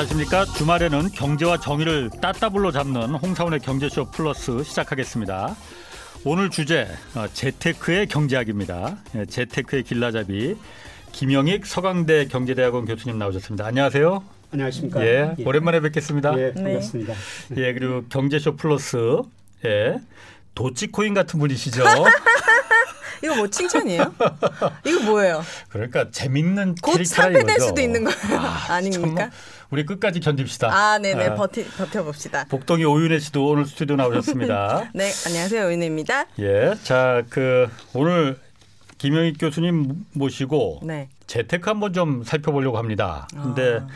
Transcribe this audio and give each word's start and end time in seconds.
안녕하십니까. 0.00 0.46
주말에는 0.46 1.10
경제와 1.10 1.58
정의를 1.58 2.08
따따블로 2.22 2.72
잡는 2.72 3.16
홍사원의 3.16 3.60
경제쇼 3.60 4.10
플러스 4.10 4.62
시작하겠습니다. 4.64 5.54
오늘 6.24 6.48
주제 6.48 6.88
어, 7.14 7.26
재테크의 7.30 8.06
경제학입니다. 8.06 8.96
예, 9.16 9.26
재테크의 9.26 9.82
길라잡이 9.82 10.56
김영익 11.12 11.66
서강대 11.66 12.28
경제대학원 12.28 12.86
교수님 12.86 13.18
나오셨습니다. 13.18 13.66
안녕하세요. 13.66 14.24
안녕하십니까. 14.52 15.04
예, 15.04 15.34
예. 15.38 15.44
오랜만에 15.44 15.80
뵙겠습니다. 15.80 16.38
예, 16.38 16.54
반갑습니다. 16.54 17.14
네. 17.48 17.62
예, 17.62 17.72
그리고 17.74 18.04
경제쇼 18.08 18.56
플러스 18.56 18.96
예, 19.66 20.00
도치코인 20.54 21.12
같은 21.12 21.38
분이시죠. 21.38 21.82
이거 23.22 23.36
뭐 23.36 23.48
칭찬이에요? 23.48 24.14
이거 24.86 25.02
뭐예요? 25.04 25.42
그러니까 25.68 26.10
재밌는 26.10 26.76
곧 26.82 27.04
사패 27.04 27.44
될 27.44 27.60
수도 27.60 27.80
있는 27.80 28.04
거예요. 28.04 28.40
아, 28.68 28.80
닙니까 28.82 29.30
우리 29.70 29.86
끝까지 29.86 30.20
견딥시다. 30.20 30.68
아, 30.72 30.98
네네. 30.98 31.26
아. 31.28 31.34
버티, 31.34 31.64
버텨봅시다. 31.64 32.46
복동이 32.48 32.84
오윤혜 32.84 33.18
씨도 33.20 33.46
오늘 33.46 33.66
스튜디오 33.66 33.96
나오셨습니다. 33.96 34.90
네, 34.94 35.10
안녕하세요. 35.26 35.66
오윤혜입니다. 35.66 36.26
예. 36.40 36.74
자, 36.82 37.22
그, 37.30 37.68
오늘 37.94 38.38
김영익 38.98 39.36
교수님 39.38 40.04
모시고 40.12 40.80
네. 40.82 41.08
재테크 41.26 41.70
한번 41.70 41.92
좀 41.92 42.22
살펴보려고 42.24 42.78
합니다. 42.78 43.28
근데 43.32 43.78
아. 43.78 43.86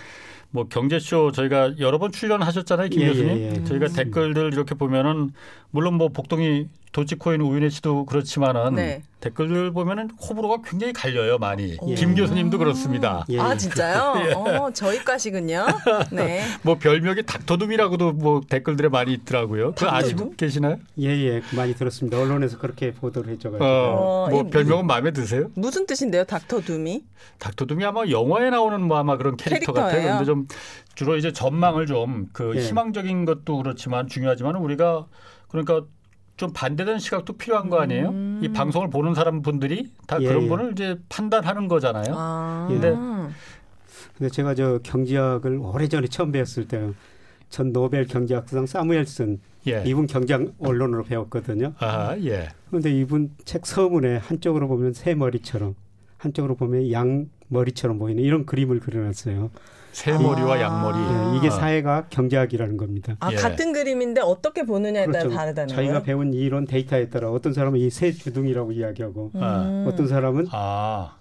뭐 0.50 0.68
경제쇼 0.68 1.32
저희가 1.32 1.78
여러 1.80 1.98
번 1.98 2.12
출연하셨잖아요, 2.12 2.88
김 2.88 3.02
예, 3.02 3.08
교수님. 3.08 3.36
예, 3.36 3.52
예. 3.56 3.64
저희가 3.64 3.86
음. 3.86 3.92
댓글들 3.92 4.52
이렇게 4.52 4.76
보면은 4.76 5.32
물론 5.72 5.94
뭐 5.94 6.08
복동이 6.08 6.68
도치코인 6.94 7.40
우윤혜 7.40 7.70
씨도 7.70 8.06
그렇지만은 8.06 8.76
네. 8.76 9.02
댓글들 9.18 9.72
보면은 9.72 10.10
호불호가 10.10 10.58
굉장히 10.64 10.92
갈려요 10.92 11.38
많이. 11.38 11.76
예. 11.88 11.94
김 11.94 12.14
교수님도 12.14 12.56
그렇습니다. 12.58 13.24
예. 13.30 13.40
아 13.40 13.56
진짜요? 13.56 14.14
예. 14.28 14.32
어, 14.32 14.70
저희과시군요. 14.72 15.66
네. 16.12 16.44
뭐 16.62 16.78
별명이 16.78 17.24
닥터둠이라고도 17.24 18.12
뭐 18.12 18.42
댓글들에 18.48 18.90
많이 18.90 19.12
있더라고요. 19.12 19.74
그 19.74 19.88
아시고 19.88 20.34
계시나요? 20.36 20.76
예예 20.96 21.24
예. 21.26 21.56
많이 21.56 21.74
들었습니다. 21.74 22.20
언론에서 22.20 22.58
그렇게 22.58 22.92
보도를 22.92 23.32
해줘가지고. 23.32 23.64
어, 23.64 24.28
뭐 24.30 24.44
별명은 24.44 24.86
마음에 24.86 25.10
드세요? 25.10 25.50
무슨 25.56 25.86
뜻인데요, 25.86 26.22
닥터둠이? 26.24 27.02
닥터둠이 27.40 27.84
아마 27.84 28.06
영화에 28.08 28.50
나오는 28.50 28.80
뭐 28.80 28.98
아마 28.98 29.16
그런 29.16 29.36
캐릭터 29.36 29.72
캐릭터예요? 29.72 29.90
같아요. 29.90 30.12
근데 30.12 30.24
좀 30.26 30.46
주로 30.94 31.16
이제 31.16 31.32
전망을 31.32 31.86
좀 31.86 32.28
그 32.32 32.54
희망적인 32.56 33.24
것도 33.24 33.56
그렇지만 33.58 34.06
중요하지만 34.06 34.54
우리가 34.56 35.06
그러니까 35.48 35.82
좀 36.36 36.52
반대되는 36.52 36.98
시각도 36.98 37.34
필요한 37.34 37.70
거 37.70 37.80
아니에요? 37.80 38.08
음. 38.08 38.40
이 38.42 38.48
방송을 38.48 38.90
보는 38.90 39.14
사람 39.14 39.42
분들이 39.42 39.90
다 40.06 40.20
예, 40.20 40.26
그런 40.26 40.44
예. 40.44 40.48
분을 40.48 40.72
이제 40.72 40.98
판단하는 41.08 41.68
거잖아요. 41.68 42.06
아. 42.16 42.66
근데 42.68 42.94
근데 44.18 44.30
제가 44.30 44.54
저 44.54 44.78
경제학을 44.82 45.58
오래전에 45.58 46.08
처음 46.08 46.32
배웠을 46.32 46.66
때 46.68 46.90
전 47.54 47.72
노벨 47.72 48.04
경제학상 48.06 48.66
사무엘슨 48.66 49.38
예. 49.68 49.84
이분 49.86 50.08
경제학 50.08 50.54
언론으로 50.58 51.04
배웠거든요. 51.04 51.74
아, 51.78 52.16
예. 52.24 52.48
그런데 52.68 52.90
이분 52.90 53.30
책 53.44 53.64
서문에 53.64 54.16
한쪽으로 54.16 54.66
보면 54.66 54.92
새 54.92 55.14
머리처럼 55.14 55.76
한쪽으로 56.18 56.56
보면 56.56 56.90
양 56.90 57.28
머리처럼 57.46 58.00
보이는 58.00 58.20
이런 58.24 58.44
그림을 58.44 58.80
그려놨어요. 58.80 59.52
새머리와 59.94 60.56
아. 60.56 60.60
양머리. 60.60 60.98
네, 60.98 61.36
이게 61.38 61.48
아. 61.48 61.50
사회가 61.50 62.06
경제학이라는 62.10 62.76
겁니다. 62.76 63.16
아, 63.20 63.30
예. 63.32 63.36
같은 63.36 63.72
그림인데 63.72 64.20
어떻게 64.20 64.64
보느냐에 64.64 65.06
그렇죠. 65.06 65.28
따라 65.28 65.40
다르다는 65.40 65.74
거예요? 65.74 66.02
배운 66.02 66.34
이론 66.34 66.66
데이터에 66.66 67.08
따라 67.08 67.30
어떤 67.30 67.52
사람은 67.52 67.78
이 67.80 67.90
새 67.90 68.10
주둥이라고 68.12 68.72
이야기하고 68.72 69.30
음. 69.36 69.84
어떤 69.88 70.08
사람은 70.08 70.48
아. 70.50 71.16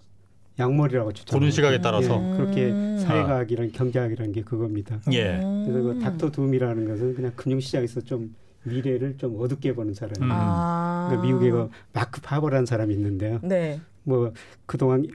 양머리라고 0.60 1.12
주장. 1.14 1.38
보는 1.40 1.52
시각에 1.52 1.82
따라서 1.82 2.16
예, 2.22 2.38
그렇게 2.38 2.66
음. 2.70 2.98
사회과학이란 3.00 3.72
경제학이라는 3.72 4.32
게 4.34 4.42
그겁니다. 4.44 5.00
예. 5.12 5.40
그래서 5.66 5.82
그 5.82 6.00
닥터 6.00 6.30
둠이라는 6.32 6.88
것은 6.88 7.16
그냥 7.16 7.32
금융시장에서 7.36 8.02
좀 8.02 8.36
미래를 8.64 9.18
좀 9.18 9.36
어둡게 9.40 9.74
보는 9.74 9.94
사람. 9.94 10.14
음. 10.22 10.30
아. 10.32 11.08
그러니까 11.10 11.28
미국에 11.28 11.52
그 11.52 11.70
마크 11.92 12.22
파버라는 12.22 12.66
사람이 12.66 12.94
있는데요. 12.94 13.40
네. 13.44 13.80
뭐 14.04 14.32
그동안 14.66 15.06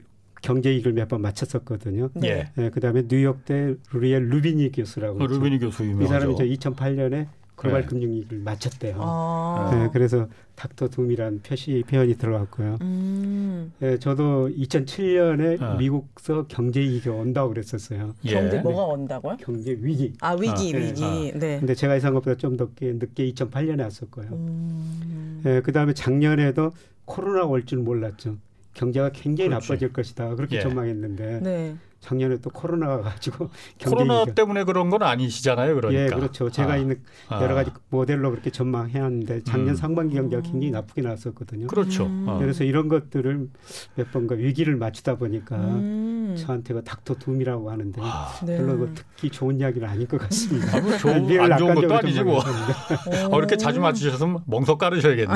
경제 0.41 0.73
이익을 0.73 0.93
몇번 0.93 1.21
맞췄었거든요. 1.21 2.09
네. 2.13 2.51
네 2.55 2.69
그다음에 2.69 3.03
뉴욕대 3.07 3.75
루리엘 3.91 4.29
루비니 4.29 4.71
교수라고. 4.71 5.23
어, 5.23 5.27
루비니 5.27 5.59
교수 5.59 5.83
유명하죠. 5.83 6.03
이 6.05 6.07
사람이 6.07 6.35
저 6.59 6.69
2008년에 6.71 7.27
글로벌 7.55 7.81
네. 7.81 7.87
금융위기를 7.87 8.39
맞췄대요. 8.39 8.95
아. 9.01 9.69
네, 9.73 9.89
그래서 9.91 10.29
닥터 10.55 10.87
둠이라는 10.87 11.41
표시 11.41 11.83
표현이 11.89 12.15
들어갔고요. 12.17 12.77
음. 12.81 13.73
네, 13.79 13.97
저도 13.99 14.49
2007년에 14.49 15.61
아. 15.61 15.75
미국서 15.75 16.45
경제 16.47 16.79
위기가 16.79 17.11
온다고 17.15 17.49
그랬었어요. 17.49 18.13
예. 18.23 18.31
경제 18.31 18.59
뭐가 18.61 18.83
온다고요? 18.93 19.37
경제 19.41 19.77
위기. 19.81 20.13
아 20.21 20.35
위기 20.35 20.73
아. 20.73 20.77
위기. 20.79 21.03
아. 21.03 21.37
네. 21.37 21.59
근데 21.59 21.75
제가 21.75 21.95
예상한 21.97 22.13
것보다 22.15 22.37
좀 22.37 22.55
늦게 22.55 22.93
늦게 22.93 23.29
2008년에 23.33 23.81
왔을 23.81 24.09
거예요. 24.09 24.31
음. 24.31 25.41
네, 25.43 25.59
그다음에 25.61 25.93
작년에도 25.93 26.71
코로나 27.03 27.43
올 27.43 27.65
줄 27.65 27.79
몰랐죠. 27.79 28.37
경제가 28.79 29.09
굉장히 29.09 29.49
그렇지. 29.49 29.67
나빠질 29.67 29.91
것이다 29.91 30.35
그렇게 30.35 30.57
예. 30.57 30.61
전망했는데 30.61 31.39
네. 31.41 31.75
작년에 31.99 32.37
또 32.37 32.49
코로나가 32.49 33.01
가지고 33.01 33.49
코로나 33.83 34.25
때문에 34.25 34.63
그런 34.63 34.89
건 34.89 35.03
아니시잖아요, 35.03 35.75
그러니까. 35.75 36.03
예, 36.03 36.07
그렇죠. 36.07 36.49
제가 36.49 36.73
아. 36.73 36.77
있는 36.77 37.01
여러 37.29 37.53
가지 37.55 37.71
모델로 37.89 38.31
그렇게 38.31 38.51
전망해왔는데 38.51 39.43
작년 39.43 39.69
음. 39.69 39.75
상반기 39.75 40.15
경제가 40.15 40.41
굉장히 40.41 40.71
나쁘게 40.71 41.01
나왔었거든요. 41.01 41.67
그렇죠. 41.67 42.05
음. 42.05 42.25
어. 42.27 42.39
그래서 42.39 42.63
이런 42.63 42.87
것들을 42.87 43.49
몇 43.95 44.11
번가 44.11 44.35
위기를 44.35 44.77
맞추다 44.77 45.15
보니까 45.17 45.57
음. 45.57 46.35
저한테 46.37 46.73
그 46.73 46.83
닥터 46.83 47.15
둠이라고 47.15 47.69
하는데 47.69 47.99
아. 48.01 48.33
별로 48.45 48.77
그 48.77 48.93
듣기 48.95 49.29
좋은 49.29 49.59
이야기는 49.59 49.87
아닐 49.87 50.07
것 50.07 50.19
같습니다. 50.19 50.77
아, 50.77 50.79
뭐 50.79 50.97
좋은, 50.97 51.39
안 51.51 51.57
좋은 51.57 51.75
것도 51.75 51.95
아니지 51.95 52.23
뭐. 52.23 52.39
어, 52.39 53.37
이렇게 53.37 53.57
자주 53.57 53.81
맞추셔서 53.81 54.41
멍석 54.45 54.77
깔으셔야겠네. 54.77 55.33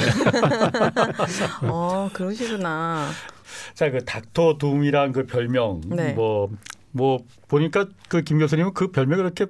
어, 1.64 2.10
그러시구나. 2.14 3.10
자, 3.74 3.90
그 3.92 4.04
닥터 4.06 4.58
둠이란 4.58 5.12
그 5.12 5.26
별명 5.26 5.82
네. 5.88 6.14
뭐뭐 6.14 6.50
뭐 6.92 7.26
보니까 7.48 7.88
그 8.08 8.22
김 8.24 8.40
교수님은 8.40 8.74
그 8.74 8.92
별명을 8.92 9.26
이렇게 9.26 9.48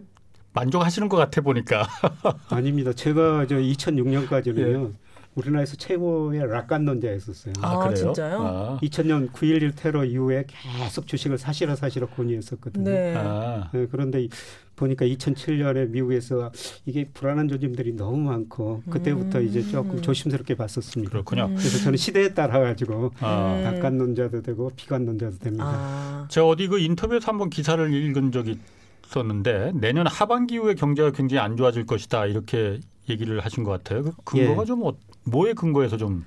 만족하시는 0.53 1.09
것 1.09 1.17
같아 1.17 1.41
보니까. 1.41 1.88
아닙니다. 2.50 2.94
제가 2.94 3.47
저 3.47 3.56
2006년까지는요. 3.56 4.89
예. 4.89 5.03
우리나라에서 5.36 5.76
최고의 5.76 6.48
락간론자였었어요. 6.48 7.54
아, 7.62 7.86
아 7.86 7.94
진짜요? 7.94 8.38
아. 8.42 8.80
2000년 8.82 9.32
9.11 9.32 9.74
테러 9.76 10.06
이후에 10.06 10.46
계속 10.48 11.08
주식을 11.08 11.38
사시라 11.38 11.76
사시라 11.76 12.08
권유했었거든요. 12.08 12.90
네. 12.90 13.16
아. 13.18 13.70
네, 13.74 13.88
그런데 13.90 14.28
보니까 14.76 15.06
2007년에 15.06 15.90
미국에서 15.90 16.52
이게 16.86 17.08
불안한 17.14 17.48
조짐들이 17.48 17.94
너무 17.94 18.18
많고 18.18 18.84
그때부터 18.90 19.40
음. 19.40 19.48
이제 19.48 19.62
조금 19.64 20.02
조심스럽게 20.02 20.56
봤었습니다. 20.56 21.12
그렇군요. 21.12 21.46
음. 21.46 21.56
그래서 21.56 21.78
저는 21.80 21.98
시대에 21.98 22.34
따라 22.34 22.60
가지고 22.60 23.12
아. 23.20 23.60
낙관론자도 23.64 24.42
되고 24.42 24.72
비관론자도 24.76 25.38
됩니다. 25.40 25.66
아. 25.68 26.28
제가 26.30 26.48
어디 26.48 26.68
그 26.68 26.80
인터뷰에서 26.80 27.32
한번 27.32 27.50
기사를 27.50 27.94
읽은 27.94 28.32
적이 28.32 28.60
있었는데 29.06 29.74
내년 29.76 30.08
하반기 30.08 30.56
이후에 30.56 30.74
경제가 30.74 31.12
굉장히 31.12 31.40
안 31.40 31.56
좋아질 31.56 31.86
것이다 31.86 32.26
이렇게 32.26 32.80
얘기를 33.10 33.40
하신 33.40 33.64
것 33.64 33.72
같아요. 33.72 34.04
그 34.04 34.12
근거가 34.24 34.64
예. 34.64 34.66
좀 34.66 34.84
어, 34.84 34.94
뭐에 35.25 35.53
근거해서 35.53 35.97
좀 35.97 36.25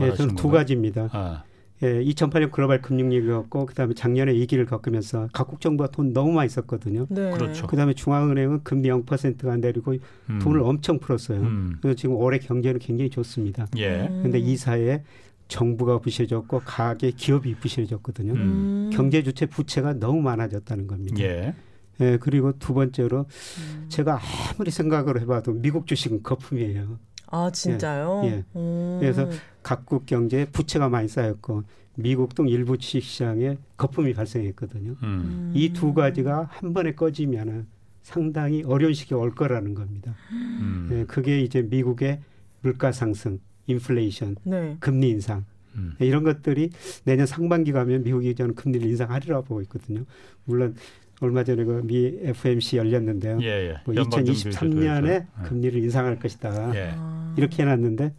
예, 0.00 0.12
저는 0.14 0.36
두 0.36 0.48
가지입니다. 0.48 1.08
아. 1.12 1.44
예, 1.82 2.02
2008년 2.02 2.50
글로벌 2.50 2.82
금융위기였고 2.82 3.66
그다음에 3.66 3.94
작년에 3.94 4.32
위기를 4.32 4.66
겪으면서 4.66 5.28
각국 5.32 5.60
정부가 5.60 5.90
돈 5.90 6.12
너무 6.12 6.32
많이 6.32 6.48
썼거든요. 6.48 7.06
네. 7.08 7.30
그렇죠. 7.30 7.68
그다음에 7.68 7.94
중앙은행은 7.94 8.64
금리 8.64 8.88
0%가 8.88 9.56
내리고 9.56 9.94
음. 10.28 10.38
돈을 10.40 10.60
엄청 10.60 10.98
풀었어요. 10.98 11.40
음. 11.40 11.76
그래서 11.80 11.96
지금 11.96 12.16
올해 12.16 12.38
경제는 12.38 12.80
굉장히 12.80 13.10
좋습니다. 13.10 13.68
예. 13.76 14.08
근데 14.22 14.38
이 14.40 14.56
사이에 14.56 15.04
정부가 15.46 15.98
부실해졌고 15.98 16.62
가계 16.64 17.12
기업이 17.12 17.54
부실해졌거든요. 17.54 18.32
음. 18.32 18.90
경제 18.92 19.22
주체 19.22 19.46
부채가 19.46 19.94
너무 19.94 20.20
많아졌다는 20.20 20.88
겁니다. 20.88 21.20
예. 21.20 21.54
예, 22.00 22.18
그리고 22.20 22.52
두 22.58 22.74
번째로 22.74 23.26
음. 23.58 23.86
제가 23.88 24.20
아무리 24.52 24.70
생각을 24.70 25.20
해봐도 25.20 25.52
미국 25.52 25.86
주식은 25.86 26.22
거품이에요. 26.22 26.98
아 27.30 27.50
진짜요? 27.50 28.22
예. 28.24 28.28
예. 28.28 28.44
음. 28.56 28.98
그래서 29.00 29.28
각국 29.62 30.06
경제에 30.06 30.46
부채가 30.46 30.88
많이 30.88 31.08
쌓였고 31.08 31.64
미국 31.94 32.34
등 32.34 32.48
일부 32.48 32.78
주식시장에 32.78 33.58
거품이 33.76 34.14
발생했거든요. 34.14 34.94
음. 35.02 35.52
이두 35.54 35.94
가지가 35.94 36.48
한 36.50 36.72
번에 36.72 36.92
꺼지면은 36.94 37.66
상당히 38.02 38.62
어려운 38.64 38.94
시기가 38.94 39.18
올 39.18 39.34
거라는 39.34 39.74
겁니다. 39.74 40.14
음. 40.32 40.88
예, 40.92 41.04
그게 41.04 41.40
이제 41.40 41.62
미국의 41.62 42.20
물가 42.62 42.92
상승, 42.92 43.38
인플레이션, 43.66 44.36
네. 44.44 44.76
금리 44.80 45.10
인상 45.10 45.44
음. 45.74 45.94
이런 45.98 46.22
것들이 46.24 46.70
내년 47.04 47.26
상반기 47.26 47.72
가면 47.72 48.04
미국이 48.04 48.34
저는 48.34 48.54
금리를 48.54 48.88
인상하리라고 48.88 49.44
보고 49.44 49.60
있거든요. 49.62 50.04
물론 50.44 50.74
얼마 51.20 51.42
전에 51.44 51.64
그 51.64 51.82
미 51.84 52.16
FMC 52.22 52.76
열렸는데요. 52.76 53.38
예, 53.42 53.46
예. 53.70 53.76
뭐 53.84 53.94
2023년에 53.94 55.08
예. 55.08 55.26
금리를 55.44 55.82
인상할 55.82 56.18
것이다. 56.18 56.74
예. 56.76 56.94
이렇게 57.38 57.62
해놨는데 57.62 58.12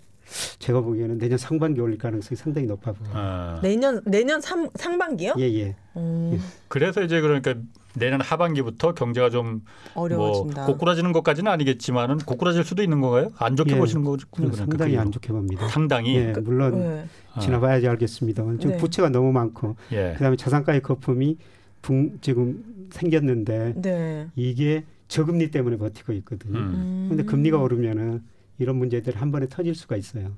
제가 0.59 0.81
보기에는 0.81 1.17
내년 1.17 1.37
상반기 1.37 1.81
올릴 1.81 1.97
가능성이 1.97 2.37
상당히 2.37 2.67
높아 2.67 2.91
보여요. 2.91 3.13
아. 3.15 3.59
내년 3.63 4.01
내년 4.05 4.41
삼, 4.41 4.69
상반기요? 4.75 5.33
예, 5.39 5.43
예. 5.53 5.75
음. 5.97 6.31
예. 6.35 6.39
그래서 6.67 7.01
이제 7.01 7.19
그러니까 7.19 7.55
내년 7.95 8.21
하반기부터 8.21 8.93
경제가 8.93 9.31
좀 9.31 9.63
어려워진다. 9.95 10.65
뭐 10.65 10.73
고꾸라지는 10.73 11.11
것까지는 11.13 11.51
아니겠지만은 11.51 12.19
고꾸라질 12.19 12.63
수도 12.63 12.83
있는 12.83 13.01
건가요? 13.01 13.31
안 13.37 13.55
좋게 13.55 13.73
예. 13.73 13.77
보시는 13.79 14.03
거군요. 14.03 14.51
상당히 14.53 14.97
안 14.97 15.11
좋게 15.11 15.29
봅니다. 15.33 15.67
상당히. 15.67 16.15
예, 16.15 16.33
물론 16.39 16.79
네. 16.79 17.05
지나봐야지 17.41 17.87
알겠습니다만 17.87 18.59
지금 18.59 18.73
네. 18.73 18.77
부채가 18.77 19.09
너무 19.09 19.31
많고 19.31 19.77
예. 19.91 20.13
그다음에 20.13 20.35
자산가의 20.35 20.83
거품이 20.83 21.37
붕, 21.81 22.19
지금 22.21 22.63
생겼는데 22.91 23.73
네. 23.77 24.27
이게 24.35 24.83
저금리 25.07 25.49
때문에 25.49 25.77
버티고 25.77 26.13
있거든요. 26.13 26.53
그런데 26.53 27.23
음. 27.23 27.25
금리가 27.25 27.57
오르면은 27.57 28.21
이런 28.59 28.75
문제들이 28.75 29.17
한 29.17 29.31
번에 29.31 29.47
터질 29.47 29.73
수가 29.73 29.95
있어요. 29.95 30.31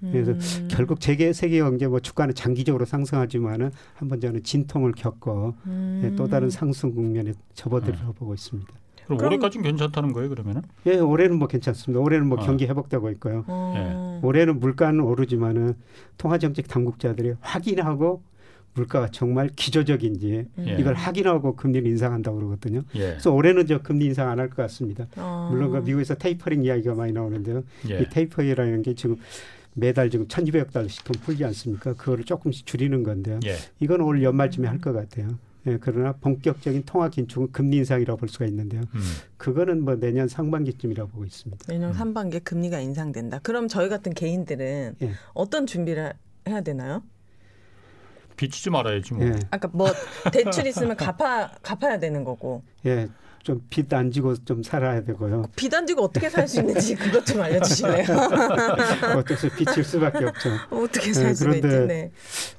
그래서 0.00 0.32
음. 0.32 0.68
결국 0.68 1.00
세계 1.00 1.32
세계 1.32 1.58
경제 1.60 1.86
뭐 1.86 2.00
주가는 2.00 2.34
장기적으로 2.34 2.84
상승하지만은 2.84 3.70
한 3.94 4.08
번 4.08 4.20
저는 4.20 4.42
진통을 4.42 4.92
겪고 4.92 5.54
음. 5.66 6.14
또 6.16 6.26
다른 6.26 6.50
상승 6.50 6.92
국면에 6.92 7.34
접어들어 7.54 7.96
음. 8.08 8.12
보고 8.14 8.34
있습니다. 8.34 8.68
그럼, 9.04 9.18
그럼 9.18 9.28
올해까지는 9.32 9.64
괜찮다는 9.64 10.12
거예요, 10.12 10.28
그러면은? 10.28 10.62
예, 10.86 10.96
올해는 10.98 11.38
뭐 11.38 11.46
괜찮습니다. 11.48 12.00
올해는 12.00 12.26
뭐 12.28 12.38
어. 12.40 12.44
경기 12.44 12.66
회복되고 12.66 13.10
있고요. 13.12 13.44
어. 13.46 13.74
예. 14.22 14.26
올해는 14.26 14.58
물가는 14.58 14.98
오르지만은 15.00 15.74
통화 16.18 16.36
정책 16.38 16.66
당국자들이 16.68 17.34
확인하고 17.40 18.22
물가가 18.74 19.08
정말 19.10 19.48
기저적인지 19.54 20.46
예. 20.58 20.76
이걸 20.78 20.94
확인하고 20.94 21.56
금리를 21.56 21.86
인상한다고 21.90 22.36
그러거든요. 22.38 22.82
예. 22.94 23.00
그래서 23.10 23.30
올해는 23.32 23.66
저 23.66 23.82
금리 23.82 24.06
인상 24.06 24.28
안 24.30 24.38
할 24.38 24.48
것 24.48 24.56
같습니다. 24.56 25.06
어. 25.16 25.48
물론 25.52 25.70
그 25.72 25.78
미국에서 25.78 26.14
테이퍼링 26.14 26.64
이야기가 26.64 26.94
많이 26.94 27.12
나오는데요. 27.12 27.62
예. 27.90 28.00
이 28.00 28.06
테이퍼링이라는 28.08 28.82
게 28.82 28.94
지금 28.94 29.16
매달 29.74 30.10
지금 30.10 30.26
천이백억 30.28 30.72
달러씩 30.72 31.04
돈 31.04 31.14
풀지 31.22 31.44
않습니까? 31.46 31.94
그거를 31.94 32.24
조금씩 32.24 32.66
줄이는 32.66 33.02
건데요. 33.02 33.40
예. 33.44 33.56
이건 33.80 34.00
올 34.00 34.22
연말쯤에 34.22 34.66
할 34.68 34.78
것 34.78 34.92
같아요. 34.92 35.38
예, 35.68 35.78
그러나 35.80 36.12
본격적인 36.12 36.82
통화 36.86 37.08
긴축은 37.08 37.52
금리 37.52 37.76
인상이라고 37.76 38.18
볼 38.18 38.28
수가 38.28 38.46
있는데요. 38.46 38.80
음. 38.96 39.00
그거는 39.36 39.84
뭐 39.84 39.94
내년 39.94 40.26
상반기쯤이라고 40.26 41.10
보고 41.12 41.24
있습니다. 41.24 41.66
내년 41.68 41.90
음. 41.90 41.94
상반기에 41.94 42.40
금리가 42.40 42.80
인상된다. 42.80 43.38
그럼 43.44 43.68
저희 43.68 43.88
같은 43.88 44.12
개인들은 44.12 44.96
예. 45.02 45.10
어떤 45.34 45.66
준비를 45.66 46.14
해야 46.48 46.60
되나요? 46.62 47.02
비치지 48.42 48.70
말아야지 48.70 49.14
뭐. 49.14 49.24
예. 49.24 49.38
아까 49.50 49.68
뭐 49.72 49.88
대출 50.32 50.66
있으면 50.66 50.96
갚아 50.96 51.50
갚아야 51.62 51.98
되는 51.98 52.24
거고. 52.24 52.62
예. 52.86 53.08
좀빚 53.44 53.92
안 53.92 54.10
지고 54.12 54.36
좀 54.44 54.62
살아야 54.62 55.02
되고요. 55.02 55.46
빚 55.56 55.74
안 55.74 55.84
지고 55.86 56.02
어떻게 56.04 56.28
살 56.30 56.46
수 56.46 56.60
있는지 56.60 56.94
그것 56.94 57.24
좀 57.26 57.40
알려주실래요? 57.40 58.04
어떻게 59.18 59.48
빚질 59.56 59.82
수밖에 59.84 60.24
없죠. 60.26 60.50
어떻게 60.70 61.12
살 61.12 61.30
예, 61.30 61.34
수가 61.34 61.50
그런데 61.60 62.12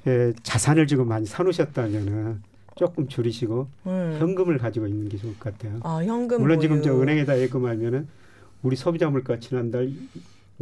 예, 0.07 0.33
자산을 0.43 0.87
지금 0.87 1.07
많이 1.07 1.25
사놓으셨다면은 1.25 2.41
조금 2.75 3.07
줄이시고 3.07 3.67
음. 3.85 4.17
현금을 4.19 4.57
가지고 4.57 4.87
있는 4.87 5.07
게 5.07 5.17
좋을 5.17 5.37
것 5.39 5.53
같아요. 5.57 5.79
아 5.83 6.01
현금 6.03 6.41
물론 6.41 6.57
보유. 6.57 6.61
지금 6.67 6.81
저 6.81 6.99
은행에다 7.01 7.39
예금하면은 7.39 8.07
우리 8.61 8.75
소비자 8.75 9.09
물가 9.09 9.39
지난달 9.39 9.89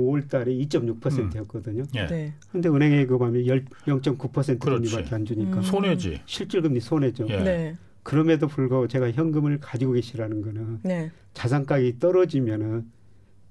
5월 0.02 0.30
달에 0.30 0.52
2.6%였거든요. 0.54 1.84
음. 1.84 1.88
예. 1.96 2.08
네. 2.08 2.34
근데 2.52 2.70
은행에 2.70 2.98
예금하면 3.00 3.44
0.9% 3.44 4.60
금리밖에 4.60 5.16
안 5.16 5.26
주니까 5.26 5.58
음. 5.58 5.62
손해지. 5.62 6.22
실질 6.26 6.62
금리 6.62 6.80
손해죠. 6.80 7.28
예. 7.30 7.38
네. 7.40 7.78
그럼에도 8.04 8.48
불구하고 8.48 8.88
제가 8.88 9.12
현금을 9.12 9.60
가지고 9.60 9.94
계시라는 9.94 10.42
거는 10.42 10.80
네. 10.84 11.12
자산 11.34 11.66
가격이 11.66 12.00
떨어지면은 12.00 12.86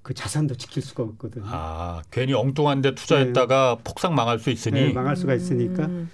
그 0.01 0.13
자산도 0.13 0.55
지킬 0.55 0.81
수가 0.81 1.03
없거든요. 1.03 1.45
아 1.47 2.01
괜히 2.11 2.33
엉뚱한데 2.33 2.95
투자했다가 2.95 3.75
네. 3.77 3.83
폭삭 3.83 4.13
망할 4.13 4.39
수 4.39 4.49
있으니 4.49 4.87
네, 4.87 4.93
망할 4.93 5.15
수가 5.15 5.35
있으니까 5.35 5.85
음. 5.85 6.09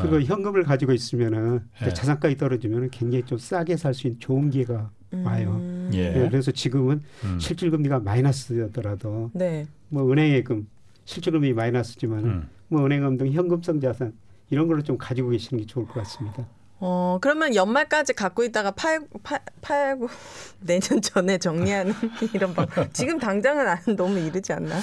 그리고 0.00 0.16
아. 0.16 0.20
현금을 0.20 0.64
가지고 0.64 0.92
있으면은 0.92 1.60
네. 1.82 1.94
자산 1.94 2.16
가격이 2.16 2.36
떨어지면은 2.36 2.90
굉장히 2.90 3.24
좀 3.24 3.38
싸게 3.38 3.76
살 3.76 3.94
수 3.94 4.06
있는 4.08 4.20
좋은 4.20 4.50
기회가 4.50 4.90
와요. 5.12 5.56
음. 5.58 5.90
예. 5.94 6.10
네, 6.10 6.28
그래서 6.28 6.50
지금은 6.50 7.02
음. 7.24 7.38
실질금리가 7.38 8.00
마이너스더라도 8.00 9.30
네. 9.34 9.66
뭐 9.88 10.10
은행예금 10.10 10.66
실질금리 11.04 11.54
마이너스지만 11.54 12.24
음. 12.24 12.48
뭐 12.68 12.84
은행금 12.84 13.16
등 13.16 13.32
현금성 13.32 13.80
자산 13.80 14.12
이런 14.50 14.68
걸로 14.68 14.82
좀 14.82 14.98
가지고 14.98 15.30
계시는 15.30 15.62
게 15.62 15.66
좋을 15.66 15.86
것 15.86 15.94
같습니다. 15.94 16.46
어 16.80 17.18
그러면 17.20 17.54
연말까지 17.56 18.12
갖고 18.12 18.44
있다가 18.44 18.70
팔, 18.70 19.00
팔, 19.22 19.40
팔고 19.62 20.08
내년 20.60 21.00
전에 21.02 21.38
정리하는 21.38 21.92
이런 22.34 22.54
방 22.54 22.66
지금 22.92 23.18
당장은 23.18 23.66
안, 23.66 23.78
너무 23.96 24.18
이르지 24.18 24.52
않나? 24.52 24.76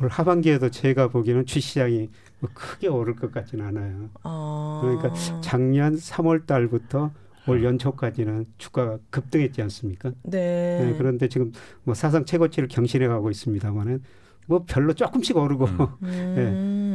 올 0.00 0.08
하반기에도 0.08 0.70
제가 0.70 1.08
보기에는 1.08 1.46
주시장이 1.46 2.08
뭐 2.40 2.50
크게 2.52 2.88
오를 2.88 3.14
것 3.14 3.32
같지는 3.32 3.64
않아요. 3.66 4.10
어... 4.24 4.80
그러니까 4.82 5.40
작년 5.40 5.96
3월 5.96 6.46
달부터 6.46 7.12
올 7.48 7.64
연초까지는 7.64 8.46
주가가 8.58 8.98
급등했지 9.10 9.62
않습니까? 9.62 10.12
네. 10.22 10.78
네. 10.80 10.94
그런데 10.98 11.28
지금 11.28 11.52
뭐 11.84 11.94
사상 11.94 12.24
최고치를 12.24 12.68
경신해 12.68 13.06
가고 13.08 13.30
있습니다만은 13.30 14.02
뭐 14.46 14.64
별로 14.66 14.92
조금씩 14.92 15.36
오르고 15.36 15.66
음. 15.66 16.34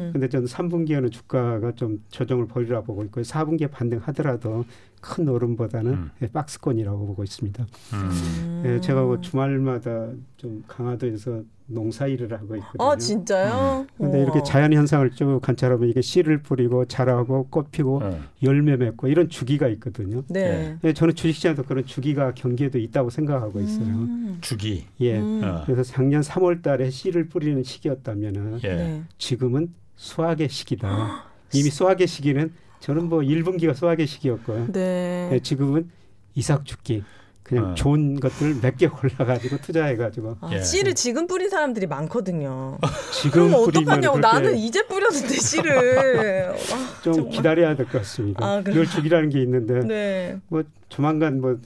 예. 0.08 0.12
근데 0.12 0.28
저는 0.28 0.48
3분기에는 0.48 1.12
주가가 1.12 1.74
좀 1.74 2.04
조정을 2.10 2.48
벌이라 2.48 2.82
보고 2.82 3.04
있고 3.04 3.22
4분기에 3.22 3.72
반등하더라도 3.72 4.66
큰 5.00 5.28
오름보다는 5.28 5.94
음. 5.94 6.12
예, 6.22 6.28
박스권이라고 6.28 7.08
보고 7.08 7.24
있습니다. 7.24 7.66
음. 7.94 8.64
예, 8.66 8.82
제가 8.82 9.06
그 9.06 9.22
주말마다 9.22 10.12
좀 10.38 10.64
강화도에서 10.68 11.44
농사 11.74 12.08
일을 12.08 12.32
하고 12.34 12.56
있거든요. 12.56 12.84
아 12.84 12.96
진짜요? 12.96 13.86
그런데 13.98 14.20
음. 14.20 14.24
이렇게 14.24 14.44
자연 14.44 14.74
현상을 14.74 15.10
쭉 15.12 15.40
관찰하면 15.42 15.90
이게 15.90 16.02
씨를 16.02 16.42
뿌리고 16.42 16.86
자라고 16.86 17.48
꽃 17.50 17.72
피고 17.72 18.00
네. 18.00 18.20
열매 18.44 18.76
맺고 18.78 19.08
이런 19.08 19.30
주기가 19.30 19.68
있거든요. 19.70 20.24
네. 20.30 20.78
예, 20.84 20.94
저는 20.94 21.16
주식시장에서 21.16 21.64
그런 21.64 21.86
주기가 21.86 22.34
경기에도 22.34 22.78
있다고 22.78 23.10
생각하고 23.10 23.60
있어요. 23.62 23.86
음. 23.86 24.38
주기. 24.42 24.86
예. 25.00 25.20
음. 25.20 25.42
어. 25.44 25.64
그래서 25.66 25.84
작년 25.84 26.22
3월달에 26.22 26.92
씨를 26.92 27.28
뿌리는 27.28 27.62
시기였다면은 27.64 28.60
예. 28.64 28.68
네. 28.68 29.04
지금은 29.18 29.74
수확의 29.96 30.50
시기다. 30.50 31.26
이미 31.54 31.70
수확의 31.70 32.08
시기는 32.08 32.52
저는 32.80 33.10
뭐 33.10 33.20
1분기가 33.20 33.76
수확의 33.76 34.08
시기였고요. 34.08 34.72
네. 34.72 35.28
네 35.32 35.40
지금은 35.40 35.90
이삭 36.36 36.66
죽기. 36.66 37.04
그냥 37.52 37.72
어. 37.72 37.76
좋은 37.76 38.18
것들 38.20 38.60
몇개 38.62 38.88
골라가지고 38.88 39.58
투자해가지고. 39.58 40.38
아, 40.40 40.50
예. 40.54 40.62
씨를 40.64 40.96
지금 40.96 41.28
뿌린 41.28 41.50
사람들이 41.50 41.86
많거든요. 41.86 42.78
지금 43.14 43.50
그럼 43.52 43.68
어떡하냐고. 43.68 44.20
나는 44.20 44.58
이제 44.58 44.88
뿌렸는데 44.88 45.28
씨를. 45.36 46.50
아, 46.50 47.02
좀 47.04 47.14
정말. 47.14 47.32
기다려야 47.34 47.76
될 47.76 47.86
것 47.88 47.98
같습니다. 48.00 48.46
아, 48.46 48.62
멸축이라는 48.66 49.30
게 49.30 49.42
있는데 49.42 49.82
네. 49.82 50.38
뭐 50.48 50.64
조만간 50.90 51.42
뭐 51.42 51.58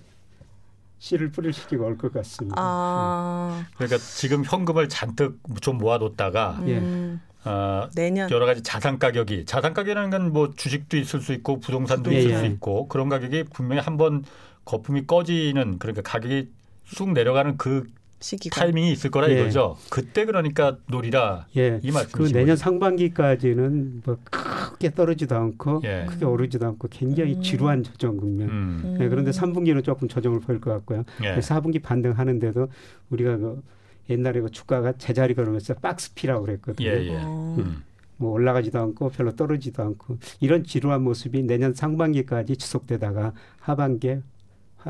씨를 0.97 1.31
뿌릴 1.31 1.53
시기가 1.53 1.83
올 1.85 1.97
것 1.97 2.11
같습니다. 2.13 2.55
아. 2.57 3.59
음. 3.61 3.65
그러니까 3.77 3.97
지금 3.99 4.43
현금을 4.43 4.89
잔뜩 4.89 5.37
좀 5.61 5.77
모아뒀다가 5.77 6.57
음. 6.61 7.21
어, 7.43 7.87
내년 7.93 8.27
여러 8.31 8.47
가지 8.47 8.63
자산 8.63 8.97
가격이 8.97 9.45
자산 9.45 9.75
가격이라는 9.75 10.09
건 10.09 10.31
뭐 10.33 10.51
주식도 10.55 10.97
있을 10.97 11.21
수 11.21 11.31
있고 11.33 11.59
부동산도 11.59 12.11
예, 12.11 12.19
있을 12.19 12.31
예. 12.31 12.37
수 12.39 12.45
있고 12.45 12.87
그런 12.87 13.07
가격이 13.07 13.43
분명히 13.53 13.83
한번 13.83 14.23
거품이 14.65 15.07
꺼지는 15.07 15.77
그러니까 15.79 16.01
가격이 16.01 16.49
쑥 16.85 17.13
내려가는 17.13 17.57
그 17.57 17.87
시기가. 18.19 18.59
타이밍이 18.59 18.91
있을 18.91 19.11
거라 19.11 19.29
예. 19.29 19.39
이거죠. 19.39 19.77
그때 19.89 20.25
그러니까 20.25 20.77
노리라 20.87 21.45
예. 21.57 21.79
이 21.83 21.91
말씀. 21.91 22.11
그 22.11 22.31
내년 22.31 22.55
상반기까지는 22.55 24.01
뭐 24.05 24.17
크게 24.31 24.91
떨어지도 24.91 25.35
않고 25.35 25.81
예. 25.83 26.05
크게 26.09 26.25
오르지도 26.25 26.65
않고 26.65 26.87
굉장히 26.89 27.35
음. 27.35 27.41
지루한 27.41 27.83
조정 27.83 28.17
국면. 28.17 28.49
음. 28.49 28.97
예, 28.99 29.09
그런데 29.09 29.31
3분기는 29.31 29.83
조금 29.83 30.07
조정을 30.07 30.39
보일 30.39 30.59
것 30.59 30.71
같고요. 30.71 31.03
예. 31.23 31.39
4분기 31.39 31.81
반등하는데도 31.81 32.67
우리가 33.11 33.37
그 33.37 33.61
옛날에 34.09 34.41
그 34.41 34.49
주가가 34.49 34.93
제자리 34.93 35.33
걸으면서 35.35 35.75
박스피라고 35.75 36.45
그랬거든요. 36.45 36.87
예, 36.87 37.05
예. 37.05 37.15
어. 37.21 37.55
음. 37.59 37.83
뭐 38.17 38.31
올라가지도 38.31 38.79
않고 38.79 39.09
별로 39.09 39.35
떨어지도 39.35 39.83
않고 39.83 40.17
이런 40.39 40.63
지루한 40.63 41.03
모습이 41.03 41.43
내년 41.43 41.73
상반기까지 41.73 42.55
지속되다가 42.55 43.33
하반기에 43.59 44.21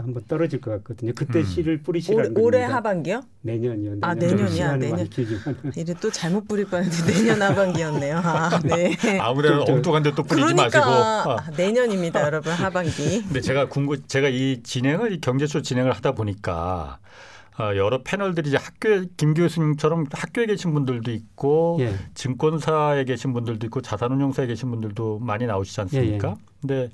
한번 0.02 0.24
떨어질 0.28 0.60
것 0.60 0.72
같거든요. 0.72 1.14
그때 1.16 1.40
음. 1.40 1.46
씨를 1.46 1.82
뿌리시라는 1.82 2.34
겁니다. 2.34 2.42
올해 2.42 2.64
하반기요? 2.64 3.22
내년이요. 3.42 3.98
아 4.02 4.14
내년이야 4.14 4.76
내년. 4.76 5.08
이제 5.78 5.94
또 6.02 6.12
잘못 6.12 6.48
뿌릴 6.48 6.66
뻔했는데 6.66 7.14
내년 7.14 7.42
하반기였네요. 7.42 8.18
아, 8.18 8.60
네. 8.64 8.96
아무래도 9.22 9.64
엉뚱한데 9.64 10.14
또 10.16 10.24
뿌리지 10.24 10.54
그러니까, 10.54 10.80
마시고. 10.80 10.84
아, 10.84 11.52
내년입니다, 11.56 12.22
여러분 12.24 12.52
하반기. 12.52 13.24
근데 13.24 13.40
제가 13.40 13.70
궁금, 13.70 14.04
제가 14.08 14.28
이 14.28 14.62
진행을 14.64 15.14
이 15.14 15.22
경제쇼 15.22 15.62
진행을 15.62 15.94
하다 15.94 16.12
보니까 16.12 17.00
어, 17.58 17.74
여러 17.78 18.04
패널들이 18.04 18.50
이제 18.50 18.58
학교에 18.58 19.06
김 19.16 19.34
교수님처럼 19.34 20.08
학교에 20.12 20.46
계신 20.46 20.74
분들도 20.74 21.10
있고 21.12 21.78
예. 21.80 21.96
증권사에 22.14 23.06
계신 23.06 23.32
분들도 23.32 23.66
있고 23.68 23.82
자산운용사에 23.82 24.48
계신 24.48 24.70
분들도 24.72 25.20
많이 25.20 25.46
나오시지 25.46 25.80
않습니까? 25.82 26.28
예, 26.28 26.34
예. 26.34 26.36
근데 26.60 26.90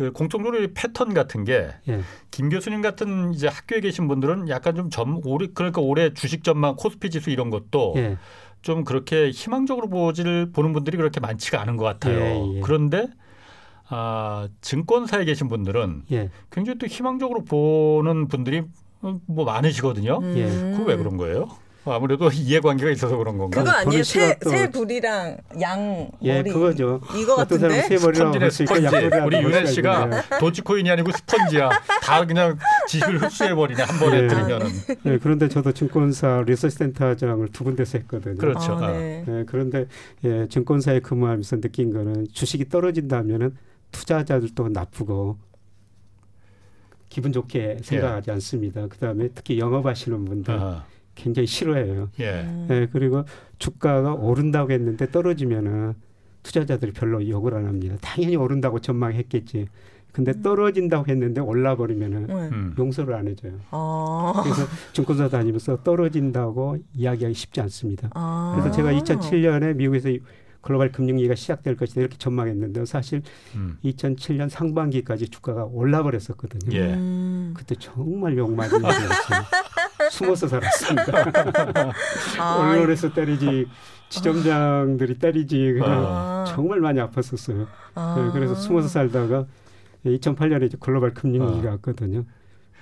그 0.00 0.12
공통적으로 0.12 0.66
패턴 0.72 1.12
같은 1.12 1.44
게김 1.44 2.46
예. 2.46 2.48
교수님 2.48 2.80
같은 2.80 3.34
이제 3.34 3.48
학교에 3.48 3.80
계신 3.80 4.08
분들은 4.08 4.48
약간 4.48 4.74
좀 4.74 4.88
점 4.88 5.20
올해 5.26 5.48
그러니까 5.52 5.82
올해 5.82 6.14
주식 6.14 6.42
전망 6.42 6.74
코스피 6.74 7.10
지수 7.10 7.28
이런 7.28 7.50
것도 7.50 7.92
예. 7.96 8.16
좀 8.62 8.84
그렇게 8.84 9.30
희망적으로 9.30 9.90
보지를 9.90 10.52
보는 10.52 10.72
분들이 10.72 10.96
그렇게 10.96 11.20
많지가 11.20 11.60
않은 11.60 11.76
것 11.76 11.84
같아요. 11.84 12.18
예, 12.18 12.56
예. 12.56 12.60
그런데 12.60 13.08
아, 13.88 14.48
증권사에 14.62 15.26
계신 15.26 15.48
분들은 15.48 16.04
예. 16.12 16.30
굉장히 16.50 16.78
또 16.78 16.86
희망적으로 16.86 17.44
보는 17.44 18.28
분들이 18.28 18.62
뭐 19.26 19.44
많으시거든요. 19.44 20.18
음. 20.22 20.34
예. 20.38 20.76
그거 20.76 20.84
왜 20.88 20.96
그런 20.96 21.18
거예요? 21.18 21.48
아무래도 21.84 22.28
이해관계가 22.32 22.90
있어서 22.92 23.16
그런 23.16 23.38
건가? 23.38 23.58
그거 23.62 23.70
아니에요? 23.70 24.02
새, 24.02 24.36
새 24.42 24.70
불이랑 24.70 25.38
양 25.60 26.10
예, 26.22 26.36
머리. 26.38 26.52
그거죠. 26.52 27.00
이거 27.16 27.36
같은데? 27.36 27.82
새 27.82 27.96
머리랑 27.96 28.50
스펀지. 28.50 28.86
우리 29.24 29.38
윤혜 29.42 29.66
씨가 29.66 30.38
도치코인이 30.40 30.90
아니고 30.90 31.10
스펀지야. 31.12 31.70
다 32.02 32.26
그냥 32.26 32.58
지식을 32.88 33.22
흡수해 33.22 33.54
버리네 33.54 33.82
한 33.82 33.98
번에 33.98 34.22
네. 34.22 34.28
들으면은. 34.28 34.66
네, 35.02 35.18
그런데 35.18 35.48
저도 35.48 35.72
증권사 35.72 36.44
리서치 36.46 36.76
센터장을 36.76 37.48
두 37.48 37.64
군데서 37.64 37.98
했거든요. 37.98 38.36
그렇죠. 38.36 38.74
아, 38.74 38.92
네. 38.92 39.24
네, 39.26 39.44
그런데 39.46 39.86
예, 40.24 40.46
증권사에 40.48 41.00
근무하면서 41.00 41.60
느낀 41.60 41.92
거는 41.92 42.26
주식이 42.32 42.68
떨어진다면은 42.68 43.56
투자자들도 43.92 44.68
나쁘고 44.68 45.38
기분 47.08 47.32
좋게 47.32 47.78
생각하지 47.82 48.30
예. 48.30 48.34
않습니다. 48.34 48.86
그다음에 48.86 49.28
특히 49.34 49.58
영업하시는 49.58 50.24
분들 50.24 50.54
아하. 50.54 50.84
굉장히 51.20 51.46
싫어해요. 51.46 52.08
예. 52.20 52.48
네, 52.68 52.88
그리고 52.90 53.24
주가가 53.58 54.14
오른다고 54.14 54.72
했는데 54.72 55.10
떨어지면은 55.10 55.94
투자자들이 56.42 56.92
별로 56.92 57.26
욕을 57.28 57.54
안 57.54 57.66
합니다. 57.66 57.96
당연히 58.00 58.36
오른다고 58.36 58.78
전망했겠지. 58.78 59.68
근데 60.12 60.32
음. 60.32 60.42
떨어진다고 60.42 61.06
했는데 61.08 61.40
올라 61.40 61.76
버리면은 61.76 62.26
네. 62.26 62.34
음. 62.34 62.74
용서를 62.78 63.14
안 63.14 63.28
해줘요. 63.28 63.52
아. 63.70 64.40
그래서 64.42 64.62
증권사 64.92 65.28
다니면서 65.28 65.82
떨어진다고 65.82 66.78
이야기하기 66.94 67.34
쉽지 67.34 67.60
않습니다. 67.60 68.10
아. 68.14 68.52
그래서 68.56 68.74
제가 68.74 68.92
2007년에 68.92 69.76
미국에서 69.76 70.08
글로벌 70.60 70.92
금융위기가 70.92 71.34
시작될 71.34 71.76
것이다 71.76 72.00
이렇게 72.00 72.16
전망했는데 72.18 72.84
사실 72.84 73.22
음. 73.54 73.78
2007년 73.84 74.48
상반기까지 74.48 75.28
주가가 75.28 75.64
올라 75.64 76.02
버렸었거든요. 76.02 76.76
예. 76.76 76.94
음. 76.94 77.54
그때 77.56 77.74
정말 77.78 78.36
욕 78.36 78.52
많이 78.54 78.72
먹었어요. 78.72 79.40
숨어서 80.10 80.48
살았습니다. 80.48 81.92
아, 82.38 82.72
언론에서 82.72 83.12
때리지 83.12 83.66
지점장들이 84.08 85.18
때리지 85.18 85.74
그냥 85.74 86.04
아. 86.06 86.44
정말 86.48 86.80
많이 86.80 87.00
아팠었어요. 87.00 87.66
아. 87.94 88.16
네, 88.18 88.30
그래서 88.32 88.54
숨어서 88.54 88.88
살다가 88.88 89.46
2008년에 90.04 90.66
이제 90.66 90.76
글로벌 90.80 91.14
금융위기가 91.14 91.68
아. 91.68 91.72
왔거든요. 91.72 92.24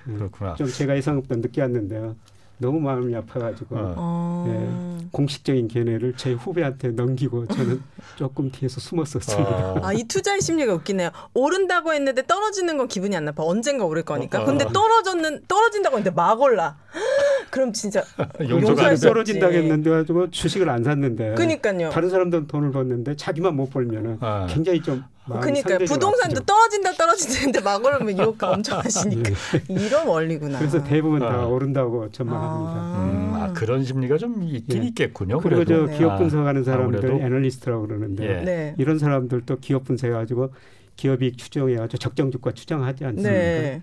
네, 0.04 0.14
그렇구나. 0.14 0.54
좀 0.54 0.66
제가 0.66 0.96
예상보다 0.96 1.36
늦게 1.36 1.60
왔는데요. 1.60 2.16
너무 2.58 2.80
마음이 2.80 3.14
아파가지고 3.14 3.76
어. 3.78 4.44
예, 4.48 5.08
공식적인 5.12 5.68
견해를 5.68 6.14
제 6.16 6.32
후배한테 6.32 6.88
넘기고 6.90 7.46
저는 7.46 7.80
조금 8.16 8.50
뒤에서 8.50 8.80
숨었었습니다. 8.80 9.72
어. 9.72 9.80
아이 9.82 10.04
투자의 10.04 10.40
심리가 10.40 10.74
웃기네요. 10.74 11.10
오른다고 11.34 11.92
했는데 11.92 12.26
떨어지는 12.26 12.76
건 12.76 12.88
기분이 12.88 13.16
안 13.16 13.24
나빠. 13.24 13.44
언젠가 13.44 13.84
오를 13.84 14.02
거니까. 14.02 14.42
어. 14.42 14.44
근데 14.44 14.64
떨어졌는 14.72 15.42
떨어진다고 15.46 15.98
했는데 15.98 16.14
막 16.14 16.40
올라. 16.40 16.76
그럼 17.50 17.72
진짜 17.72 18.02
용서가 18.40 18.94
떨어진다고 18.96 19.54
했는데 19.54 19.90
가지고 19.90 20.30
주식을 20.30 20.68
안 20.68 20.82
샀는데. 20.84 21.34
그니까요. 21.34 21.90
다른 21.90 22.10
사람들은 22.10 22.46
돈을 22.48 22.72
벌는데 22.72 23.16
자기만 23.16 23.54
못 23.54 23.70
벌면은 23.70 24.18
아. 24.20 24.46
굉장히 24.50 24.82
좀 24.82 25.04
그러니까 25.40 25.78
부동산도 25.78 26.40
떨어진다 26.44 26.92
떨어진다는데 26.92 27.60
막 27.60 27.84
오르면 27.84 28.18
욕 28.18 28.42
엄청 28.42 28.78
하시니까 28.78 29.30
네. 29.30 29.62
이런 29.68 30.06
원리구나. 30.06 30.58
그래서 30.58 30.82
대부분 30.82 31.20
다 31.20 31.44
어. 31.44 31.48
오른다고 31.48 32.10
전망합니다. 32.10 32.72
아. 32.72 33.04
음, 33.04 33.34
아, 33.34 33.52
그런 33.52 33.84
심리가 33.84 34.16
좀 34.16 34.42
있긴 34.42 34.82
예. 34.82 34.86
있겠군요. 34.88 35.40
그리고 35.40 35.64
그래도. 35.64 35.86
저 35.86 35.92
기업 35.98 36.12
네. 36.12 36.18
분석하는 36.18 36.64
사람들 36.64 37.12
아, 37.12 37.26
애널리스트라고 37.26 37.86
그러는데 37.86 38.38
예. 38.38 38.42
네. 38.42 38.74
이런 38.78 38.98
사람들도 38.98 39.58
기업 39.60 39.84
분석해가지고 39.84 40.52
기업이 40.96 41.36
추정해가지고 41.36 41.98
적정 41.98 42.30
주가 42.30 42.52
추정하지 42.52 43.04
않습니까? 43.04 43.30
네. 43.30 43.82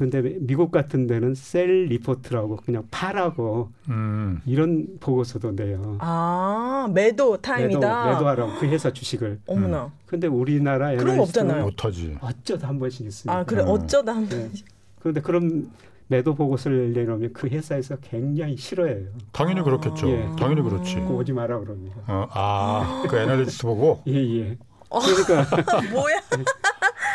근데 0.00 0.22
미국 0.22 0.70
같은 0.70 1.06
데는 1.06 1.34
셀 1.34 1.84
리포트라고 1.84 2.56
그냥 2.56 2.84
파라고 2.90 3.68
음. 3.90 4.40
이런 4.46 4.86
보고서도 4.98 5.54
내요. 5.54 5.98
아 6.00 6.88
매도 6.94 7.36
타임이다. 7.36 8.04
매도, 8.06 8.14
매도하라고 8.14 8.58
그 8.58 8.66
회사 8.66 8.90
주식을. 8.90 9.40
어머나. 9.46 9.84
음. 9.84 9.90
근데 10.06 10.26
우리나라 10.26 10.96
그런 10.96 11.18
거 11.18 11.24
없잖아요. 11.24 11.64
못하지. 11.64 12.16
어쩌다 12.22 12.68
한 12.68 12.78
번씩 12.78 13.04
있습니다. 13.04 13.38
아 13.38 13.44
그래 13.44 13.62
음. 13.62 13.68
어쩌다 13.68 14.14
한 14.14 14.26
네. 14.26 14.40
번씩. 14.40 14.64
네. 14.64 14.74
그런데 15.00 15.20
그런 15.20 15.70
매도 16.06 16.34
보고서를 16.34 16.94
내놓으면 16.94 17.34
그 17.34 17.48
회사에서 17.48 17.96
굉장히 17.96 18.56
싫어해요. 18.56 19.08
당연히 19.32 19.60
아. 19.60 19.64
그렇겠죠. 19.64 20.08
예. 20.08 20.30
당연히 20.38 20.62
그렇지. 20.62 20.96
오지 20.96 21.34
마라 21.34 21.58
그럽니다. 21.58 21.96
어, 22.08 22.26
아, 22.30 23.04
그 23.06 23.18
애널리스트 23.18 23.66
보고? 23.66 24.00
예, 24.06 24.14
예. 24.14 24.58
그러니까 24.88 25.56
뭐야? 25.92 26.16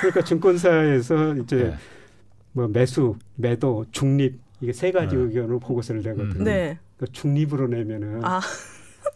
그러니까 0.02 0.24
증권사에서 0.24 1.36
이제 1.38 1.74
예. 1.74 1.96
뭐 2.56 2.70
매수, 2.70 3.18
매도, 3.36 3.86
중립 3.92 4.40
이게 4.62 4.72
세 4.72 4.92
가지 4.92 5.16
네. 5.16 5.22
의견으로 5.22 5.60
보고서를 5.60 6.02
내거든요. 6.02 6.44
네. 6.44 6.80
그 6.98 7.06
중립으로 7.12 7.68
내면은 7.68 8.24
아. 8.24 8.40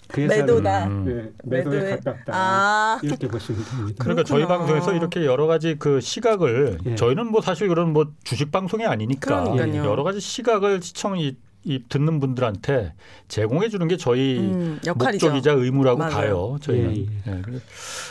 그 0.09 0.19
매도다. 0.19 0.87
음. 0.87 1.05
네, 1.05 1.31
매도에 1.43 1.79
매도에. 1.79 1.99
가깝다. 1.99 2.33
아. 2.35 2.99
이렇게 3.01 3.27
보시면 3.27 3.63
됩니다. 3.63 4.03
그러니까 4.03 4.23
저희 4.25 4.45
방송에서 4.45 4.93
이렇게 4.93 5.25
여러 5.25 5.47
가지 5.47 5.77
그 5.79 6.01
시각을 6.01 6.79
예. 6.85 6.95
저희는 6.95 7.27
뭐 7.27 7.41
사실 7.41 7.69
그런 7.69 7.93
뭐 7.93 8.11
주식 8.23 8.51
방송이 8.51 8.85
아니니까 8.85 9.43
그러니까요. 9.43 9.85
여러 9.85 10.03
가지 10.03 10.19
시각을 10.19 10.81
시청이 10.81 11.37
이 11.63 11.83
듣는 11.87 12.19
분들한테 12.19 12.93
제공해 13.27 13.69
주는 13.69 13.87
게 13.87 13.97
저희 13.97 14.39
음, 14.39 14.79
목적이자 14.85 15.53
의무라고 15.53 15.99
맞아요. 15.99 16.13
봐요. 16.13 16.57
저희는. 16.61 16.95
예, 16.95 17.31
예. 17.31 17.31
예. 17.31 17.59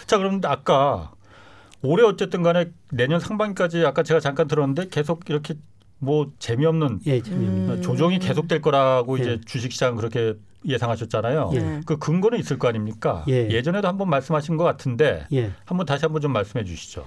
자, 0.06 0.18
그럼 0.18 0.40
아까 0.44 1.12
올해 1.82 2.04
어쨌든 2.04 2.42
간에 2.42 2.72
내년 2.90 3.20
상반기까지 3.20 3.84
아까 3.84 4.02
제가 4.02 4.20
잠깐 4.20 4.48
들었는데 4.48 4.88
계속 4.88 5.28
이렇게 5.28 5.54
뭐 5.98 6.32
재미없는 6.38 7.00
예, 7.06 7.20
음. 7.28 7.80
조정이 7.82 8.18
계속될 8.18 8.60
거라고 8.62 9.18
예. 9.18 9.22
이제 9.22 9.40
주식시장 9.44 9.96
그렇게 9.96 10.34
예상하셨잖아요. 10.64 11.50
예. 11.54 11.80
그 11.86 11.98
근거는 11.98 12.38
있을 12.38 12.58
거 12.58 12.68
아닙니까? 12.68 13.24
예. 13.28 13.62
전에도 13.62 13.88
한번 13.88 14.10
말씀하신 14.10 14.56
것 14.56 14.64
같은데 14.64 15.26
예. 15.32 15.52
한번 15.64 15.86
다시 15.86 16.04
한번 16.04 16.20
좀 16.20 16.32
말씀해 16.32 16.64
주시죠. 16.64 17.06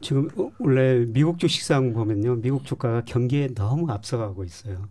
지금 0.00 0.28
원래 0.58 1.04
미국 1.08 1.38
주식시장 1.38 1.92
보면요, 1.92 2.36
미국 2.36 2.64
주가가 2.64 3.02
경기에 3.04 3.48
너무 3.54 3.90
앞서가고 3.90 4.44
있어요. 4.44 4.88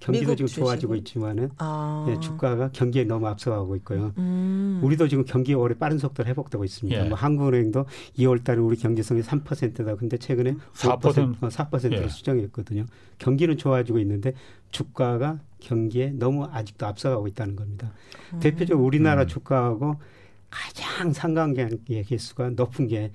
경기도 0.00 0.34
지금 0.34 0.46
주식은? 0.46 0.64
좋아지고 0.64 0.94
있지만은 0.96 1.50
아. 1.58 2.06
예, 2.08 2.20
주가가 2.20 2.70
경기에 2.72 3.04
너무 3.04 3.26
앞서가고 3.28 3.76
있고요. 3.76 4.12
음. 4.18 4.80
우리도 4.82 5.08
지금 5.08 5.24
경기 5.24 5.54
올해 5.54 5.76
빠른 5.76 5.98
속도로 5.98 6.28
회복되고 6.28 6.64
있습니다. 6.64 7.04
예. 7.04 7.08
뭐 7.08 7.16
한국은행도 7.18 7.86
2월 8.18 8.44
달에 8.44 8.60
우리 8.60 8.76
경제성이 8.76 9.22
3%다. 9.22 9.94
근데 9.96 10.16
최근에 10.16 10.54
4% 10.74 11.00
4%, 11.00 11.38
4%로 11.38 12.02
예. 12.02 12.08
수정했거든요. 12.08 12.86
경기는 13.18 13.56
좋아지고 13.56 13.98
있는데 14.00 14.34
주가가 14.70 15.40
경기에 15.60 16.10
너무 16.10 16.44
아직도 16.44 16.86
앞서가고 16.86 17.26
있다는 17.28 17.56
겁니다. 17.56 17.92
음. 18.34 18.40
대표적으로 18.40 18.86
우리나라 18.86 19.22
음. 19.22 19.26
주가하고 19.26 19.96
가장 20.50 21.12
상관관계 21.12 22.02
개수가 22.04 22.50
높은 22.50 22.86
게 22.86 23.10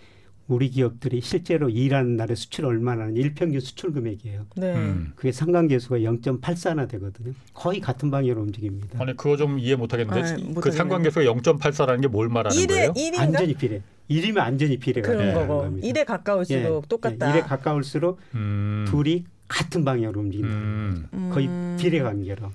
우리 0.54 0.70
기업들이 0.70 1.20
실제로 1.22 1.68
일하는 1.70 2.16
날에 2.16 2.36
수출 2.36 2.66
얼마나 2.66 3.04
하는 3.04 3.16
일평균 3.18 3.60
수출 3.60 3.92
금액이에요. 3.92 4.46
네. 4.56 4.76
음. 4.76 5.14
그게 5.16 5.32
상관계수가 5.32 5.98
0.84나 5.98 6.88
되거든요. 6.90 7.34
거의 7.54 7.80
같은 7.80 8.12
방향으로 8.12 8.42
움직입니다. 8.44 9.02
아니 9.02 9.18
그거 9.18 9.36
좀 9.36 9.58
이해 9.58 9.76
못하겠는데 9.76 10.22
아, 10.22 10.62
그 10.62 10.72
상관계수가 10.72 11.26
0.84라는 11.26 12.02
게 12.02 12.08
뭘 12.08 12.30
말하는 12.30 12.56
1에, 12.56 12.68
거예요? 12.68 12.94
1인가? 12.94 13.20
안전이 13.20 13.54
비례. 13.56 13.82
1이면 14.12 14.38
안전이 14.38 14.78
비례가 14.78 15.08
되는 15.10 15.34
거고. 15.34 15.62
겁니다. 15.64 15.88
1에 15.88 16.06
가까울수록 16.06 16.84
예, 16.84 16.88
똑같다. 16.88 17.36
예, 17.36 17.42
1에 17.42 17.48
가까울수록 17.48 18.20
음. 18.36 18.86
둘이 18.88 19.26
같은 19.48 19.84
방향으로 19.84 20.20
움직인다. 20.22 20.54
음. 20.54 21.30
거의 21.34 21.48
음. 21.48 21.78
비례 21.80 22.02
관계로. 22.04 22.52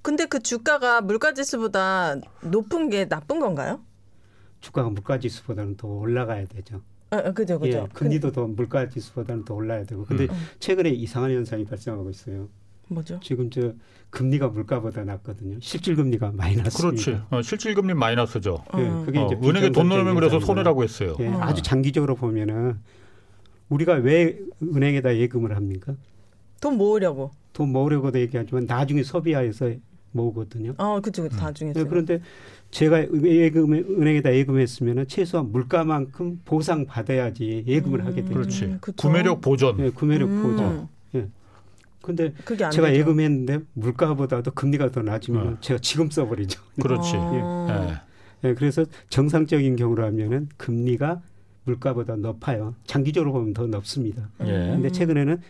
근데 0.00 0.24
그 0.26 0.40
주가가 0.40 1.00
물가 1.02 1.34
지수보다 1.34 2.16
높은 2.42 2.88
게 2.88 3.06
나쁜 3.08 3.38
건가요? 3.40 3.80
주가가 4.60 4.88
물가 4.90 5.18
지수보다는 5.18 5.76
더 5.76 5.88
올라가야 5.88 6.46
되죠. 6.46 6.80
아, 7.12 7.16
아, 7.28 7.32
그죠, 7.32 7.58
그죠. 7.60 7.78
예, 7.78 7.86
금리도 7.92 8.32
더 8.32 8.46
물가 8.46 8.88
지수보다는 8.88 9.44
더 9.44 9.54
올라야 9.54 9.84
되고. 9.84 10.04
근데 10.04 10.24
음. 10.24 10.30
최근에 10.58 10.88
이상한 10.88 11.30
현상이 11.30 11.64
발생하고 11.66 12.08
있어요. 12.08 12.48
뭐죠? 12.88 13.20
지금 13.22 13.50
저 13.50 13.72
금리가 14.08 14.48
물가보다 14.48 15.04
낮거든요. 15.04 15.58
실질 15.60 15.94
금리가 15.94 16.32
마이너스. 16.32 16.78
그렇지. 16.78 17.20
어, 17.30 17.42
실질 17.42 17.74
금리 17.74 17.92
마이너스죠. 17.92 18.64
예, 18.78 19.04
그게 19.04 19.18
어, 19.18 19.26
이제 19.26 19.38
은행에 19.46 19.70
돈 19.70 19.90
넣으면 19.90 20.14
그래서 20.14 20.40
손해라고 20.40 20.82
했어요. 20.82 21.14
예, 21.20 21.28
어. 21.28 21.38
아주 21.42 21.60
장기적으로 21.62 22.16
보면은 22.16 22.78
우리가 23.68 23.94
왜 23.94 24.38
은행에다 24.62 25.16
예금을 25.16 25.54
합니까? 25.54 25.94
돈 26.62 26.78
모으려고. 26.78 27.30
돈 27.52 27.72
모으려고도 27.72 28.18
얘기하지만 28.20 28.64
나중에 28.66 29.02
소비하여서 29.02 29.72
모으거든요. 30.12 30.74
아, 30.78 31.00
그렇죠. 31.00 31.28
나중에. 31.28 31.72
네, 31.74 31.84
그런데 31.84 32.20
제가 32.72 33.06
예금 33.22 33.74
은행에다 33.74 34.34
예금했으면 34.34 35.06
최소한 35.06 35.52
물가만큼 35.52 36.40
보상 36.46 36.86
받아야지 36.86 37.64
예금을 37.66 38.00
음, 38.00 38.06
하게 38.06 38.22
되죠. 38.22 38.34
그렇지. 38.34 38.64
음, 38.64 38.80
구매력 38.96 39.42
보전. 39.42 39.76
네, 39.76 39.90
구매력 39.90 40.28
음. 40.28 40.42
보전. 40.42 40.88
예. 41.14 41.28
근데 42.00 42.32
제가 42.46 42.70
되죠. 42.70 42.94
예금했는데 42.94 43.60
물가보다도 43.74 44.52
금리가 44.52 44.90
더 44.90 45.02
낮으면 45.02 45.46
어. 45.46 45.56
제가 45.60 45.80
지금 45.80 46.10
써버리죠. 46.10 46.62
그렇지. 46.80 47.12
어. 47.14 47.68
예. 48.42 48.48
예. 48.48 48.54
그래서 48.54 48.86
정상적인 49.10 49.76
경우라면은 49.76 50.48
금리가 50.56 51.20
물가보다 51.64 52.16
높아요. 52.16 52.74
장기적으로 52.86 53.32
보면 53.32 53.52
더 53.52 53.66
높습니다. 53.66 54.30
예. 54.40 54.70
근데 54.72 54.90
최근에는 54.90 55.42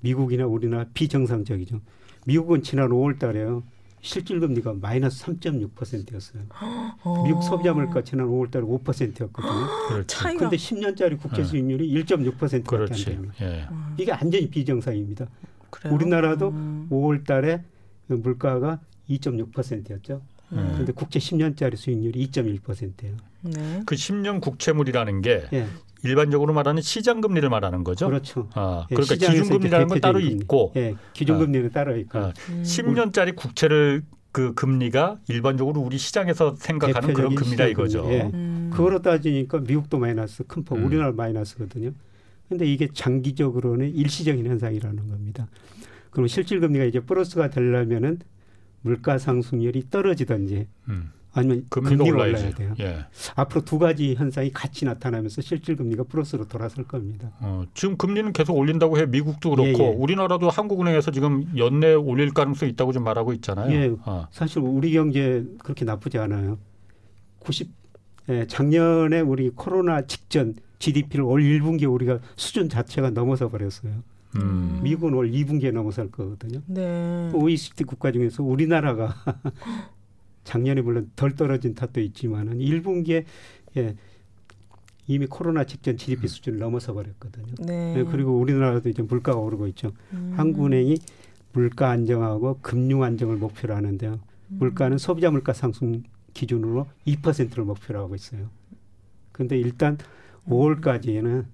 미국이나 0.00 0.44
우리나라 0.44 0.84
비정상적이죠. 0.92 1.80
미국은 2.26 2.62
지난 2.62 2.90
5월 2.90 3.18
달에요. 3.18 3.62
실질 4.02 4.40
금리가 4.40 4.74
마이너스 4.80 5.24
3.6%였어요. 5.24 6.42
어. 7.02 7.24
미국 7.24 7.42
소비자 7.42 7.72
물가 7.72 8.02
지난 8.02 8.26
5월 8.26 8.50
달에 8.50 8.64
5%였거든요. 8.64 9.66
그런데 10.36 10.56
10년짜리 10.56 11.18
국채 11.20 11.44
수익률이 11.44 11.92
네. 11.92 12.04
1.6%밖에 12.04 12.76
안 12.76 13.04
됩니다. 13.04 13.34
예. 13.42 13.66
이게 13.98 14.10
완전히 14.12 14.48
비정상입니다. 14.48 15.26
그래요? 15.70 15.94
우리나라도 15.94 16.48
음. 16.48 16.88
5월 16.90 17.26
달에 17.26 17.62
물가가 18.06 18.80
2.6%였죠. 19.08 20.22
그런데 20.48 20.92
음. 20.92 20.94
국채 20.94 21.18
10년짜리 21.18 21.76
수익률이 21.76 22.26
2.1%예요. 22.28 23.16
네. 23.42 23.82
그 23.86 23.94
10년 23.94 24.40
국채물이라는 24.40 25.22
게 25.22 25.46
예. 25.52 25.66
일반적으로 26.04 26.52
말하는 26.52 26.82
시장 26.82 27.20
금리를 27.20 27.48
말하는 27.48 27.84
거죠. 27.84 28.06
그렇죠. 28.06 28.48
아, 28.54 28.86
예, 28.90 28.94
그러니까 28.94 29.14
기준 29.14 29.48
금리라는 29.48 29.88
건 29.88 30.00
따로 30.00 30.18
금리. 30.18 30.32
있고, 30.32 30.72
예, 30.76 30.94
기준 31.12 31.38
금리는 31.38 31.68
아, 31.68 31.72
따로 31.72 31.96
있고, 31.96 32.18
아, 32.18 32.32
음. 32.48 32.62
10년짜리 32.62 33.36
국채를 33.36 34.02
그 34.32 34.54
금리가 34.54 35.18
일반적으로 35.28 35.80
우리 35.80 35.98
시장에서 35.98 36.54
생각하는 36.56 37.14
그런 37.14 37.34
금리다 37.34 37.66
이거죠. 37.66 38.06
예. 38.10 38.30
음. 38.32 38.70
그거로 38.72 39.02
따지니까 39.02 39.58
미국도 39.58 39.98
마이너스, 39.98 40.44
큰 40.44 40.64
폭, 40.64 40.78
음. 40.78 40.84
우리나라 40.86 41.12
마이너스거든요. 41.12 41.90
근데 42.48 42.66
이게 42.66 42.88
장기적으로는 42.92 43.94
일시적인 43.94 44.46
현상이라는 44.46 45.08
겁니다. 45.08 45.48
그럼 46.10 46.26
실질 46.26 46.60
금리가 46.60 46.84
이제 46.84 47.00
플러스가 47.00 47.50
되려면은 47.50 48.20
물가 48.82 49.18
상승률이 49.18 49.90
떨어지든지 49.90 50.66
음. 50.88 51.12
아니면 51.32 51.66
금리가, 51.68 51.96
금리가 51.96 52.16
올라야 52.16 52.54
돼요. 52.54 52.74
예. 52.80 53.04
앞으로 53.36 53.64
두 53.64 53.78
가지 53.78 54.14
현상이 54.14 54.50
같이 54.50 54.84
나타나면서 54.84 55.42
실질 55.42 55.76
금리가 55.76 56.04
플러스로 56.04 56.48
돌아설 56.48 56.84
겁니다. 56.84 57.30
어, 57.40 57.64
지금 57.74 57.96
금리는 57.96 58.32
계속 58.32 58.56
올린다고 58.56 58.98
해 58.98 59.06
미국도 59.06 59.50
그렇고 59.50 59.68
예, 59.68 59.72
예. 59.72 59.94
우리나라도 59.96 60.50
한국은행에서 60.50 61.12
지금 61.12 61.46
연내 61.56 61.94
올릴 61.94 62.32
가능성이 62.34 62.72
있다고 62.72 62.92
좀 62.92 63.04
말하고 63.04 63.32
있잖아요. 63.34 63.72
예, 63.72 63.94
어. 64.04 64.26
사실 64.32 64.58
우리 64.60 64.92
경제 64.92 65.44
그렇게 65.58 65.84
나쁘지 65.84 66.18
않아요. 66.18 66.58
90 67.40 67.70
예, 68.28 68.46
작년에 68.46 69.20
우리 69.20 69.50
코로나 69.50 70.02
직전 70.02 70.54
GDP를 70.78 71.24
올 71.24 71.42
1분기에 71.42 71.92
우리가 71.92 72.18
수준 72.36 72.68
자체가 72.68 73.10
넘어서 73.10 73.48
버렸어요. 73.48 73.92
음. 74.36 74.80
미국은 74.82 75.14
올 75.14 75.30
2분기에 75.30 75.72
넘어설 75.72 76.10
거거든요. 76.10 76.60
네. 76.66 77.30
OECD 77.34 77.84
국가 77.84 78.12
중에서 78.12 78.42
우리나라가 78.42 79.14
작년에 80.50 80.80
물론 80.82 81.12
덜 81.14 81.36
떨어진 81.36 81.76
탓도 81.76 82.00
있지만은 82.00 82.58
1분기에 82.58 83.24
예, 83.76 83.94
이미 85.06 85.26
코로나 85.26 85.62
직전 85.62 85.96
GDP 85.96 86.22
음. 86.22 86.26
수준을 86.26 86.58
넘어서 86.58 86.92
버렸거든요. 86.92 87.54
네. 87.60 87.94
예, 87.96 88.04
그리고 88.04 88.36
우리나라도 88.36 88.88
이제 88.88 89.00
물가가 89.02 89.38
오르고 89.38 89.68
있죠. 89.68 89.92
음. 90.12 90.32
한국은행이 90.36 90.98
물가 91.52 91.90
안정하고 91.90 92.58
금융 92.62 93.04
안정을 93.04 93.36
목표로 93.36 93.76
하는데요. 93.76 94.14
음. 94.14 94.56
물가는 94.58 94.98
소비자 94.98 95.30
물가 95.30 95.52
상승 95.52 96.02
기준으로 96.34 96.88
2%를 97.06 97.64
목표로 97.64 98.00
하고 98.00 98.16
있어요. 98.16 98.50
근데 99.30 99.56
일단 99.56 99.98
5월까지는 100.48 101.44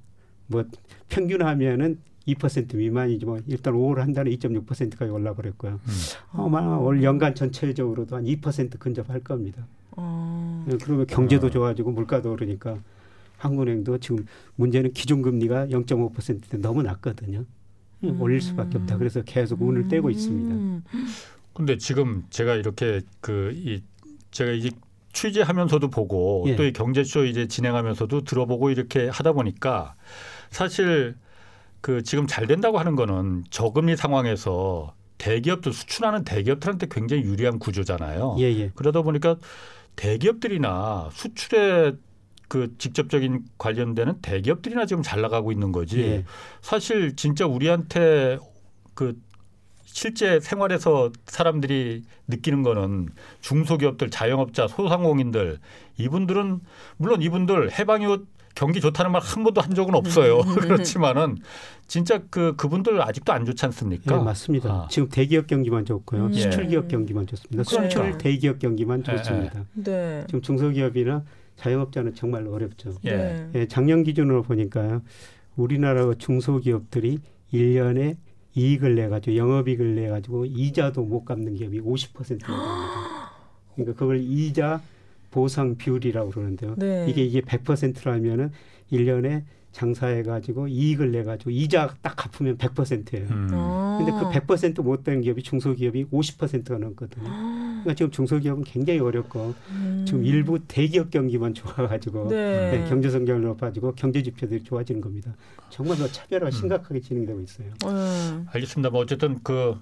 뭐 0.47 0.65
평균하면은 1.11 1.99
2% 2.26 2.76
미만이지만 2.76 3.42
일단 3.47 3.75
5월 3.75 3.97
한 3.97 4.12
달에 4.12 4.30
2.6%까지 4.33 5.11
올라버렸고요. 5.11 5.80
음. 5.83 5.92
아마 6.33 6.76
올 6.76 7.02
연간 7.02 7.35
전체적으로도 7.35 8.16
한 8.16 8.24
2% 8.24 8.79
근접할 8.79 9.20
겁니다. 9.20 9.66
어. 9.92 10.64
네, 10.68 10.77
그러면 10.83 11.07
경제도 11.07 11.46
어. 11.46 11.51
좋아지고 11.51 11.92
물가도 11.92 12.33
오르니까 12.33 12.79
한국은행도 13.38 13.98
지금 13.98 14.27
문제는 14.57 14.92
기준금리가 14.92 15.66
0.5%대 15.68 16.59
너무 16.59 16.83
낮거든요. 16.83 17.44
음. 18.05 18.20
올릴 18.20 18.40
수밖에 18.40 18.79
없다. 18.79 18.98
그래서 18.98 19.22
계속 19.22 19.62
운을 19.62 19.83
음. 19.83 19.88
떼고 19.88 20.11
있습니다. 20.11 20.90
근데 21.55 21.79
지금 21.79 22.24
제가 22.31 22.55
이렇게 22.57 23.01
그 23.20 23.53
이 23.55 23.83
제가 24.37 24.51
이제 24.53 24.70
취재하면서도 25.14 25.88
보고 25.88 26.44
예. 26.46 26.57
또이 26.57 26.72
경제쇼 26.74 27.24
이제 27.24 27.46
진행하면서도 27.46 28.24
들어보고 28.24 28.68
이렇게 28.70 29.09
하다 29.09 29.33
보니까 29.33 29.94
사실 30.51 31.14
그 31.87 32.03
지금 32.03 32.27
잘 32.27 32.49
된다고 32.49 32.81
하는 32.81 32.96
거는 32.96 33.44
저금리 33.49 33.94
상황에서 33.94 34.92
대기업들 35.18 35.72
수출하는 35.72 36.25
대기업들한테 36.25 36.88
굉장히 36.90 37.22
유리한 37.22 37.61
구조잖아요. 37.61 38.35
예, 38.40 38.46
예. 38.46 38.72
그러다 38.75 39.03
보니까 39.03 39.37
대기업들이나 39.94 41.11
수출에 41.12 41.92
그 42.49 42.77
직접적인 42.79 43.44
관련되는 43.57 44.20
대기업들이나 44.20 44.87
지금 44.87 45.05
잘 45.05 45.20
나가고 45.20 45.53
있는 45.53 45.70
거지. 45.70 46.01
예. 46.01 46.25
사실 46.61 47.14
진짜 47.14 47.46
우리한테 47.46 48.38
그 48.94 49.16
실제 49.85 50.40
생활에서 50.40 51.12
사람들이 51.27 52.03
느끼는 52.27 52.64
거는 52.64 53.11
중소기업들, 53.42 54.11
자영업자, 54.11 54.66
소상공인들 54.66 55.61
이분들은 55.99 56.62
물론 56.96 57.22
이분들 57.22 57.79
해방이웃 57.79 58.27
경기 58.57 58.81
좋다는 58.81 59.12
말 59.12 59.23
한 59.23 59.45
번도 59.45 59.61
한 59.61 59.75
적은 59.75 59.95
없어요. 59.95 60.40
음. 60.40 60.55
그렇지만은 60.57 61.37
진짜 61.87 62.21
그 62.31 62.57
그분들 62.57 63.01
아직도 63.03 63.33
안 63.33 63.45
좋지 63.45 63.64
않습니까? 63.66 64.16
네, 64.16 64.25
맞습니다. 64.25 64.71
아. 64.71 64.88
지금 64.90 65.09
대기업 65.09 65.47
경기만 65.47 65.85
좋고요. 65.85 66.27
음. 66.27 66.33
수출 66.33 66.66
기업 66.66 66.88
경기만 66.88 67.27
좋습니다. 67.27 67.62
수출 67.64 67.88
그렇죠. 67.88 68.19
대기업 68.19 68.59
경기만 68.59 69.03
네, 69.03 69.16
좋습니다. 69.16 69.64
네. 69.75 70.25
지금 70.27 70.42
중소기업이나 70.42 71.23
자영업자는 71.57 72.14
정말 72.14 72.47
어렵죠. 72.47 72.95
예. 73.07 73.49
예, 73.55 73.66
작년 73.66 74.03
기준으로 74.03 74.42
보니까요. 74.42 75.03
우리나라 75.57 76.12
중소기업들이 76.19 77.21
1년에 77.53 78.16
이익을 78.55 78.95
내 78.95 79.09
가지고 79.09 79.37
영업이익을 79.37 79.95
내 79.95 80.09
가지고 80.09 80.45
이자도 80.47 81.03
못 81.05 81.25
갚는 81.25 81.55
기업이 81.55 81.81
50%입니다. 81.81 82.47
그러니까 83.75 83.99
그걸 83.99 84.21
이자 84.21 84.81
보상 85.37 85.77
비율이라고 85.77 86.31
그러는데요. 86.31 86.77
네. 86.79 87.07
이게 87.11 87.22
이게 87.22 87.42
100%라면은 87.42 88.53
1년에 88.90 89.42
장사해 89.72 90.22
가지고 90.22 90.66
이익을 90.66 91.12
내 91.12 91.25
가지고 91.25 91.51
이자 91.51 91.94
딱 92.01 92.16
갚으면 92.16 92.57
100%예요. 92.57 93.27
음. 93.31 93.49
아. 93.53 93.99
근데 93.99 94.12
그 94.12 94.31
100%못 94.31 95.05
되는 95.05 95.20
기업이 95.20 95.42
중소기업이 95.42 96.07
50%가 96.07 96.79
넘거든요. 96.79 97.25
그러니까 97.29 97.94
지금 97.94 98.11
중소기업은 98.11 98.64
굉장히 98.64 98.99
어렵고 99.01 99.53
음. 99.72 100.05
지금 100.07 100.25
일부 100.25 100.59
대기업 100.66 101.11
경기만 101.11 101.53
좋아 101.53 101.75
가지고 101.75 102.29
네. 102.29 102.70
네, 102.70 102.88
경제 102.88 103.11
성장을 103.11 103.42
높아지고 103.42 103.92
경제 103.92 104.22
지표들이 104.22 104.64
좋아지는 104.64 105.03
겁니다. 105.03 105.37
정말 105.68 105.99
더 105.99 106.07
차별화가 106.07 106.49
음. 106.49 106.51
심각하게 106.51 107.01
진행되고 107.01 107.40
있어요. 107.42 107.68
음. 107.85 108.46
알겠습니다. 108.51 108.88
뭐 108.88 109.03
어쨌든 109.03 109.40
그 109.42 109.77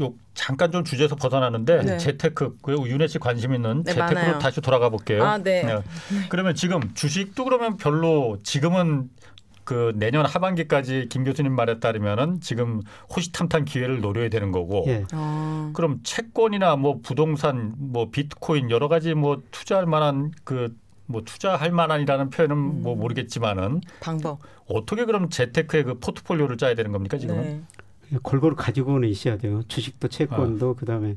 요 0.00 0.14
잠깐 0.34 0.70
좀 0.70 0.84
주제에서 0.84 1.16
벗어나는데 1.16 1.82
네. 1.82 1.98
재테크 1.98 2.58
그리고 2.62 2.88
윤혜 2.88 3.06
씨 3.06 3.18
관심 3.18 3.54
있는 3.54 3.82
네, 3.84 3.92
재테크로 3.92 4.20
많아요. 4.20 4.38
다시 4.38 4.60
돌아가 4.60 4.88
볼게요. 4.88 5.24
아, 5.24 5.38
네. 5.38 5.62
네. 5.62 5.80
그러면 6.28 6.54
지금 6.54 6.80
주식도 6.94 7.44
그러면 7.44 7.76
별로 7.76 8.38
지금은 8.42 9.10
그 9.64 9.92
내년 9.96 10.24
하반기까지 10.24 11.06
김 11.10 11.24
교수님 11.24 11.52
말에 11.52 11.80
따르면은 11.80 12.40
지금 12.40 12.82
호시탐탐 13.14 13.64
기회를 13.64 14.00
노려야 14.00 14.28
되는 14.28 14.52
거고. 14.52 14.84
예. 14.86 15.04
아. 15.12 15.70
그럼 15.74 16.00
채권이나 16.04 16.76
뭐 16.76 17.00
부동산, 17.02 17.74
뭐 17.76 18.10
비트코인 18.10 18.70
여러 18.70 18.86
가지 18.86 19.14
뭐 19.14 19.42
투자할 19.50 19.86
만한 19.86 20.30
그 20.44 20.76
뭐 21.06 21.22
투자할 21.24 21.70
만한이라는 21.70 22.30
표현은 22.30 22.56
뭐 22.56 22.70
음. 22.70 22.82
뭐 22.82 22.96
모르겠지만은 22.96 23.80
방법 24.00 24.40
어떻게 24.68 25.04
그럼 25.04 25.28
재테크의 25.30 25.84
그 25.84 25.98
포트폴리오를 25.98 26.56
짜야 26.58 26.74
되는 26.74 26.92
겁니까 26.92 27.18
지금은? 27.18 27.66
네. 28.10 28.18
골고루 28.22 28.56
가지고는 28.56 29.08
있어야 29.08 29.36
돼요. 29.36 29.62
주식도 29.68 30.08
채권도 30.08 30.70
어. 30.70 30.74
그다음에 30.74 31.16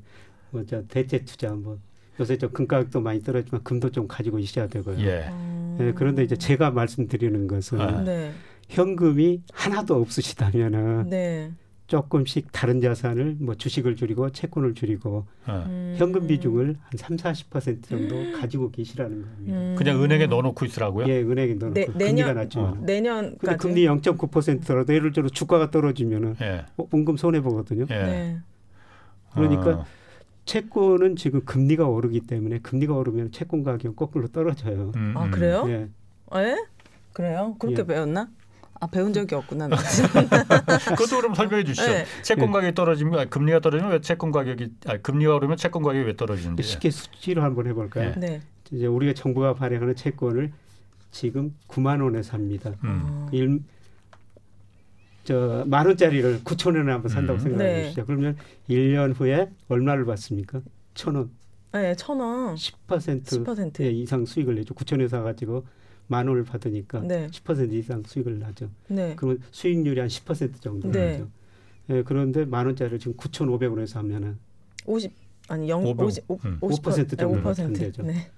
뭐저 0.51 0.83
대체 0.87 1.23
투자 1.23 1.53
뭐 1.53 1.77
요새 2.19 2.37
좀 2.37 2.51
금가격도 2.51 3.01
많이 3.01 3.21
떨어지만 3.21 3.63
금도 3.63 3.91
좀 3.91 4.07
가지고 4.07 4.39
있어야 4.39 4.67
되고요. 4.67 4.99
예. 4.99 5.27
음. 5.29 5.75
네, 5.79 5.93
그런데 5.93 6.23
이제 6.23 6.35
제가 6.35 6.71
말씀드리는 6.71 7.47
것은 7.47 7.79
아. 7.79 8.01
네. 8.01 8.33
현금이 8.67 9.41
하나도 9.53 9.95
없으시다면은 9.95 11.09
네. 11.09 11.51
조금씩 11.89 12.51
다른 12.51 12.81
자산을 12.81 13.37
뭐 13.39 13.55
주식을 13.55 13.95
줄이고 13.95 14.29
채권을 14.29 14.75
줄이고 14.75 15.25
어. 15.47 15.63
음. 15.67 15.95
현금 15.97 16.27
비중을 16.27 16.77
한 16.79 16.91
3, 16.95 17.17
40% 17.17 17.83
정도 17.83 18.39
가지고 18.39 18.69
계시라는 18.69 19.23
겁니다. 19.23 19.59
음. 19.59 19.75
그냥 19.75 20.01
은행에 20.01 20.27
넣어 20.27 20.43
놓고 20.43 20.65
있으라고요? 20.65 21.07
예, 21.07 21.19
은행에 21.19 21.55
넣어 21.55 21.69
놓고 21.69 21.93
네, 21.97 22.05
금리가 22.05 22.33
낮지만. 22.33 22.65
어. 22.65 22.77
내년 22.81 23.35
근데 23.39 23.57
금리 23.57 23.85
0.9%라도 23.85 24.93
예를 24.93 25.11
들어 25.11 25.27
주가가 25.29 25.71
떨어지면은 25.71 26.35
예. 26.41 26.65
어, 26.77 26.87
은금 26.93 27.17
손해 27.17 27.41
보거든요. 27.41 27.85
예. 27.89 27.95
네. 27.95 28.37
그러니까 29.33 29.69
어. 29.79 29.85
채권은 30.45 31.15
지금 31.15 31.43
금리가 31.43 31.87
오르기 31.87 32.21
때문에 32.21 32.59
금리가 32.59 32.93
오르면 32.93 33.31
채권 33.31 33.63
가격 33.63 33.95
거꾸로 33.95 34.27
떨어져요. 34.27 34.91
음, 34.95 35.13
아, 35.17 35.27
그래요? 35.31 35.65
예. 35.67 35.89
예? 36.35 36.55
그래요? 37.13 37.55
그렇게 37.57 37.81
예. 37.81 37.85
배웠나? 37.85 38.29
아 38.81 38.87
배운 38.87 39.11
적이 39.11 39.35
없구나. 39.35 39.67
그것도 40.87 41.17
그럼 41.17 41.33
설명해 41.35 41.65
주시죠. 41.65 41.87
네. 41.91 42.05
채권 42.21 42.51
가격이 42.51 42.73
떨어지면 42.73 43.29
금리가 43.29 43.59
떨어지면 43.59 43.91
왜 43.91 44.01
채권 44.01 44.31
가격이 44.31 44.69
아니, 44.85 45.03
금리가 45.03 45.35
오르면 45.35 45.57
채권 45.57 45.83
가격이 45.83 46.05
왜 46.05 46.15
떨어지는지 46.15 46.63
쉽게 46.63 46.89
수치로 46.89 47.43
한번 47.43 47.67
해볼까요? 47.67 48.13
네. 48.17 48.41
이제 48.71 48.85
우리가 48.85 49.13
정부가 49.13 49.53
발행하는 49.53 49.95
채권을 49.95 50.51
지금 51.11 51.55
9만 51.67 52.01
원에 52.03 52.23
삽니다. 52.23 52.71
음. 52.83 53.27
일, 53.31 53.61
저만 55.25 55.85
원짜리를 55.87 56.41
9천 56.43 56.77
원에 56.77 56.91
한번 56.91 57.09
산다고 57.09 57.39
음. 57.39 57.43
생각해 57.43 57.73
네. 57.73 57.83
주시죠. 57.85 58.05
그러면 58.05 58.37
1년 58.69 59.13
후에 59.19 59.49
얼마를 59.67 60.05
받습니까? 60.05 60.61
천 60.93 61.15
원. 61.15 61.31
네, 61.73 61.95
천 61.95 62.19
원. 62.19 62.55
10% 62.55 63.23
10% 63.23 63.81
이상 63.93 64.25
수익을 64.25 64.55
내죠. 64.55 64.73
9천에 64.73 65.07
사가지고 65.07 65.65
만 66.09 66.27
원을 66.27 66.43
받으니까 66.43 67.01
네. 67.01 67.27
10% 67.27 67.71
이상 67.71 68.03
수익을 68.03 68.39
나죠. 68.39 68.69
네. 68.87 69.13
그러면 69.15 69.39
수익률이 69.51 69.99
한 69.99 70.09
10% 70.09 70.59
정도 70.59 70.91
네. 70.91 71.11
나죠. 71.11 71.29
네, 71.87 72.03
그런데 72.03 72.45
만 72.45 72.65
원짜리를 72.65 72.99
지금 72.99 73.13
9,500원에서 73.15 73.95
하면은 73.95 74.37
50 74.85 75.13
아니 75.47 75.69
0 75.69 75.83
50, 75.85 76.23
5, 76.27 76.39
음. 76.45 76.57
5% 76.61 77.17
정도 77.17 77.53
된대죠. 77.53 78.03
네. 78.03 78.31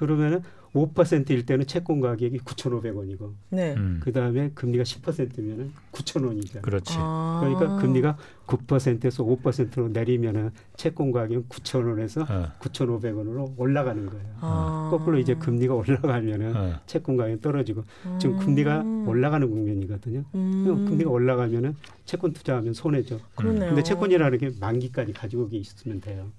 그러면은 0.00 0.40
5%일 0.74 1.44
때는 1.44 1.66
채권 1.66 2.00
가격이 2.00 2.38
9,500원이고 2.38 3.32
네. 3.50 3.74
음. 3.74 4.00
그다음에 4.02 4.50
금리가 4.54 4.82
10%면은 4.82 5.72
9,000원이죠. 5.92 6.62
그렇지. 6.62 6.94
아. 6.96 7.40
그러니까 7.42 7.76
금리가 7.76 8.16
9%에서 8.46 9.24
5%로 9.24 9.88
내리면은 9.88 10.52
채권 10.76 11.12
가격은 11.12 11.48
9,000원에서 11.48 12.24
아. 12.30 12.54
9,500원으로 12.60 13.52
올라가는 13.58 14.06
거예요. 14.06 14.24
아. 14.40 14.88
거꾸로 14.90 15.18
이제 15.18 15.34
금리가 15.34 15.74
올라가면은 15.74 16.56
아. 16.56 16.80
채권 16.86 17.18
가격이 17.18 17.42
떨어지고 17.42 17.84
지금 18.18 18.38
금리가 18.38 18.80
음. 18.80 19.06
올라가는 19.06 19.50
국면이거든요. 19.50 20.24
음. 20.34 20.86
금리가 20.86 21.10
올라가면은 21.10 21.76
채권 22.06 22.32
투자하면 22.32 22.72
손해죠. 22.72 23.20
그러네요. 23.34 23.66
근데 23.66 23.82
채권이라는 23.82 24.38
게 24.38 24.50
만기까지 24.58 25.12
가지고 25.12 25.48
있으면 25.52 26.00
돼요. 26.00 26.30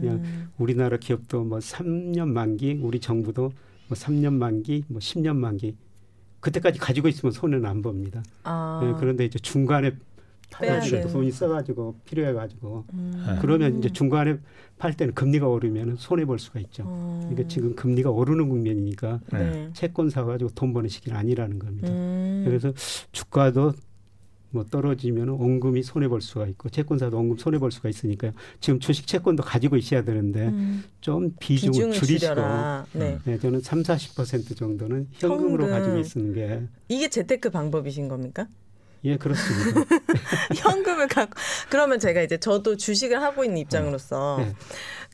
그냥 0.00 0.16
음. 0.16 0.48
우리나라 0.58 0.96
기업도 0.96 1.44
뭐 1.44 1.58
3년 1.58 2.28
만기, 2.28 2.80
우리 2.82 3.00
정부도 3.00 3.52
뭐 3.88 3.96
3년 3.96 4.34
만기, 4.34 4.84
뭐 4.88 5.00
10년 5.00 5.36
만기 5.36 5.76
그때까지 6.40 6.78
가지고 6.78 7.08
있으면 7.08 7.32
손해는 7.32 7.66
안 7.66 7.82
봅니다. 7.82 8.22
아. 8.44 8.80
네, 8.82 8.94
그런데 8.98 9.24
이제 9.24 9.38
중간에 9.38 9.92
팔아야 10.50 10.80
돈이 10.80 11.30
써가지고 11.30 12.00
필요해가지고 12.04 12.84
음. 12.92 13.24
네. 13.26 13.38
그러면 13.40 13.78
이제 13.78 13.88
중간에 13.88 14.38
팔 14.78 14.94
때는 14.94 15.14
금리가 15.14 15.46
오르면 15.46 15.96
손해 15.96 16.24
볼 16.24 16.38
수가 16.38 16.58
있죠. 16.60 16.82
음. 16.84 17.20
그러니까 17.20 17.48
지금 17.48 17.74
금리가 17.76 18.10
오르는 18.10 18.48
국면이니까 18.48 19.20
네. 19.32 19.70
채권 19.74 20.10
사가지고 20.10 20.50
돈 20.54 20.72
버는 20.72 20.88
시기는 20.88 21.16
아니라는 21.16 21.58
겁니다. 21.58 21.88
음. 21.88 22.42
그래서 22.44 22.72
주가도 23.12 23.72
뭐 24.50 24.64
떨어지면 24.64 25.28
원금이 25.28 25.82
손해 25.82 26.08
볼 26.08 26.20
수가 26.20 26.46
있고 26.48 26.68
채권사도 26.68 27.16
원금 27.16 27.38
손해 27.38 27.58
볼 27.58 27.70
수가 27.70 27.88
있으니까요. 27.88 28.32
지금 28.60 28.80
주식 28.80 29.06
채권도 29.06 29.42
가지고 29.42 29.76
있어야 29.76 30.02
되는데 30.02 30.48
음. 30.48 30.84
좀 31.00 31.34
비중을, 31.38 31.72
비중을 31.72 31.92
줄이시고 31.92 32.34
네. 32.92 33.18
네. 33.24 33.38
저는 33.38 33.60
3, 33.60 33.82
40% 33.82 34.56
정도는 34.56 35.08
현금으로 35.14 35.68
현금. 35.68 35.78
가지고 35.94 36.20
있는 36.20 36.34
게 36.34 36.62
이게 36.88 37.08
재테크 37.08 37.50
방법이신 37.50 38.08
겁니까? 38.08 38.48
예, 39.04 39.16
그렇습니다. 39.16 39.80
현금을 40.56 41.08
갖고 41.08 41.32
그러면 41.70 41.98
제가 41.98 42.20
이제 42.20 42.36
저도 42.36 42.76
주식을 42.76 43.22
하고 43.22 43.44
있는 43.44 43.58
입장으로서 43.58 44.36
네. 44.40 44.52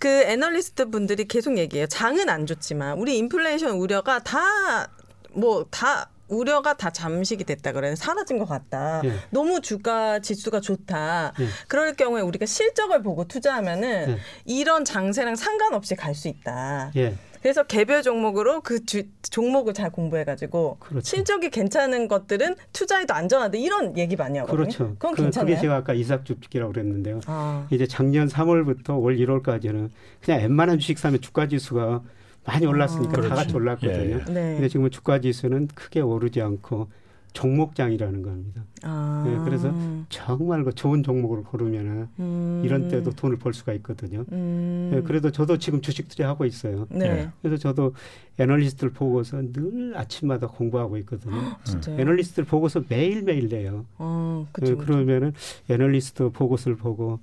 그 0.01 0.09
애널리스트 0.09 0.91
분들이 0.91 1.27
계속 1.27 1.57
얘기해요. 1.57 1.87
장은 1.87 2.29
안 2.29 2.47
좋지만 2.47 2.99
우리 2.99 3.17
인플레이션 3.19 3.77
우려가 3.77 4.19
다 4.21 4.91
뭐다 5.33 6.11
우려가 6.29 6.75
다 6.77 6.91
잠식이 6.91 7.45
됐다 7.45 7.73
그래 7.73 7.95
사라진 7.95 8.39
것 8.39 8.47
같다. 8.47 9.01
예. 9.05 9.13
너무 9.31 9.61
주가 9.61 10.19
지수가 10.19 10.61
좋다. 10.61 11.33
예. 11.39 11.47
그럴 11.69 11.95
경우에 11.95 12.21
우리가 12.23 12.47
실적을 12.47 13.03
보고 13.03 13.25
투자하면은 13.25 14.11
예. 14.11 14.19
이런 14.45 14.85
장세랑 14.85 15.37
상관없이 15.37 15.95
갈 15.95 16.17
수 16.17 16.29
있다. 16.29 16.91
예. 16.97 17.15
그래서 17.43 17.63
개별 17.63 18.03
종목으로 18.03 18.61
그 18.63 18.85
주, 18.87 19.05
종목을 19.23 19.73
잘 19.75 19.91
공부해가지고 19.91 20.79
그렇죠. 20.81 21.05
실적이 21.07 21.51
괜찮은 21.51 22.09
것들은 22.09 22.57
투자에도 22.73 23.15
안전하다 23.15 23.59
이런 23.59 23.97
얘기 23.97 24.17
많이 24.17 24.39
하거든요. 24.39 24.57
그렇죠. 24.57 24.85
그건 24.95 25.15
그, 25.15 25.23
괜찮아요. 25.23 25.47
그게 25.47 25.61
제가 25.61 25.77
아까 25.77 25.93
이삭줍기라고 25.93 26.73
그랬는데요. 26.73 27.21
아. 27.27 27.69
이제 27.71 27.87
작년 27.87 28.27
3월부터 28.27 29.01
올 29.01 29.17
1월까지는 29.17 29.91
그냥 30.25 30.41
웬만한 30.41 30.79
주식 30.81 30.99
사면 30.99 31.21
주가 31.21 31.47
지수가 31.47 32.03
많이 32.47 32.67
올랐으니까 32.67 33.19
아, 33.19 33.29
다 33.29 33.35
같이 33.35 33.55
올랐거든요. 33.55 33.93
예, 33.93 34.11
예. 34.13 34.25
네. 34.33 34.53
근데 34.55 34.69
지금 34.69 34.89
주가 34.91 35.21
지수는 35.21 35.69
크게 35.75 36.01
오르지 36.01 36.41
않고 36.41 36.89
종목장이라는 37.37 38.23
겁니다. 38.23 38.65
아. 38.83 39.23
네, 39.27 39.37
그래서 39.45 39.71
정말 40.09 40.65
그 40.65 40.75
좋은 40.75 41.03
종목을 41.03 41.43
고르면은 41.43 42.09
음. 42.19 42.63
이런 42.65 42.89
때도 42.89 43.11
돈을 43.11 43.37
벌 43.37 43.53
수가 43.53 43.75
있거든요. 43.75 44.25
음. 44.33 44.91
네, 44.91 45.03
그래도 45.03 45.31
저도 45.31 45.59
지금 45.59 45.83
주식 45.83 46.09
투자하고 46.09 46.47
있어요. 46.47 46.87
네. 46.89 47.29
그래서 47.43 47.59
저도 47.59 47.93
애널리스트를 48.39 48.93
보고서 48.95 49.43
늘 49.53 49.93
아침마다 49.97 50.47
공부하고 50.47 50.97
있거든요. 50.99 51.37
네. 51.85 52.01
애널리스트를 52.01 52.47
보고서 52.47 52.83
매일 52.89 53.23
매일 53.23 53.49
내요. 53.49 53.85
어, 53.99 54.47
그쵸, 54.53 54.75
네, 54.75 54.85
그러면은 54.85 55.35
애널리스트 55.69 56.31
보고서를 56.31 56.79
보고 56.79 57.21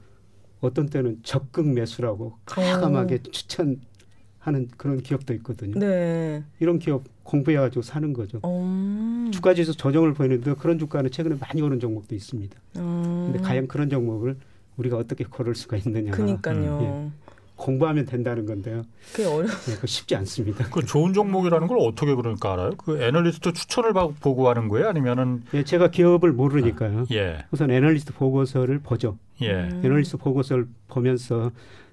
어떤 0.62 0.86
때는 0.86 1.20
적극 1.24 1.68
매수라고 1.68 2.38
과감하게 2.46 3.24
추천 3.32 3.82
하는 4.44 4.68
그런 4.76 5.02
기업도 5.02 5.34
있거든요. 5.36 5.80
네. 5.80 6.44
이런 6.60 6.78
기업 6.78 7.04
공부해가지고 7.24 7.82
사는 7.82 8.12
거죠. 8.12 8.42
음. 8.44 9.30
주가지수 9.32 9.78
조정을 9.78 10.14
보이는데 10.14 10.54
그런 10.56 10.78
주가는 10.78 11.10
최근에 11.10 11.38
많이 11.40 11.62
오른 11.62 11.80
종목도 11.80 12.14
있습니다. 12.14 12.56
음. 12.76 13.32
근데 13.32 13.40
과연 13.40 13.70
그런 13.70 13.90
종목을 13.90 14.36
우리가 14.76 14.98
어떻게 14.98 15.24
고를 15.24 15.56
수가 15.56 15.78
있느냐. 15.78 16.12
그러니까요. 16.12 16.80
예. 16.82 17.34
공부하면 17.56 18.06
된다는 18.06 18.46
건데요. 18.46 18.84
그게 19.14 19.26
어려. 19.26 19.48
네, 19.48 19.76
그 19.80 19.88
쉽지 19.88 20.16
않습니다. 20.18 20.66
그 20.70 20.84
좋은 20.84 21.14
종목이라는 21.14 21.68
걸 21.68 21.78
어떻게 21.80 22.14
그러니까 22.14 22.52
알아요? 22.52 22.72
그 22.72 23.02
애널리스트 23.02 23.54
추천을 23.54 23.94
보고 23.94 24.50
하는 24.50 24.68
거예요, 24.68 24.90
아니면은? 24.90 25.44
예, 25.54 25.64
제가 25.64 25.90
기업을 25.90 26.34
모르니까요. 26.34 27.02
아, 27.02 27.06
예. 27.12 27.46
우선 27.52 27.72
애널리스트 27.72 28.12
보고서를 28.14 28.80
보죠. 28.80 29.18
예. 29.42 29.52
음. 29.54 29.82
애널리스트 29.86 30.18
보고서를 30.18 30.68
보면서 30.90 31.52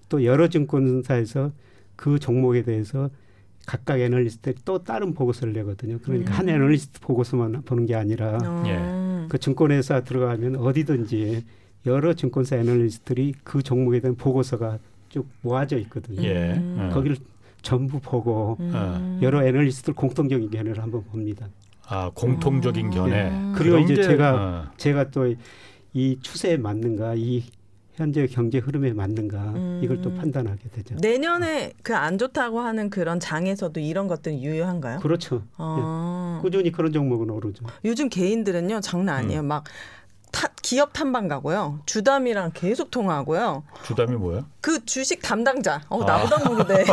또 0.08 0.24
여러 0.24 0.48
증권사에서 0.48 1.52
그 2.00 2.18
종목에 2.18 2.62
대해서 2.62 3.10
각각 3.66 4.00
애널리스트들이 4.00 4.62
또 4.64 4.82
다른 4.82 5.12
보고서를 5.12 5.52
내거든요. 5.52 5.98
그러니까 6.02 6.32
음. 6.32 6.38
한 6.38 6.48
애널리스트 6.48 6.98
보고서만 7.00 7.60
보는 7.62 7.84
게 7.84 7.94
아니라 7.94 8.38
어. 8.42 8.64
예. 8.66 9.28
그 9.28 9.36
증권회사 9.36 10.00
들어가면 10.00 10.56
어디든지 10.56 11.44
여러 11.84 12.14
증권사 12.14 12.56
애널리스트들이 12.56 13.34
그 13.44 13.62
종목에 13.62 14.00
대한 14.00 14.16
보고서가 14.16 14.78
쭉 15.10 15.28
모아져 15.42 15.76
있거든요. 15.80 16.22
예. 16.22 16.54
음. 16.54 16.88
거기를 16.90 17.18
전부 17.60 18.00
보고 18.00 18.56
음. 18.60 19.18
여러 19.20 19.44
애널리스트들 19.44 19.92
공통적인 19.92 20.50
견해를 20.50 20.82
한번 20.82 21.04
봅니다. 21.04 21.48
아 21.86 22.10
공통적인 22.14 22.86
음. 22.86 22.90
견해. 22.90 23.30
네. 23.30 23.52
그리고 23.56 23.76
이제 23.76 24.02
제가 24.02 24.34
어. 24.34 24.72
제가 24.78 25.10
또 25.10 25.26
이 25.92 26.18
추세에 26.20 26.56
맞는가 26.56 27.14
이 27.16 27.44
현재 27.94 28.26
경제 28.26 28.58
흐름에 28.58 28.92
맞는가 28.92 29.36
음. 29.38 29.80
이걸 29.82 30.00
또 30.00 30.10
음. 30.10 30.16
판단하게 30.16 30.68
되죠. 30.70 30.94
내년에 31.00 31.72
그 31.82 31.92
안 32.00 32.16
좋다고 32.16 32.60
하는 32.60 32.88
그런 32.88 33.20
장에서도 33.20 33.78
이런 33.78 34.08
것들은 34.08 34.40
유효한가요? 34.40 35.00
그렇죠. 35.00 35.42
아. 35.58 36.36
예. 36.38 36.42
꾸준히 36.42 36.72
그런 36.72 36.92
종목은 36.92 37.28
오르죠. 37.28 37.66
요즘 37.84 38.08
개인들은요 38.08 38.80
장난 38.80 39.16
아니에요. 39.16 39.40
음. 39.42 39.46
막 39.46 39.64
타, 40.32 40.48
기업 40.62 40.92
탐방 40.94 41.28
가고요. 41.28 41.80
주담이랑 41.86 42.52
계속 42.54 42.90
통화하고요. 42.90 43.64
주담이 43.84 44.16
뭐야? 44.16 44.46
그 44.60 44.84
주식 44.86 45.20
담당자. 45.20 45.82
어, 45.88 46.04
나보다 46.04 46.36
아. 46.36 46.48
모르네. 46.48 46.84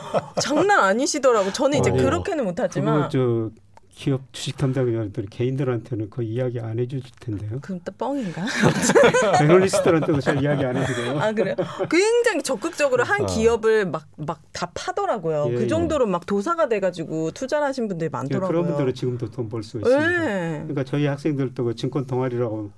장난 0.40 0.80
아니시더라고. 0.80 1.52
저는 1.52 1.78
이제 1.78 1.90
어, 1.90 1.94
그렇게는 1.94 2.44
못하지만. 2.44 3.08
저 3.10 3.50
기업 3.96 4.20
주식 4.30 4.58
담당자들이 4.58 5.26
개인들한테는 5.30 6.10
그 6.10 6.22
이야기 6.22 6.60
안 6.60 6.78
해줄 6.78 7.00
텐데요. 7.18 7.58
그럼 7.62 7.80
또 7.82 7.90
뻥인가? 7.92 8.44
애널리스트한테도 9.42 10.20
잘 10.20 10.42
이야기 10.42 10.66
안 10.66 10.76
해주고요. 10.76 11.18
아 11.18 11.32
그래요? 11.32 11.56
굉장히 11.90 12.42
적극적으로 12.42 13.04
한 13.04 13.22
어. 13.22 13.26
기업을 13.26 13.86
막 13.86 14.06
막 14.18 14.40
다 14.52 14.70
파더라고요. 14.74 15.46
예, 15.50 15.54
그 15.54 15.62
예. 15.62 15.66
정도로 15.66 16.06
막 16.06 16.24
도사가 16.26 16.68
돼가지고 16.68 17.30
투자를 17.32 17.66
하신 17.66 17.88
분들이 17.88 18.10
많더라고요. 18.10 18.46
예, 18.46 18.52
그런 18.52 18.66
분들은 18.66 18.94
지금도 18.94 19.30
돈 19.30 19.48
벌 19.48 19.62
수 19.62 19.78
있습니다. 19.78 20.12
예. 20.24 20.58
그러니까 20.60 20.84
저희 20.84 21.06
학생들도 21.06 21.64
그 21.64 21.74
증권 21.74 22.06
동아리라고 22.06 22.70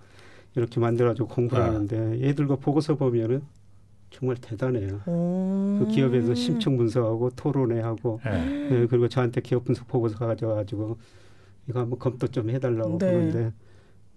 이렇게 0.54 0.78
만들어가지고 0.81 1.28
공부를 1.28 1.62
아. 1.64 1.66
하는데 1.66 2.20
얘들 2.22 2.46
그 2.46 2.57
보고서 2.57 2.94
보면은 2.96 3.42
정말 4.11 4.37
대단해요. 4.37 5.01
그 5.05 5.88
기업에서 5.92 6.35
심층 6.35 6.77
분석하고 6.77 7.31
토론회 7.31 7.81
하고 7.81 8.21
네. 8.25 8.68
네, 8.71 8.87
그리고 8.87 9.09
저한테 9.09 9.40
기업 9.40 9.64
분석 9.64 9.87
보고서 9.87 10.18
가져가지고 10.18 10.99
이거 11.68 11.81
한번 11.81 11.99
검토 11.99 12.27
좀 12.27 12.51
해달라고 12.51 12.99
네. 12.99 13.07
그러는데 13.07 13.53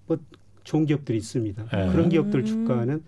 뭐 0.08 0.18
좋은 0.64 0.86
기업들이 0.86 1.18
있습니다. 1.18 1.66
네. 1.66 1.92
그런 1.92 2.10
기업들 2.10 2.46
주가는 2.46 3.04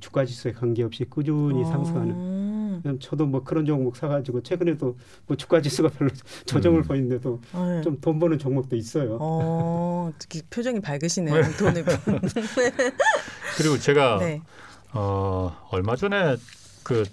주가 0.00 0.24
지수에 0.24 0.52
관계없이 0.52 1.04
꾸준히 1.04 1.62
아. 1.64 1.66
상승하는 1.66 2.14
음. 2.14 2.98
저도 3.00 3.26
뭐 3.26 3.42
그런 3.42 3.64
종목 3.64 3.96
사가지고 3.96 4.42
최근에도 4.42 4.96
뭐 5.26 5.36
주가 5.36 5.60
지수가 5.60 5.88
별로 5.90 6.10
조정을 6.46 6.80
음. 6.80 6.84
보이는데도 6.84 7.40
네. 7.54 7.80
좀돈 7.82 8.18
버는 8.18 8.38
종목도 8.38 8.76
있어요. 8.76 9.18
어, 9.20 10.12
표정이 10.50 10.80
밝으시네요. 10.80 11.34
네. 11.34 11.56
돈을 11.56 11.84
그리고 13.56 13.78
제가 13.78 14.18
네. 14.18 14.42
어, 14.92 15.56
얼마 15.70 15.96
전에 15.96 16.36
그 16.82 17.04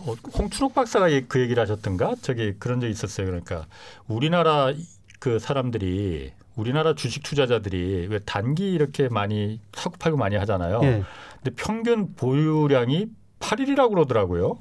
어, 0.00 0.14
홍춘옥 0.36 0.74
박사가 0.74 1.06
그 1.28 1.40
얘기를 1.40 1.60
하셨던가 1.62 2.14
저기 2.20 2.54
그런 2.58 2.80
적 2.80 2.88
있었어요. 2.88 3.26
그러니까 3.26 3.66
우리나라 4.06 4.72
그 5.18 5.38
사람들이 5.38 6.32
우리나라 6.56 6.94
주식 6.94 7.22
투자자들이 7.22 8.08
왜 8.10 8.18
단기 8.20 8.72
이렇게 8.72 9.08
많이 9.08 9.60
사고 9.72 9.96
팔고 9.96 10.16
많이 10.16 10.36
하잖아요. 10.36 10.80
네. 10.80 11.02
근데 11.42 11.50
평균 11.56 12.14
보유량이 12.14 13.06
8일이라고 13.38 13.90
그러더라고요. 13.90 14.58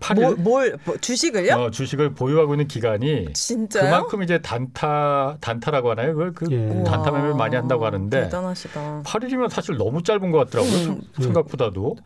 8일. 0.00 0.20
뭘, 0.20 0.36
뭘 0.36 0.78
뭐, 0.84 0.96
주식을요? 0.96 1.54
어, 1.54 1.70
주식을 1.70 2.14
보유하고 2.14 2.54
있는 2.54 2.66
기간이 2.66 3.32
진짜요? 3.32 3.84
그만큼 3.84 4.22
이제 4.22 4.40
단타 4.40 5.38
단타라고 5.40 5.90
하나요? 5.90 6.12
그걸 6.12 6.32
그 6.32 6.46
예. 6.50 6.82
단타 6.84 7.10
매매를 7.10 7.34
많이 7.34 7.56
한다고 7.56 7.86
하는데 7.86 8.22
대단하시다. 8.24 9.02
8일이면 9.04 9.48
사실 9.50 9.76
너무 9.76 10.02
짧은 10.02 10.30
것 10.30 10.50
같더라고요. 10.50 10.88
음. 10.88 11.02
생각보다도. 11.20 11.96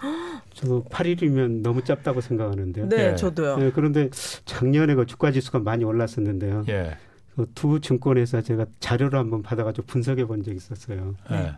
저도 0.54 0.84
8일이면 0.84 1.62
너무 1.62 1.82
짧다고 1.84 2.20
생각하는데요. 2.20 2.88
네, 2.88 3.12
예. 3.12 3.14
저도요. 3.14 3.58
예, 3.60 3.70
그런데 3.74 4.08
작년에 4.44 4.94
그 4.94 5.06
주가 5.06 5.30
지수가 5.30 5.58
많이 5.60 5.84
올랐었는데요. 5.84 6.64
예. 6.68 6.96
그두 7.36 7.80
증권회사 7.80 8.40
제가 8.40 8.64
자료를 8.80 9.18
한번 9.18 9.42
받아가지고 9.42 9.86
분석해 9.86 10.24
본 10.24 10.42
적이 10.42 10.56
있었어요. 10.56 11.14
예. 11.30 11.52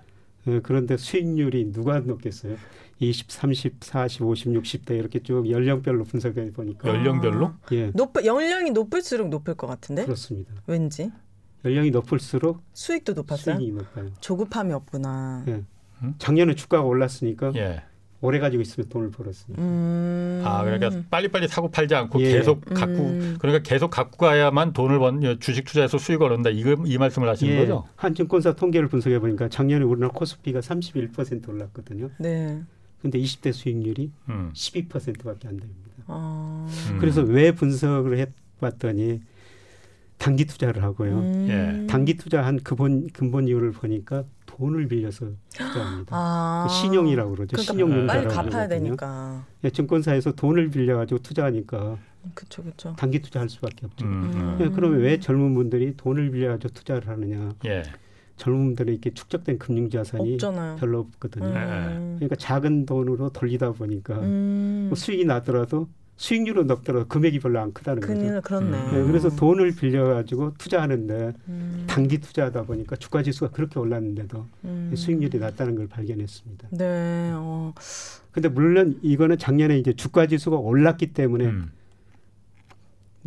예, 0.48 0.60
그런데 0.62 0.96
수익률이 0.96 1.72
누가 1.72 2.00
높겠어요? 2.00 2.56
20, 3.00 3.30
30, 3.30 3.84
40, 3.84 4.22
50, 4.22 4.52
60대 4.54 4.98
이렇게 4.98 5.22
쭉 5.22 5.48
연령별로 5.48 6.04
분석해 6.04 6.50
보니까 6.52 6.88
연령별로? 6.88 7.46
아, 7.46 7.58
예. 7.72 7.92
높 7.92 8.12
연령이 8.24 8.70
높을수록 8.70 9.28
높을 9.28 9.54
것 9.54 9.66
같은데? 9.66 10.04
그렇습니다. 10.04 10.52
왠지? 10.66 11.10
연령이 11.64 11.90
높을수록 11.90 12.62
수익도 12.72 13.12
높았어요. 13.14 13.56
수익이 13.56 13.72
높아요. 13.72 14.10
조급함이 14.20 14.72
없구나. 14.72 15.44
예. 15.48 15.64
작년에 16.18 16.54
주가가 16.54 16.84
올랐으니까 16.84 17.52
예. 17.56 17.82
오래 18.20 18.40
가지고 18.40 18.62
있으면 18.62 18.88
돈을 18.88 19.10
벌었으니까. 19.12 19.62
음. 19.62 20.42
아 20.44 20.64
그러니까 20.64 20.90
빨리빨리 21.08 21.46
사고 21.46 21.70
팔지 21.70 21.94
않고 21.94 22.20
예. 22.22 22.32
계속 22.32 22.64
갖고 22.64 22.94
음. 22.94 23.36
그러니까 23.40 23.62
계속 23.62 23.90
갖고 23.90 24.16
가야만 24.18 24.72
돈을 24.72 24.98
번 24.98 25.20
주식 25.38 25.64
투자해서 25.64 25.98
수익을 25.98 26.26
얻는다 26.26 26.50
이거 26.50 26.74
이 26.84 26.98
말씀을 26.98 27.28
하시는 27.28 27.54
예. 27.54 27.58
거죠? 27.60 27.84
한 27.94 28.14
증권사 28.14 28.54
통계를 28.54 28.88
분석해 28.88 29.20
보니까 29.20 29.48
작년에 29.48 29.84
우리나라 29.84 30.12
코스피가 30.12 30.60
31% 30.60 31.48
올랐거든요. 31.48 32.10
네. 32.18 32.60
근데 33.02 33.18
20대 33.18 33.52
수익률이 33.52 34.10
음. 34.28 34.50
12%밖에 34.54 35.48
안 35.48 35.56
됩니다. 35.56 35.90
아. 36.06 36.66
음. 36.90 36.98
그래서 36.98 37.22
왜 37.22 37.52
분석을 37.52 38.18
해봤더니 38.60 39.20
단기 40.18 40.46
투자를 40.46 40.82
하고요. 40.82 41.18
음. 41.18 41.46
예. 41.48 41.86
단기 41.86 42.16
투자한 42.16 42.60
근본 42.64 43.08
근본 43.12 43.46
이유를 43.46 43.70
보니까 43.72 44.24
돈을 44.46 44.88
빌려서 44.88 45.26
투자합니다. 45.50 46.08
아. 46.10 46.66
그 46.68 46.74
신용이라고 46.74 47.30
그러죠. 47.30 47.56
그러니까 47.56 47.72
신용융자라고 47.72 48.28
빨리 48.28 48.50
갚아야 48.50 48.68
되니까. 48.68 49.46
예, 49.62 49.70
증권사에서 49.70 50.32
돈을 50.32 50.70
빌려가지고 50.70 51.22
투자하니까 51.22 51.98
그쵸, 52.34 52.64
그쵸. 52.64 52.94
단기 52.98 53.20
투자할 53.20 53.48
수밖에 53.48 53.86
없죠. 53.86 54.04
음. 54.04 54.58
예, 54.60 54.68
그러면 54.68 55.00
왜 55.00 55.20
젊은 55.20 55.54
분들이 55.54 55.96
돈을 55.96 56.32
빌려가지고 56.32 56.74
투자를 56.74 57.08
하느냐? 57.08 57.52
예. 57.66 57.84
젊은 58.38 58.66
분들이 58.66 58.92
이렇게 58.92 59.10
축적된 59.10 59.58
금융 59.58 59.90
자산이 59.90 60.34
없잖아요. 60.34 60.76
별로 60.76 61.00
없거든요. 61.00 61.46
음. 61.46 62.16
그러니까 62.16 62.36
작은 62.36 62.86
돈으로 62.86 63.30
돌리다 63.30 63.72
보니까 63.72 64.18
음. 64.20 64.86
뭐 64.88 64.96
수익이 64.96 65.24
나더라도 65.24 65.88
수익률은 66.16 66.66
높더라도 66.66 67.06
금액이 67.06 67.38
별로 67.38 67.60
안 67.60 67.72
크다는 67.72 68.00
거죠. 68.00 68.40
그렇네. 68.42 68.92
네, 68.92 69.04
그래서 69.04 69.30
돈을 69.30 69.72
빌려가지고 69.76 70.54
투자하는데 70.58 71.32
음. 71.48 71.84
단기 71.86 72.18
투자하다 72.18 72.62
보니까 72.62 72.96
주가 72.96 73.22
지수가 73.22 73.52
그렇게 73.52 73.78
올랐는데도 73.78 74.44
음. 74.64 74.92
수익률이 74.96 75.38
낮다는 75.38 75.76
걸 75.76 75.86
발견했습니다. 75.86 76.68
네. 76.72 77.30
어. 77.34 77.72
근데 78.32 78.48
물론 78.48 78.98
이거는 79.02 79.38
작년에 79.38 79.78
이제 79.78 79.92
주가 79.92 80.26
지수가 80.26 80.56
올랐기 80.56 81.12
때문에 81.12 81.46
음. 81.46 81.70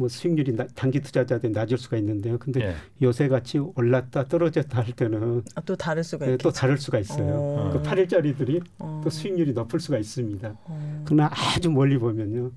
뭐 0.02 0.10
수익률이 0.10 0.56
나, 0.56 0.66
단기 0.74 1.00
투자자들 1.00 1.52
낮을 1.52 1.78
수가 1.78 1.96
있는데요. 1.98 2.40
근데 2.40 2.62
예. 2.62 2.76
요새 3.04 3.28
같이 3.28 3.60
올랐다 3.60 4.26
떨어졌다 4.26 4.82
할 4.82 4.92
때는 4.94 5.44
아, 5.54 5.62
또 5.62 5.76
다를 5.76 6.04
수가 6.04 6.26
네, 6.26 6.38
또 6.38 6.50
다를 6.52 6.80
수가 6.80 6.98
있어요. 6.98 7.36
어. 7.36 7.70
그 7.72 7.84
8일짜리들이 7.84 8.64
어. 8.80 9.02
또 9.04 9.12
수익률이 9.12 9.54
높을 9.54 9.80
수가 9.80 10.00
있습니다. 10.00 10.56
어. 10.66 11.04
그러나 11.06 11.30
아주 11.32 11.70
멀리 11.70 12.00
보면요. 12.00 12.52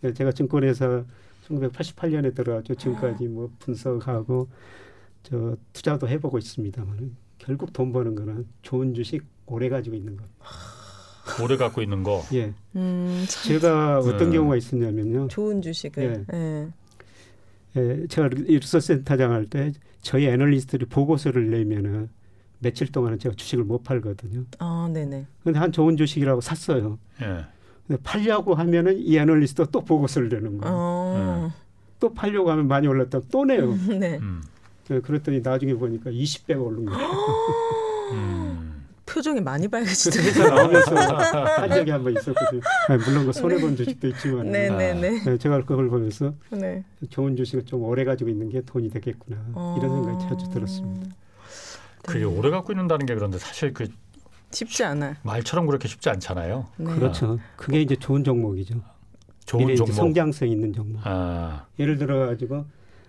네, 0.00 0.14
제가 0.14 0.30
증권회사 0.30 1.04
1988년에 1.48 2.36
들어가서 2.36 2.74
지금까지 2.74 3.26
뭐 3.26 3.50
분석하고 3.58 4.48
저 5.24 5.56
투자도 5.72 6.08
해보고 6.08 6.38
있습니다만 6.38 7.16
결국 7.38 7.72
돈 7.72 7.92
버는 7.92 8.14
거는 8.14 8.46
좋은 8.62 8.94
주식 8.94 9.24
오래 9.46 9.68
가지고 9.68 9.96
있는 9.96 10.16
것. 10.16 10.24
오래 11.42 11.56
갖고 11.56 11.82
있는 11.82 12.02
거. 12.02 12.22
예. 12.32 12.52
음, 12.76 13.24
제가 13.44 13.98
어떤 14.00 14.30
네. 14.30 14.36
경우가 14.36 14.56
있었냐면요. 14.56 15.28
좋은 15.28 15.60
주식을. 15.62 16.24
예. 16.32 16.36
예. 16.36 16.68
예 17.76 18.06
제가 18.08 18.28
리서센터장 18.28 19.32
할 19.32 19.46
때 19.46 19.72
저희 20.02 20.26
애널리스트들이 20.26 20.86
보고서를 20.86 21.50
내면은 21.50 22.08
며칠 22.60 22.90
동안은 22.90 23.18
제가 23.18 23.34
주식을 23.34 23.64
못 23.64 23.82
팔거든요. 23.82 24.44
아, 24.60 24.88
네네. 24.92 25.26
근데 25.44 25.58
한 25.58 25.72
좋은 25.72 25.96
주식이라고 25.96 26.40
샀어요. 26.40 26.98
예. 27.22 27.44
근데 27.86 28.00
팔려고 28.02 28.54
하면은 28.54 28.98
이 28.98 29.16
애널리스트가 29.18 29.70
또 29.70 29.80
보고서를 29.84 30.28
내는 30.28 30.58
거예요. 30.58 30.74
어. 30.76 31.48
예. 31.50 31.62
또 32.00 32.12
팔려고 32.14 32.50
하면 32.50 32.68
많이 32.68 32.86
올랐다 32.86 33.20
또 33.30 33.44
내요. 33.44 33.74
네. 33.98 34.18
음. 34.18 34.42
예, 34.90 35.00
그랬더니 35.00 35.40
나중에 35.40 35.74
보니까 35.74 36.10
20배가 36.10 36.62
오른 36.64 36.84
거예요. 36.86 37.08
음. 38.12 38.55
표정이 39.16 39.40
많이 39.40 39.66
밝으시더라고요. 39.66 40.78
회사 40.78 40.92
나오면서 40.92 40.94
한 40.94 41.70
적이 41.70 41.90
한 41.90 42.02
번 42.04 42.12
있었거든요. 42.12 42.60
아니, 42.88 43.02
물론 43.02 43.24
그 43.24 43.32
손해 43.32 43.58
본 43.58 43.74
주식도 43.74 44.08
있지만 44.08 44.50
네네네. 44.52 45.24
네, 45.24 45.38
제가 45.38 45.64
그걸 45.64 45.88
보면서 45.88 46.34
네. 46.50 46.84
좋은 47.08 47.34
주식을 47.34 47.64
좀 47.64 47.82
오래 47.84 48.04
가지고 48.04 48.28
있는 48.28 48.50
게 48.50 48.60
돈이 48.60 48.90
되겠구나 48.90 49.38
어... 49.54 49.74
이런 49.78 49.94
생각이 50.04 50.28
자주 50.28 50.50
들었습니다. 50.50 51.16
그게 52.06 52.24
오래 52.24 52.50
갖고 52.50 52.72
있는다는 52.72 53.06
게 53.06 53.14
그런데 53.14 53.38
사실 53.38 53.72
그 53.72 53.88
쉽지 54.50 54.84
않아. 54.84 55.16
말처럼 55.22 55.66
그렇게 55.66 55.88
쉽지 55.88 56.10
않잖아요. 56.10 56.66
네. 56.76 56.94
그렇죠. 56.94 57.38
그게 57.56 57.80
이제 57.80 57.96
좋은 57.96 58.22
종목이죠. 58.22 58.82
좋은 59.46 59.74
종목. 59.76 59.94
성장성 59.94 60.48
있는 60.48 60.74
종목. 60.74 61.00
아. 61.04 61.64
예를 61.78 61.96
들어 61.96 62.26
가지고 62.26 62.66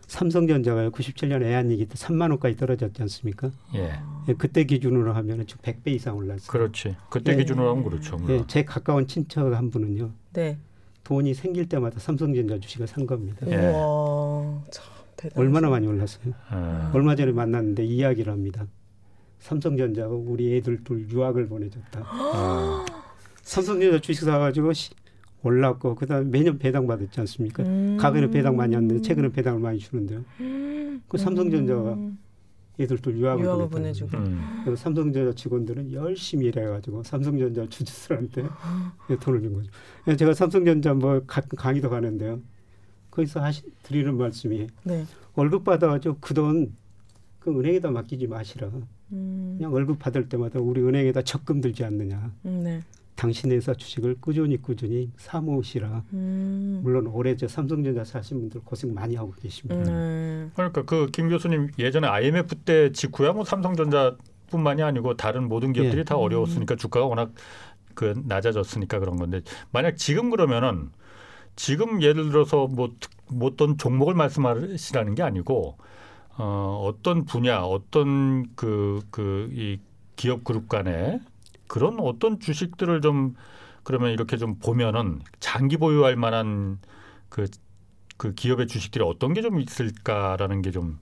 삼성전자가 0.08 0.90
97년 0.90 1.44
애한이기 1.44 1.86
때 1.86 1.96
3만 1.96 2.30
원까지 2.32 2.56
떨어졌지 2.56 3.02
않습니까? 3.04 3.52
예. 3.76 4.00
예 4.30 4.34
그때 4.34 4.64
기준으로 4.64 5.14
하면 5.14 5.46
좀 5.46 5.60
100배 5.62 5.88
이상 5.90 6.16
올랐어요. 6.16 6.48
그렇지. 6.48 6.96
그때 7.10 7.34
예. 7.34 7.38
기준으로 7.38 7.70
하면 7.72 7.84
그렇죠. 7.84 8.18
예, 8.30 8.44
제 8.48 8.64
가까운 8.64 9.06
친척 9.08 9.54
한 9.54 9.70
분은요. 9.70 10.12
네. 10.34 10.58
돈이 11.04 11.34
생길 11.34 11.70
때마다 11.70 12.00
삼성전자 12.00 12.58
주식을 12.60 12.88
산 12.88 13.06
겁니다. 13.06 13.46
예. 13.48 13.56
우와, 13.56 14.64
참 14.72 14.86
얼마나 15.36 15.70
많이 15.70 15.88
올랐어요. 15.88 16.34
아. 16.50 16.92
얼마 16.94 17.16
전에 17.16 17.32
만났는데 17.32 17.84
이야기를 17.84 18.32
합니다. 18.32 18.66
삼성전자가 19.40 20.14
우리 20.14 20.56
애들 20.58 20.84
둘 20.84 21.10
유학을 21.10 21.48
보내줬다. 21.48 22.02
아. 22.04 22.86
삼성전자 23.42 24.00
주식 24.00 24.26
사가지고 24.26 24.72
올랐고 25.48 25.96
그다음에 25.96 26.26
매년 26.30 26.58
배당 26.60 26.88
받았지 26.88 27.20
않습니까? 27.22 27.64
음. 27.64 27.98
가게는 28.00 28.32
배당 28.32 28.56
많이 28.56 28.76
안 28.76 28.88
되는데 28.88 29.08
최근에 29.08 29.30
배당을 29.30 29.60
많이 29.60 29.80
주는데요. 29.80 30.24
음. 30.42 31.02
그 31.08 31.18
삼성전자가 31.18 31.98
얘들도 32.80 33.12
유학을, 33.18 33.44
유학을 33.44 33.70
보내주고 33.70 34.16
음. 34.18 34.76
삼성전자 34.78 35.34
직원들은 35.34 35.94
열심히 35.94 36.48
일해가지고 36.48 37.04
삼성전자 37.04 37.66
주주들한테 37.68 38.44
돈을 39.22 39.42
준 39.42 39.54
거죠. 39.54 40.16
제가 40.16 40.34
삼성전자 40.34 40.94
뭐 40.94 41.22
가끔 41.26 41.58
강의도 41.58 41.90
가는데요. 41.90 42.40
거기서 43.10 43.42
하시, 43.42 43.64
드리는 43.82 44.16
말씀이 44.16 44.68
네. 44.84 45.06
월급 45.36 45.64
받아가지고 45.64 46.18
그 46.20 46.34
돈 46.36 46.72
그 47.40 47.58
은행에다 47.58 47.92
맡기지 47.92 48.28
마시라. 48.28 48.70
음. 49.14 49.56
그냥 49.58 49.72
월급 49.74 50.00
받을 50.00 50.28
때마다 50.28 50.60
우리 50.60 50.82
은행에다 50.82 51.22
적금 51.22 51.62
들지 51.62 51.86
않느냐. 51.86 52.30
음, 52.46 52.62
네. 52.62 52.82
당신 53.18 53.52
회사 53.52 53.74
주식을 53.74 54.18
꾸준히 54.22 54.62
꾸준히 54.62 55.12
사모으시라. 55.18 56.04
음. 56.14 56.80
물론 56.84 57.08
올해 57.08 57.36
저 57.36 57.48
삼성전자 57.48 58.04
사신 58.06 58.40
분들 58.40 58.62
고생 58.64 58.94
많이 58.94 59.16
하고 59.16 59.32
계십니다. 59.42 59.90
음. 59.92 60.52
그러니까 60.56 60.84
그 60.84 61.08
김 61.12 61.28
교수님 61.30 61.72
예전에 61.80 62.08
IMF 62.08 62.56
때 62.58 62.92
직후야 62.92 63.34
뭐 63.34 63.44
삼성전자뿐만이 63.44 64.84
아니고 64.84 65.18
다른 65.18 65.48
모든 65.50 65.74
기업들이 65.74 66.00
예. 66.02 66.04
다 66.04 66.16
어려웠으니까 66.16 66.76
음. 66.76 66.78
주가가 66.78 67.06
워낙 67.08 67.32
그 67.96 68.14
낮아졌으니까 68.26 69.00
그런 69.00 69.18
건데 69.18 69.42
만약 69.72 69.98
지금 69.98 70.30
그러면은 70.30 70.92
지금 71.56 72.04
예를 72.04 72.30
들어서 72.30 72.68
뭐, 72.68 72.92
뭐 73.32 73.50
어떤 73.50 73.78
종목을 73.80 74.14
말씀하시라는 74.14 75.16
게 75.16 75.24
아니고 75.24 75.78
어, 76.38 76.84
어떤 76.86 77.26
분야 77.26 77.62
어떤 77.62 78.54
그 78.56 79.02
그 79.10 79.50
이 79.52 79.80
기업 80.16 80.44
그룹 80.44 80.68
간에 80.70 81.20
그런 81.68 82.00
어떤 82.00 82.40
주식들을 82.40 83.02
좀 83.02 83.36
그러면 83.84 84.12
이렇게 84.12 84.38
좀 84.38 84.56
보면은 84.56 85.20
장기 85.40 85.78
보유할 85.78 86.16
만한 86.16 86.80
그, 87.30 87.46
그 88.18 88.34
기업의 88.34 88.68
주식들이 88.68 89.04
어떤 89.04 89.34
게 89.34 89.42
좀 89.42 89.60
있을까라는 89.60 90.62
게좀 90.62 91.00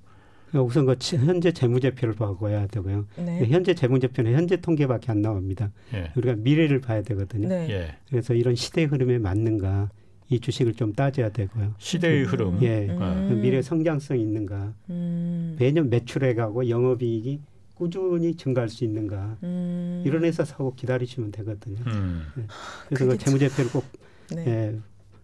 그러니까 0.49 0.67
우선 0.67 0.85
그 0.85 0.95
현재 1.25 1.51
재무제표를 1.51 2.13
봐야 2.15 2.67
되고요. 2.67 3.05
네. 3.17 3.45
현재 3.47 3.73
재무제표는 3.73 4.33
현재 4.33 4.57
통계밖에 4.57 5.11
안 5.11 5.21
나옵니다. 5.21 5.71
예. 5.93 6.11
우리가 6.15 6.35
미래를 6.35 6.79
봐야 6.79 7.01
되거든요. 7.01 7.47
네. 7.47 7.67
예. 7.69 7.95
그래서 8.09 8.33
이런 8.33 8.55
시대 8.55 8.83
흐름에 8.83 9.17
맞는가 9.17 9.89
이 10.29 10.39
주식을 10.39 10.73
좀 10.75 10.93
따져야 10.93 11.29
되고요. 11.29 11.73
시대의 11.77 12.23
흐름. 12.25 12.61
예. 12.61 12.87
음. 12.87 13.41
미래 13.41 13.61
성장성이 13.61 14.21
있는가. 14.21 14.73
음. 14.91 15.55
매년 15.59 15.89
매출액하고 15.89 16.69
영업이익이 16.69 17.41
꾸준히 17.75 18.35
증가할 18.35 18.69
수 18.69 18.83
있는가. 18.83 19.37
음. 19.43 20.01
이런 20.05 20.23
회사 20.23 20.43
사고 20.43 20.73
기다리시면 20.75 21.31
되거든요. 21.31 21.81
음. 21.87 22.25
예. 22.37 22.43
그래서 22.87 23.05
그 23.11 23.17
재무제표를 23.17 23.71
꼭 23.71 23.85
네. 24.31 24.43
예, 24.47 24.79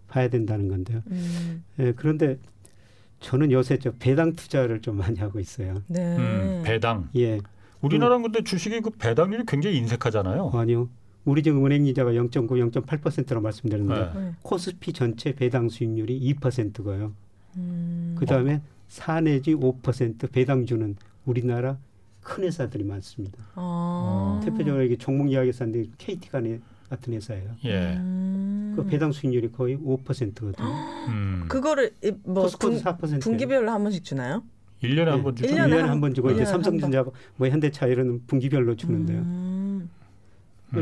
봐야 0.08 0.28
된다는 0.28 0.68
건데요. 0.68 1.02
음. 1.08 1.64
예, 1.80 1.94
그런데 1.94 2.38
저는 3.22 3.52
요새 3.52 3.78
저 3.80 3.92
배당 3.92 4.34
투자를 4.34 4.82
좀 4.82 4.98
많이 4.98 5.20
하고 5.20 5.40
있어요. 5.40 5.82
네. 5.88 6.18
음, 6.18 6.62
배당. 6.64 7.10
예. 7.16 7.40
우리나라는 7.82 8.24
근데 8.24 8.44
주식이 8.44 8.82
그 8.82 8.92
배당률이 8.92 9.46
굉장히 9.48 9.78
인색하잖아요. 9.78 10.52
아니요. 10.54 10.90
우리 11.24 11.44
지금 11.44 11.66
은행 11.66 11.86
이자가 11.86 12.12
0.9, 12.12 12.48
0.8%라고 12.72 13.42
말씀드렸는데 13.42 14.20
네. 14.20 14.36
코스피 14.42 14.92
전체 14.92 15.34
배당 15.34 15.70
수익률이 15.70 16.20
2%고요. 16.40 17.14
음. 17.58 18.16
그다음에 18.20 18.56
어. 18.56 18.62
4 18.88 19.22
내지 19.22 19.54
5% 19.54 20.32
배당 20.32 20.66
주는 20.66 20.96
우리나라 21.26 21.78
큰 22.22 22.44
회사들이 22.44 22.84
많습니다. 22.84 23.38
아. 23.56 24.40
대표적으로 24.44 24.84
이게 24.84 24.96
종목 24.96 25.32
이야기에서 25.32 25.66
하는데 25.66 25.90
KT가 25.98 26.42
같은 26.90 27.14
회사예요. 27.14 27.56
예. 27.66 27.96
음. 27.96 28.74
그 28.76 28.86
배당 28.86 29.12
수익률이 29.12 29.52
거의 29.52 29.78
5%거든요. 29.78 30.68
음. 31.08 31.46
그거를 31.48 31.92
뭐 32.24 32.48
분, 32.60 32.78
4%. 32.78 33.22
분기별로 33.22 33.72
한 33.72 33.82
번씩 33.82 34.04
주나요? 34.04 34.44
1년에 34.84 35.06
네. 35.06 35.12
한번 35.12 35.36
주죠. 35.36 35.56
1년에 35.56 35.78
한번 35.78 36.14
주고 36.14 36.32
이제 36.32 36.44
삼성전자 36.44 37.04
뭐 37.38 37.48
현대차 37.48 37.88
이런 37.88 38.22
분기별로 38.28 38.76
주는데요. 38.76 39.20
음. 39.20 39.90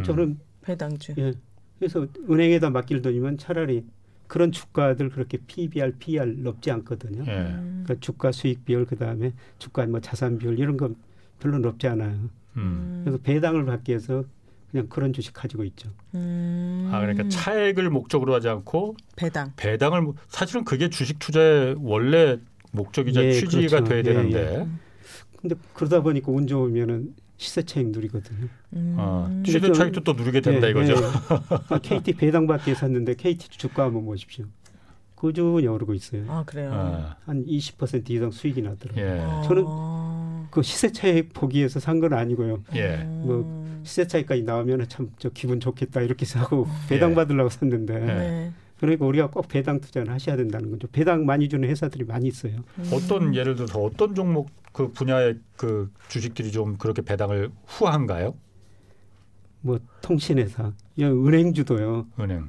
저는 0.03 0.39
배당주. 0.61 1.13
예. 1.17 1.33
그래서 1.77 2.07
은행에다 2.29 2.69
맡길 2.69 3.01
돈이면 3.01 3.37
차라리 3.37 3.85
그런 4.27 4.51
주가들 4.51 5.09
그렇게 5.09 5.37
PBR, 5.47 5.93
PR 5.97 6.25
높지 6.37 6.71
않거든요. 6.71 7.23
예. 7.23 7.33
그러니까 7.33 7.95
주가 7.99 8.31
수익 8.31 8.65
비율 8.65 8.85
그다음에 8.85 9.33
주가 9.57 9.85
뭐 9.87 9.99
자산 9.99 10.37
비율 10.37 10.59
이런 10.59 10.77
건 10.77 10.95
별로 11.39 11.59
높지 11.59 11.87
않아요. 11.87 12.29
음. 12.57 13.01
그래서 13.03 13.17
배당을 13.23 13.65
받기 13.65 13.91
위해서 13.91 14.23
그냥 14.71 14.87
그런 14.87 15.13
주식 15.13 15.33
가지고 15.33 15.63
있죠. 15.65 15.89
음. 16.13 16.89
아 16.91 16.99
그러니까 16.99 17.27
차액을 17.29 17.89
목적으로 17.89 18.33
하지 18.33 18.49
않고 18.49 18.95
배당. 19.15 19.53
배당을 19.55 20.13
사실은 20.27 20.63
그게 20.63 20.89
주식 20.89 21.17
투자의 21.19 21.75
원래 21.79 22.37
목적이자 22.71 23.23
예, 23.23 23.31
취지가 23.33 23.81
그렇죠. 23.81 23.83
돼야 23.85 23.97
예, 23.99 24.03
되는데. 24.03 24.59
예. 24.59 24.67
근데 25.37 25.55
그러다 25.73 26.01
보니까 26.01 26.31
운 26.31 26.45
좋으면은 26.45 27.15
시세 27.37 27.63
차익 27.63 27.87
누리거든요. 27.89 28.47
음. 28.73 28.95
아, 28.99 29.41
시세 29.45 29.71
차익도 29.71 30.01
또 30.01 30.13
누리게 30.13 30.41
된다 30.41 30.67
예, 30.67 30.71
이거죠. 30.71 30.93
예. 30.93 30.99
아, 31.69 31.79
KT 31.79 32.13
배당 32.13 32.45
받기 32.45 32.75
샀는데 32.75 33.15
KT 33.15 33.49
주가 33.49 33.85
한번 33.85 34.05
보십시오. 34.05 34.45
꾸준히 35.15 35.65
오르고 35.67 35.93
있어요. 35.93 36.23
아 36.27 36.43
그래요. 36.45 36.71
아. 36.73 37.15
한20% 37.27 38.09
이상 38.09 38.31
수익이 38.31 38.61
나더라고요. 38.61 39.03
예. 39.03 39.47
저는 39.47 39.65
그 40.51 40.61
시세 40.63 40.91
차익 40.91 41.33
보기 41.33 41.59
위해서 41.59 41.79
산 41.79 41.99
건 41.99 42.13
아니고요. 42.13 42.63
예. 42.75 42.97
뭐 43.05 43.65
시세 43.83 44.07
차익까지 44.07 44.43
나오면 44.43 44.87
참 44.87 45.09
저 45.17 45.29
기분 45.29 45.59
좋겠다 45.59 46.01
이렇게 46.01 46.25
배당 46.87 47.11
예. 47.11 47.15
받으려고 47.15 47.49
샀는데 47.49 47.99
네. 47.99 48.51
그러니까 48.79 49.05
우리가 49.05 49.29
꼭 49.29 49.47
배당 49.49 49.81
투자를 49.81 50.11
하셔야 50.13 50.37
된다는 50.37 50.71
거죠. 50.71 50.87
배당 50.91 51.25
많이 51.25 51.49
주는 51.49 51.67
회사들이 51.67 52.05
많이 52.05 52.27
있어요. 52.27 52.53
음. 52.77 52.89
어떤 52.93 53.35
예를 53.35 53.55
들어서 53.55 53.79
어떤 53.79 54.15
종목 54.15 54.49
그 54.71 54.91
분야의 54.91 55.39
그 55.57 55.91
주식들이 56.07 56.51
좀 56.51 56.77
그렇게 56.77 57.01
배당을 57.01 57.49
후한가요? 57.65 58.35
뭐 59.61 59.79
통신회사, 60.01 60.71
은행주도요. 60.97 62.07
은행. 62.19 62.47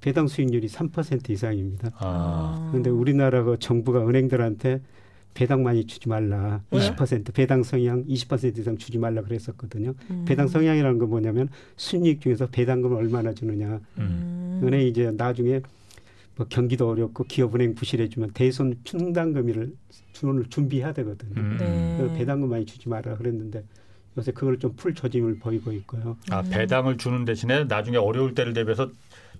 배당 0.00 0.28
수익률이 0.28 0.68
3% 0.68 1.30
이상입니다. 1.30 1.90
아. 1.96 2.68
그런데 2.70 2.90
우리나라가 2.90 3.56
정부가 3.58 4.06
은행들한테 4.06 4.82
배당 5.34 5.62
많이 5.62 5.84
주지 5.86 6.08
말라. 6.08 6.62
왜? 6.70 6.78
20% 6.78 7.34
배당 7.34 7.62
성향 7.62 8.04
20% 8.06 8.56
이상 8.58 8.78
주지 8.78 8.98
말라 8.98 9.22
그랬었거든요. 9.22 9.94
음. 10.10 10.24
배당 10.26 10.46
성향이라는 10.48 10.98
건 10.98 11.08
뭐냐면 11.10 11.48
순이익 11.76 12.20
중에서 12.20 12.46
배당금을 12.46 12.96
얼마나 12.96 13.32
주느냐. 13.32 13.80
음. 13.98 14.60
은행이 14.62 14.88
이제 14.88 15.10
나중에 15.10 15.60
뭐 16.36 16.46
경기도 16.48 16.88
어렵고 16.88 17.24
기업은행 17.24 17.74
부실해주면 17.74 18.30
대손 18.32 18.78
충당금을 18.84 19.72
주는 20.12 20.44
준비해야 20.48 20.92
되거든요. 20.92 21.32
음. 21.36 21.56
네. 21.58 22.18
배당금 22.18 22.48
많이 22.48 22.64
주지 22.64 22.88
마라 22.88 23.16
그랬는데 23.16 23.64
요새 24.16 24.30
그걸 24.32 24.58
좀 24.58 24.74
풀 24.76 24.94
조짐을 24.94 25.38
보이고 25.40 25.72
있고요. 25.72 26.16
아 26.30 26.42
배당을 26.42 26.96
주는 26.98 27.24
대신에 27.24 27.64
나중에 27.64 27.96
어려울 27.96 28.34
때를 28.34 28.52
대비해서 28.52 28.90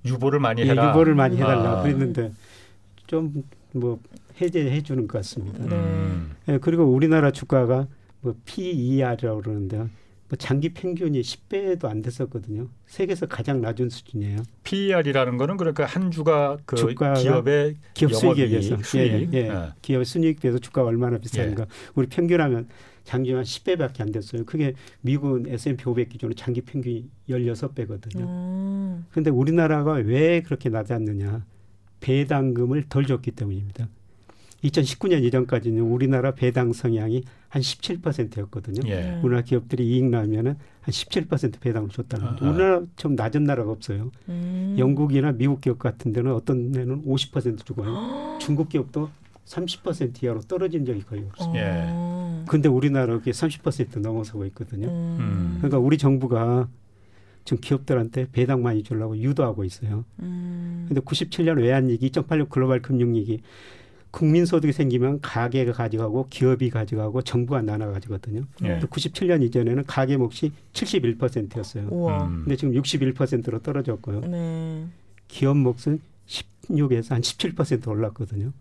유보를 0.04 0.40
많이 0.40 0.62
예, 0.62 0.66
해라. 0.66 0.86
예, 0.86 0.88
유보를 0.90 1.14
많이 1.14 1.36
해달라 1.36 1.78
아. 1.78 1.82
그랬는데 1.82 2.32
좀뭐 3.06 4.00
해제해 4.40 4.82
주는 4.82 5.06
것 5.06 5.18
같습니다. 5.18 5.64
네. 5.64 6.20
네. 6.46 6.58
그리고 6.58 6.84
우리나라 6.84 7.30
주가가 7.30 7.86
뭐 8.20 8.34
PER이라고 8.44 9.42
그러는데 9.42 9.78
뭐 9.78 10.38
장기 10.38 10.70
평균이 10.70 11.20
10배도 11.20 11.84
안 11.84 12.02
됐었거든요. 12.02 12.68
세계에서 12.86 13.26
가장 13.26 13.60
낮은 13.60 13.90
수준이에요. 13.90 14.38
PER이라는 14.64 15.36
거는 15.36 15.56
그러니까 15.56 15.84
한 15.84 16.10
주가 16.10 16.56
그 16.64 16.76
기업의 16.76 17.76
기업 17.92 18.14
수익에 18.14 18.48
비해서 18.48 18.76
수익. 18.82 19.12
예, 19.12 19.28
예. 19.32 19.38
예. 19.38 19.68
기업 19.82 20.04
순이익 20.04 20.40
비해서 20.40 20.58
주가가 20.58 20.88
얼마나 20.88 21.18
비싼가. 21.18 21.62
예. 21.62 21.66
우리 21.94 22.06
평균하면 22.06 22.68
장기만 23.04 23.42
10배밖에 23.42 24.00
안 24.00 24.12
됐어요. 24.12 24.44
그게 24.44 24.72
미국은 25.02 25.46
S&P 25.46 25.86
500 25.88 26.08
기준으로 26.08 26.34
장기 26.34 26.62
평균이 26.62 27.06
16배거든요. 27.28 28.20
음. 28.20 29.04
그런데 29.10 29.30
우리나라가 29.30 29.92
왜 29.92 30.40
그렇게 30.40 30.70
낮았느냐? 30.70 31.44
배당금을 32.00 32.84
덜 32.88 33.06
줬기 33.06 33.30
때문입니다. 33.30 33.88
2019년 34.64 35.22
이전까지는 35.24 35.82
우리나라 35.82 36.32
배당 36.32 36.72
성향이 36.72 37.24
한 37.48 37.62
17%였거든요. 37.62 38.88
예. 38.88 39.20
우리나라 39.22 39.42
기업들이 39.42 39.86
이익 39.86 40.04
나면은 40.04 40.56
한 40.80 40.92
17% 40.92 41.60
배당을 41.60 41.90
줬다는 41.90 42.26
거죠. 42.26 42.44
아, 42.44 42.48
아. 42.48 42.50
우리나라 42.50 42.82
좀 42.96 43.14
낮은 43.14 43.44
나라가 43.44 43.70
없어요. 43.70 44.10
음. 44.28 44.76
영국이나 44.78 45.32
미국 45.32 45.60
기업 45.60 45.78
같은 45.78 46.12
데는 46.12 46.32
어떤 46.32 46.72
데는 46.72 47.04
50% 47.04 47.64
주고요. 47.64 48.38
중국 48.40 48.68
기업도 48.68 49.10
30% 49.46 50.22
이하로 50.22 50.40
떨어진 50.42 50.84
적이 50.84 51.02
거의 51.02 51.24
없어요. 51.28 51.54
예. 51.56 52.44
근데 52.48 52.68
우리나라 52.68 53.18
그게 53.18 53.30
30% 53.30 54.00
넘어서고 54.00 54.46
있거든요. 54.46 54.88
음. 54.88 55.56
그러니까 55.58 55.78
우리 55.78 55.98
정부가 55.98 56.68
지금 57.44 57.60
기업들한테 57.60 58.28
배당 58.32 58.62
많이 58.62 58.82
주려고 58.82 59.16
유도하고 59.18 59.64
있어요. 59.64 60.04
음. 60.20 60.86
근데 60.88 61.00
97년 61.02 61.58
외환위기, 61.58 62.10
2008년 62.10 62.48
글로벌 62.48 62.80
금융위기 62.80 63.42
국민소득이 64.14 64.72
생기면 64.72 65.20
가게가 65.20 65.72
가져가고 65.72 66.28
기업이 66.30 66.70
가져가고 66.70 67.22
정부가 67.22 67.62
나눠 67.62 67.90
가지거든요. 67.90 68.42
예. 68.62 68.78
97년 68.78 69.42
이전에는 69.42 69.84
가계 69.86 70.16
몫이 70.16 70.52
71%였어요. 70.72 71.88
우와. 71.90 72.26
음. 72.26 72.42
근데 72.44 72.54
지금 72.54 72.74
61%로 72.74 73.58
떨어졌고요. 73.58 74.20
네. 74.20 74.86
기업 75.26 75.56
몫은 75.56 76.00
16에서 76.28 77.10
한 77.10 77.22
17% 77.22 77.88
올랐거든요. 77.88 78.52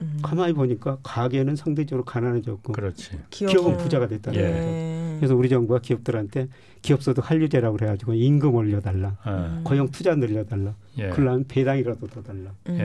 음. 0.00 0.18
가만히 0.22 0.54
보니까 0.54 0.96
가게는 1.02 1.56
상대적으로 1.56 2.06
가난해졌고 2.06 2.72
그렇지. 2.72 3.10
기업은 3.28 3.76
부자가 3.76 4.08
됐다는 4.08 4.40
예. 4.40 4.44
거죠. 4.44 5.16
그래서 5.18 5.36
우리 5.36 5.50
정부가 5.50 5.80
기업들한테 5.80 6.48
기업소득 6.80 7.30
한류제라고 7.30 7.76
그래가지고 7.76 8.14
임금 8.14 8.54
올려달라, 8.54 9.16
음. 9.26 9.60
고용 9.62 9.90
투자 9.90 10.14
늘려달라, 10.14 10.74
예. 10.98 11.10
그러면 11.10 11.44
배당이라도 11.46 12.06
더 12.08 12.22
달라. 12.22 12.50
음. 12.70 12.78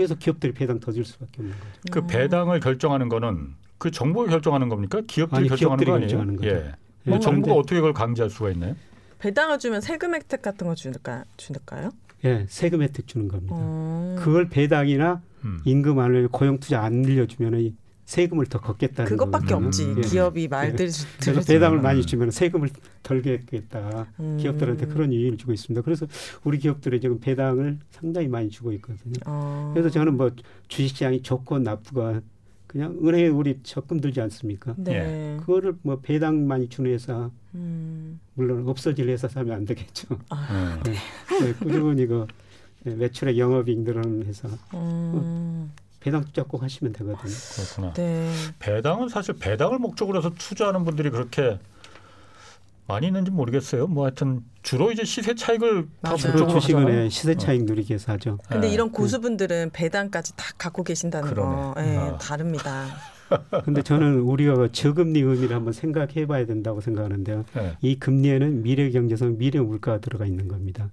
그래서 0.00 0.14
기업들이 0.14 0.52
배당 0.54 0.80
더 0.80 0.92
줄 0.92 1.04
수밖에 1.04 1.42
없는 1.42 1.50
거죠. 1.52 1.70
그 1.92 2.06
배당을 2.06 2.60
결정하는 2.60 3.08
거는 3.10 3.54
그 3.76 3.90
정부가 3.90 4.30
결정하는 4.30 4.68
겁니까? 4.70 5.02
기업들이 5.06 5.40
아니, 5.40 5.48
결정하는 5.48 5.84
거 5.84 5.92
아니에요? 5.92 6.00
결정하는 6.08 6.36
거죠. 6.36 6.48
예. 6.48 6.72
예. 7.14 7.18
정부가 7.18 7.54
어떻게 7.54 7.76
그걸 7.76 7.92
강제할 7.92 8.30
수가 8.30 8.50
있나요? 8.50 8.76
배당을 9.18 9.58
주면 9.58 9.82
세금 9.82 10.14
혜택 10.14 10.40
같은 10.40 10.66
거 10.66 10.74
줄까 10.74 11.24
줄까요? 11.36 11.90
예, 12.24 12.46
세금 12.48 12.82
혜택 12.82 13.06
주는 13.06 13.28
겁니다. 13.28 13.56
음. 13.56 14.16
그걸 14.18 14.48
배당이나 14.48 15.20
음. 15.44 15.60
임금 15.64 15.98
안을 15.98 16.28
고용 16.28 16.58
투자 16.58 16.82
안 16.82 16.94
늘려주면은 17.02 17.76
세금을 18.10 18.46
더 18.46 18.60
걷겠다는 18.60 19.08
그것밖에 19.08 19.54
거거든요. 19.54 19.66
없지. 19.68 19.94
예. 19.96 20.00
기업이 20.00 20.48
말들 20.48 20.88
예. 20.88 20.90
그래서 21.20 21.40
배당을 21.46 21.80
많이 21.80 22.04
주면 22.04 22.32
세금을 22.32 22.70
덜 23.04 23.22
걷겠다. 23.22 24.08
음. 24.18 24.36
기업들한테 24.40 24.86
그런 24.86 25.12
이유를 25.12 25.38
주고 25.38 25.52
있습니다. 25.52 25.82
그래서 25.82 26.06
우리 26.42 26.58
기업들이 26.58 27.00
지금 27.00 27.20
배당을 27.20 27.78
상당히 27.90 28.26
많이 28.26 28.50
주고 28.50 28.72
있거든요. 28.72 29.14
어. 29.26 29.70
그래서 29.72 29.90
저는 29.90 30.16
뭐 30.16 30.32
주식시장이 30.66 31.22
좋고 31.22 31.60
나쁘가 31.60 32.20
그냥 32.66 32.98
은행에 33.00 33.28
우리 33.28 33.60
적금 33.62 34.00
들지 34.00 34.20
않습니까? 34.22 34.74
네. 34.76 34.92
예. 34.92 35.36
그거를 35.38 35.74
뭐 35.82 36.00
배당 36.00 36.48
많이 36.48 36.68
주는 36.68 36.90
회사 36.90 37.30
음. 37.54 38.18
물론 38.34 38.66
없어질 38.68 39.08
회사 39.08 39.28
사면 39.28 39.54
안 39.54 39.64
되겠죠. 39.64 40.18
아, 40.30 40.80
네. 40.84 40.94
네. 41.40 41.52
꾸준히 41.54 42.06
그 42.06 42.26
매출의 42.82 43.38
영업이익 43.38 43.82
늘어나는 43.82 44.26
회사 44.26 44.48
음. 44.74 45.70
배당 46.00 46.24
투자 46.24 46.42
꼭 46.42 46.62
하시면 46.62 46.92
되거든요. 46.94 47.32
그렇구나. 47.54 47.92
네. 47.92 48.32
배당은 48.58 49.08
사실 49.08 49.34
배당을 49.38 49.78
목적으로 49.78 50.18
해서 50.18 50.30
투자하는 50.30 50.84
분들이 50.84 51.10
그렇게 51.10 51.58
많이 52.86 53.06
있는지 53.06 53.30
모르겠어요. 53.30 53.86
뭐 53.86 54.04
하여튼 54.04 54.42
주로 54.62 54.90
이제 54.90 55.04
시세 55.04 55.34
차익을 55.34 55.86
다 56.02 56.16
주로 56.16 56.48
주식은 56.48 57.08
시세 57.10 57.36
차익 57.36 57.60
어. 57.60 57.64
누리기 57.64 57.92
위해서 57.92 58.12
하죠. 58.12 58.38
근데 58.48 58.66
네. 58.66 58.74
이런 58.74 58.90
고수분들은 58.90 59.70
배당까지 59.72 60.34
다 60.36 60.46
갖고 60.58 60.82
계신다는 60.82 61.28
그러네. 61.28 61.56
거, 61.56 61.74
네, 61.76 61.96
아. 61.98 62.18
다릅니다. 62.18 62.86
근데 63.64 63.82
저는 63.82 64.20
우리가 64.20 64.68
저금리 64.72 65.20
의미를 65.20 65.54
한번 65.54 65.72
생각해 65.72 66.26
봐야 66.26 66.46
된다고 66.46 66.80
생각하는데요. 66.80 67.44
네. 67.54 67.76
이 67.80 67.96
금리에는 67.96 68.62
미래 68.62 68.90
경제성, 68.90 69.38
미래 69.38 69.60
물가가 69.60 70.00
들어가 70.00 70.26
있는 70.26 70.48
겁니다. 70.48 70.90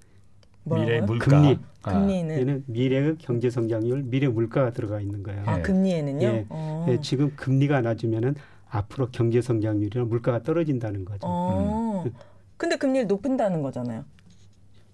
미래 0.76 1.02
물가. 1.02 1.26
금리. 1.26 1.60
아. 1.84 1.94
금리는 1.94 2.64
미래의 2.68 3.16
경제 3.20 3.50
성장률, 3.50 4.04
미래 4.04 4.28
물가가 4.28 4.72
들어가 4.72 5.00
있는 5.00 5.24
거예요. 5.24 5.44
아, 5.46 5.62
금리에는요? 5.62 6.28
예. 6.28 6.48
예, 6.90 7.00
지금 7.02 7.32
금리가 7.36 7.82
낮으면은 7.82 8.36
앞으로 8.70 9.10
경제 9.12 9.42
성장률이나 9.42 10.06
물가가 10.06 10.44
떨어진다는 10.44 11.06
거죠. 11.06 11.22
어. 11.24 12.04
음. 12.06 12.12
근데 12.58 12.76
금리를 12.76 13.08
높인다는 13.08 13.62
거잖아요. 13.62 14.04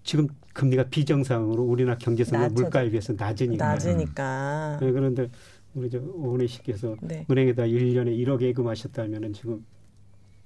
지금 0.04 0.28
금리가 0.54 0.84
비정상으로 0.90 1.64
우리나라 1.64 1.98
경제 1.98 2.24
성장 2.24 2.54
물가에 2.54 2.90
비해서 2.90 3.14
낮으니까. 3.14 3.66
낮으니까. 3.66 4.78
네, 4.82 4.92
그런데 4.92 5.30
우리 5.74 5.90
저 5.90 6.00
오은혜 6.00 6.46
씨께서 6.46 6.96
네. 7.02 7.26
은행에다 7.32 7.64
1년에 7.64 8.16
1억 8.26 8.42
예금하셨다면은 8.42 9.34
지금 9.34 9.66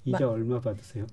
이자 0.05 0.25
마, 0.25 0.31
얼마 0.31 0.59
받으세요? 0.61 1.05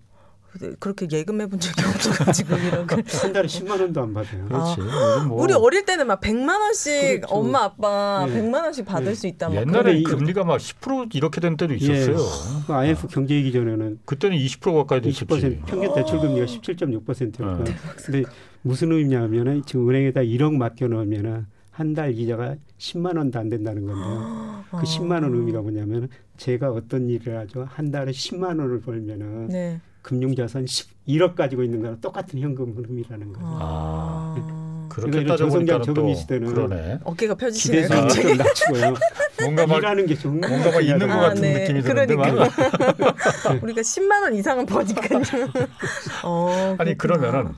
그렇게 0.78 1.06
예금해 1.10 1.46
본 1.46 1.58
적이 1.58 1.82
없어가지고 1.82 2.56
이런 2.56 2.86
한 2.88 3.32
달에 3.32 3.46
10만 3.46 3.80
원도 3.80 4.02
안 4.02 4.14
받아요. 4.14 4.44
그렇지. 4.46 4.80
아, 4.80 5.24
뭐. 5.26 5.42
우리 5.42 5.52
어릴 5.52 5.84
때는 5.84 6.06
막 6.06 6.20
100만 6.20 6.60
원씩 6.60 7.20
그렇죠. 7.22 7.34
엄마 7.34 7.64
아빠 7.64 8.26
네. 8.28 8.40
100만 8.40 8.62
원씩 8.62 8.84
받을 8.84 9.06
네. 9.06 9.14
수 9.14 9.26
있다. 9.26 9.52
옛날에 9.52 10.02
금리가 10.02 10.44
막 10.44 10.58
10% 10.58 11.14
이렇게 11.14 11.40
된 11.40 11.56
때도 11.56 11.74
있었어요. 11.74 12.16
예. 12.16 12.72
IMF 12.72 13.06
아. 13.06 13.08
경제위기 13.08 13.52
전에는 13.52 14.00
그때는 14.04 14.36
20% 14.36 14.74
가까이 14.74 15.00
됐었지. 15.00 15.60
평균 15.66 15.94
대출 15.94 16.20
금리가 16.20 16.46
17.6%였고. 16.46 17.64
네. 17.64 17.74
근데 18.04 18.22
무슨 18.62 18.92
의미냐면은 18.92 19.62
지금 19.66 19.88
은행에다 19.88 20.20
1억 20.20 20.54
맡겨 20.54 20.88
놓으면은 20.88 21.46
한달 21.70 22.16
이자가 22.16 22.54
10만 22.78 23.16
원도 23.16 23.38
안 23.38 23.48
된다는 23.48 23.84
건데요. 23.84 24.64
그 24.70 24.82
10만 24.82 25.22
원 25.24 25.34
의미가 25.34 25.60
뭐냐면 25.60 26.08
제가 26.36 26.70
어떤 26.70 27.08
일을 27.08 27.36
하죠. 27.38 27.66
한 27.68 27.90
달에 27.90 28.12
10만 28.12 28.60
원을 28.60 28.80
벌면은 28.80 29.48
네. 29.48 29.80
금융자산 30.04 30.66
1억 31.08 31.34
가지고 31.34 31.64
있는 31.64 31.80
거랑 31.80 32.00
똑같은 32.00 32.38
현금 32.38 32.74
흐름이라는 32.76 33.32
거죠. 33.32 33.44
아. 33.44 34.34
네. 34.36 34.64
그렇게 34.90 35.26
저성장 35.26 35.82
저금리 35.82 36.14
시대는 36.14 36.54
그러네. 36.54 36.98
어깨가 37.02 37.34
펴지시네요. 37.34 37.88
좀 37.88 38.36
낮추고요. 38.36 38.94
뭔가 39.40 39.66
막 39.66 39.78
일하는 39.78 40.06
게 40.06 40.14
좀, 40.14 40.40
뭔가 40.40 40.70
막 40.70 40.80
있는 40.80 41.08
것 41.08 41.14
같은 41.14 41.38
아, 41.38 41.40
네. 41.40 41.60
느낌이 41.60 41.82
드는데 41.82 42.14
그러니까. 42.14 42.44
우리가 43.60 43.80
10만 43.80 44.22
원 44.22 44.34
이상은 44.34 44.66
버니까요. 44.66 45.20
어, 46.22 46.76
아니 46.78 46.96
그러면은 46.96 47.54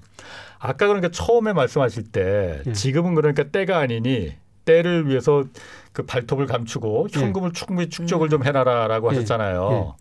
아까 0.58 0.86
그러니까 0.86 1.10
처음에 1.10 1.52
말씀하실 1.52 2.12
때 2.12 2.62
네. 2.64 2.72
지금은 2.72 3.14
그러니까 3.14 3.42
때가 3.42 3.78
아니니 3.78 4.32
때를 4.64 5.08
위해서 5.08 5.44
그 5.92 6.06
발톱을 6.06 6.46
감추고 6.46 7.08
예. 7.14 7.20
현금을 7.20 7.52
충분히 7.52 7.90
축적을 7.90 8.28
음. 8.28 8.30
좀 8.30 8.44
해놔라라고 8.44 9.12
예. 9.12 9.16
하셨잖아요. 9.16 9.96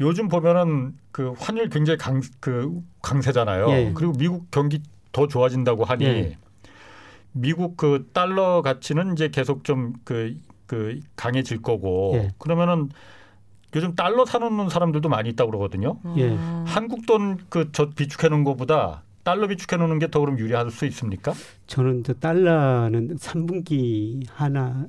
요즘 0.00 0.28
보면은 0.28 0.94
그 1.12 1.32
환율 1.38 1.68
굉장히 1.68 1.98
강, 1.98 2.20
그 2.40 2.80
강세잖아요. 3.02 3.68
예. 3.70 3.92
그리고 3.94 4.12
미국 4.14 4.50
경기 4.50 4.80
더 5.12 5.26
좋아진다고 5.28 5.84
하니 5.84 6.04
예. 6.04 6.38
미국 7.32 7.76
그 7.76 8.08
달러 8.12 8.62
가치는 8.62 9.12
이제 9.12 9.28
계속 9.28 9.64
좀그 9.64 10.36
그 10.66 11.00
강해질 11.16 11.62
거고 11.62 12.12
예. 12.14 12.30
그러면은 12.38 12.88
요즘 13.76 13.94
달러 13.94 14.24
사놓는 14.24 14.68
사람들도 14.68 15.08
많이 15.08 15.28
있다고 15.30 15.50
그러거든요. 15.50 15.98
예. 16.16 16.36
한국 16.66 17.06
돈 17.06 17.38
그 17.50 17.70
저 17.72 17.90
비축해 17.90 18.28
놓은 18.28 18.42
것보다 18.44 19.02
달러 19.22 19.46
비축해 19.46 19.76
놓는 19.76 19.98
게 19.98 20.08
더 20.08 20.18
그럼 20.20 20.38
유리할 20.38 20.70
수 20.70 20.86
있습니까? 20.86 21.34
저는 21.66 22.02
저 22.04 22.14
달러는 22.14 23.16
3분기 23.16 24.26
하나 24.32 24.86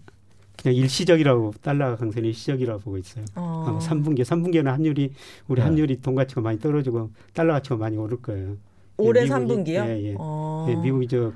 그냥 0.61 0.75
일시적이라고 0.75 1.53
달러 1.61 1.95
강세는 1.95 2.29
일시적이라고 2.29 2.81
보고 2.81 2.97
있어요. 2.97 3.25
어. 3.35 3.65
아마 3.67 3.79
3분기, 3.79 4.21
3분기에는 4.21 4.65
환율이 4.65 5.11
우리 5.47 5.59
네. 5.59 5.65
환율이 5.65 6.01
돈 6.01 6.15
가치가 6.15 6.41
많이 6.41 6.59
떨어지고 6.59 7.09
달러 7.33 7.53
가치가 7.53 7.77
많이 7.77 7.97
오를 7.97 8.21
거예요. 8.21 8.57
올해 8.97 9.23
예, 9.23 9.25
3분기요? 9.25 9.87
예, 9.87 10.03
예. 10.09 10.15
어. 10.17 10.67
예 10.69 10.75
미국이 10.75 11.07
저 11.07 11.33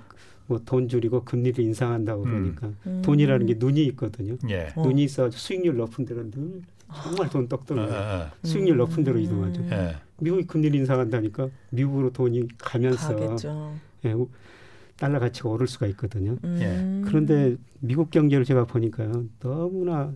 뭐 0.47 0.59
돈 0.63 0.87
줄이고 0.87 1.23
금리를 1.23 1.63
인상한다고 1.63 2.23
음. 2.23 2.31
보니까 2.55 2.71
음. 2.85 3.01
돈이라는 3.03 3.45
게 3.47 3.55
눈이 3.57 3.83
있거든요. 3.87 4.37
예. 4.49 4.69
눈이 4.77 5.03
있어 5.03 5.29
수익률 5.31 5.75
높은 5.75 6.05
데는 6.05 6.31
늘 6.31 6.61
정말 7.03 7.29
돈 7.29 7.47
떡떨어요. 7.47 7.93
아, 7.93 8.31
수익률 8.43 8.77
높은 8.77 9.03
데로 9.03 9.19
이동하죠. 9.19 9.63
예. 9.71 9.95
미국이 10.19 10.45
금리를 10.45 10.77
인상한다니까 10.79 11.49
미국으로 11.71 12.11
돈이 12.11 12.47
가면서 12.59 13.35
예, 14.05 14.13
달러 14.97 15.19
가치가 15.19 15.49
오를 15.49 15.67
수가 15.67 15.87
있거든요. 15.87 16.37
음. 16.43 16.59
예. 16.61 17.07
그런데 17.07 17.55
미국 17.79 18.11
경제를 18.11 18.45
제가 18.45 18.65
보니까요. 18.65 19.25
너무나 19.39 20.13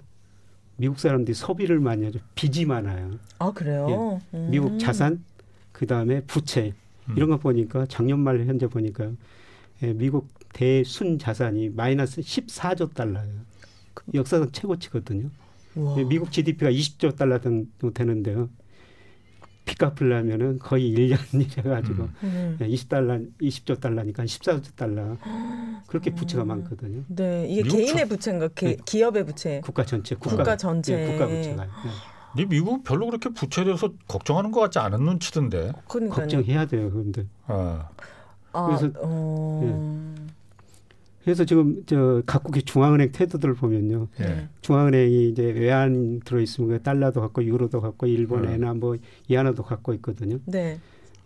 미국 0.77 0.99
사람들이 0.99 1.36
소비를 1.36 1.80
많이 1.80 2.05
하죠. 2.05 2.19
빚이 2.36 2.65
많아요. 2.65 3.11
아 3.39 3.51
그래요? 3.51 4.21
예. 4.34 4.38
음. 4.38 4.47
미국 4.51 4.80
자산, 4.80 5.23
그 5.71 5.86
다음에 5.86 6.21
부채 6.21 6.73
음. 7.09 7.15
이런 7.17 7.30
거 7.30 7.38
보니까 7.38 7.86
작년 7.88 8.19
말 8.19 8.39
현재 8.45 8.67
보니까 8.67 9.11
예, 9.84 9.93
미국 9.93 10.27
대순 10.53 11.19
자산이 11.19 11.69
마이너스 11.69 12.21
14조 12.21 12.93
달러예요. 12.93 13.41
역사상 14.13 14.51
최고치거든요. 14.51 15.30
예, 15.97 16.03
미국 16.03 16.32
GDP가 16.32 16.71
20조 16.71 17.15
달러 17.15 17.39
정도 17.39 17.91
되는데요. 17.91 18.49
피 19.70 19.76
갚으려면은 19.76 20.57
거의 20.57 20.91
1년 20.91 21.20
일해가지고 21.32 22.09
음. 22.24 22.57
20달러, 22.59 23.30
20조 23.39 23.80
달러니까 23.80 24.24
14조 24.24 24.76
달러. 24.76 25.15
그렇게 25.86 26.09
부채가 26.09 26.43
음. 26.43 26.47
많거든요. 26.47 27.03
네, 27.07 27.45
이게 27.47 27.61
개인의 27.61 28.07
부채인가, 28.07 28.47
개, 28.49 28.76
네. 28.76 28.78
기업의 28.84 29.26
부채? 29.28 29.61
국가 29.63 29.86
전체, 29.86 30.15
국가, 30.15 30.38
국가 30.38 30.57
전체, 30.57 30.95
네, 30.95 31.11
국가 31.11 31.28
부채가. 31.28 31.67
네. 32.36 32.45
미국 32.45 32.84
별로 32.84 33.05
그렇게 33.07 33.30
부채에 33.30 33.65
대해서 33.65 33.91
걱정하는 34.07 34.51
것 34.51 34.59
같지 34.59 34.80
않은 34.80 35.03
눈치던데. 35.03 35.74
그러니까요. 35.88 36.22
걱정해야 36.22 36.65
돼요, 36.65 36.89
그런데. 36.91 37.26
아. 37.47 37.89
그래서 38.51 38.89
어... 39.01 40.15
네. 40.17 40.34
그래서 41.30 41.45
지금 41.45 41.84
저 41.86 42.23
각국의 42.25 42.63
중앙은행 42.63 43.11
태도들을 43.11 43.53
보면요. 43.53 44.07
네. 44.17 44.47
중앙은행이 44.61 45.30
이제 45.30 45.43
외환 45.43 46.19
들어 46.25 46.39
있으면 46.41 46.82
달러도 46.82 47.21
갖고 47.21 47.43
유로도 47.43 47.82
갖고 47.82 48.07
일본 48.07 48.45
음. 48.45 48.80
뭐 48.80 48.95
이하나도 49.27 49.61
갖고 49.61 49.93
있거든요. 49.93 50.39
네. 50.45 50.80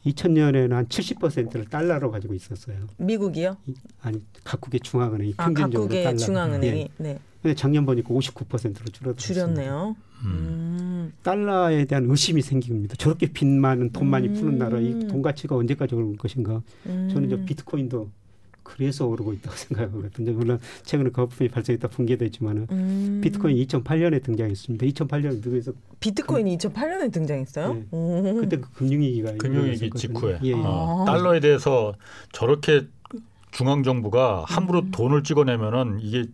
2000년에는 0.05 0.71
한 0.71 0.85
70%를 0.87 1.67
달러로 1.69 2.11
가지고 2.11 2.33
있었어요. 2.33 2.75
미국이요? 2.97 3.55
아니 4.01 4.21
각국의 4.43 4.81
중앙은행이 4.81 5.35
아, 5.37 5.45
평균적으로 5.45 5.83
각국의 5.83 6.03
달러. 6.03 6.17
중앙은행이. 6.17 6.79
예. 6.81 6.89
네. 6.97 7.19
근데 7.41 7.55
작년 7.55 7.85
보니까 7.85 8.09
59%로 8.09 8.85
줄어들었어요. 8.91 9.15
줄였네요. 9.15 9.95
음. 10.25 10.25
음. 10.25 11.13
달러에 11.23 11.85
대한 11.85 12.09
의심이 12.09 12.41
생깁니다. 12.41 12.95
저렇게 12.97 13.27
빚 13.27 13.45
많은 13.47 13.91
돈 13.93 14.07
많이 14.09 14.27
푸는 14.33 14.57
나라 14.57 14.79
이 14.81 15.07
돈 15.07 15.21
가치가 15.21 15.55
언제까지 15.55 15.95
오를 15.95 16.17
것인가? 16.17 16.61
저는 16.83 17.29
저 17.29 17.35
음. 17.37 17.45
비트코인도 17.45 18.09
그래서 18.63 19.05
오르고 19.05 19.33
있다고 19.33 19.55
생각하거든요. 19.55 20.33
물론 20.33 20.59
최근에 20.83 21.11
거품이 21.11 21.49
발생했다 21.49 21.87
붕괴됐지만은 21.89 22.67
음. 22.71 23.21
비트코인 23.23 23.57
2008년에 23.57 24.23
등장했습니다. 24.23 24.85
2008년 24.85 25.43
누구에서 25.43 25.73
비트코인이 25.99 26.57
금, 26.57 26.71
2008년에 26.71 27.11
등장했어요? 27.11 27.73
네. 27.73 27.85
음. 27.93 28.41
그때 28.41 28.57
그 28.57 28.71
금융위기가 28.71 29.33
금융위기 29.37 29.91
직후에 29.95 30.39
예, 30.43 30.49
예. 30.49 30.53
아. 30.63 31.03
달러에 31.05 31.39
대해서 31.39 31.93
저렇게 32.31 32.87
중앙 33.51 33.83
정부가 33.83 34.45
함부로 34.47 34.79
음. 34.79 34.91
돈을 34.91 35.23
찍어내면은 35.23 35.99
이게 36.01 36.25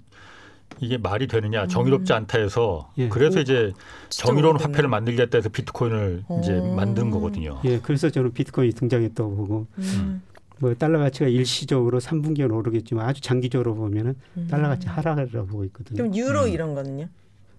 이게 0.82 0.97
말이 0.97 1.27
되느냐 1.27 1.67
정의롭지 1.67 2.13
음. 2.13 2.17
않다 2.17 2.39
해서 2.39 2.91
예. 2.97 3.09
그래서 3.09 3.41
이제 3.41 3.73
정의로운 4.09 4.59
화폐를 4.59 4.89
만들겠다 4.89 5.38
해서 5.38 5.49
비트코인을 5.49 6.23
이제 6.39 6.53
만든 6.75 7.09
거거든요. 7.09 7.59
예, 7.65 7.80
그래서 7.80 8.09
저는 8.09 8.34
비트코인이 8.34 8.73
등장했다고 8.73 9.36
보고 9.36 9.67
음. 9.77 10.21
뭐 10.60 10.74
달러 10.76 10.99
가치가 10.99 11.28
일시적으로 11.28 11.99
3분기는 11.99 12.53
오르겠지만 12.53 13.07
아주 13.07 13.22
장기적으로 13.22 13.76
보면은 13.76 14.16
음. 14.38 14.47
달러 14.49 14.68
가치 14.68 14.88
하락이라고 14.88 15.47
보고 15.47 15.64
있거든요. 15.66 15.97
그럼 15.97 16.16
유로 16.16 16.43
음. 16.43 16.49
이런 16.49 16.76
거는요? 16.76 17.07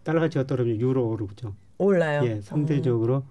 달러 0.05 0.21
가치가 0.21 0.47
떨어지면 0.47 0.81
유로 0.81 1.09
오르죠. 1.09 1.55
올라요. 1.79 2.23
예, 2.25 2.41
상대적으로 2.43 3.25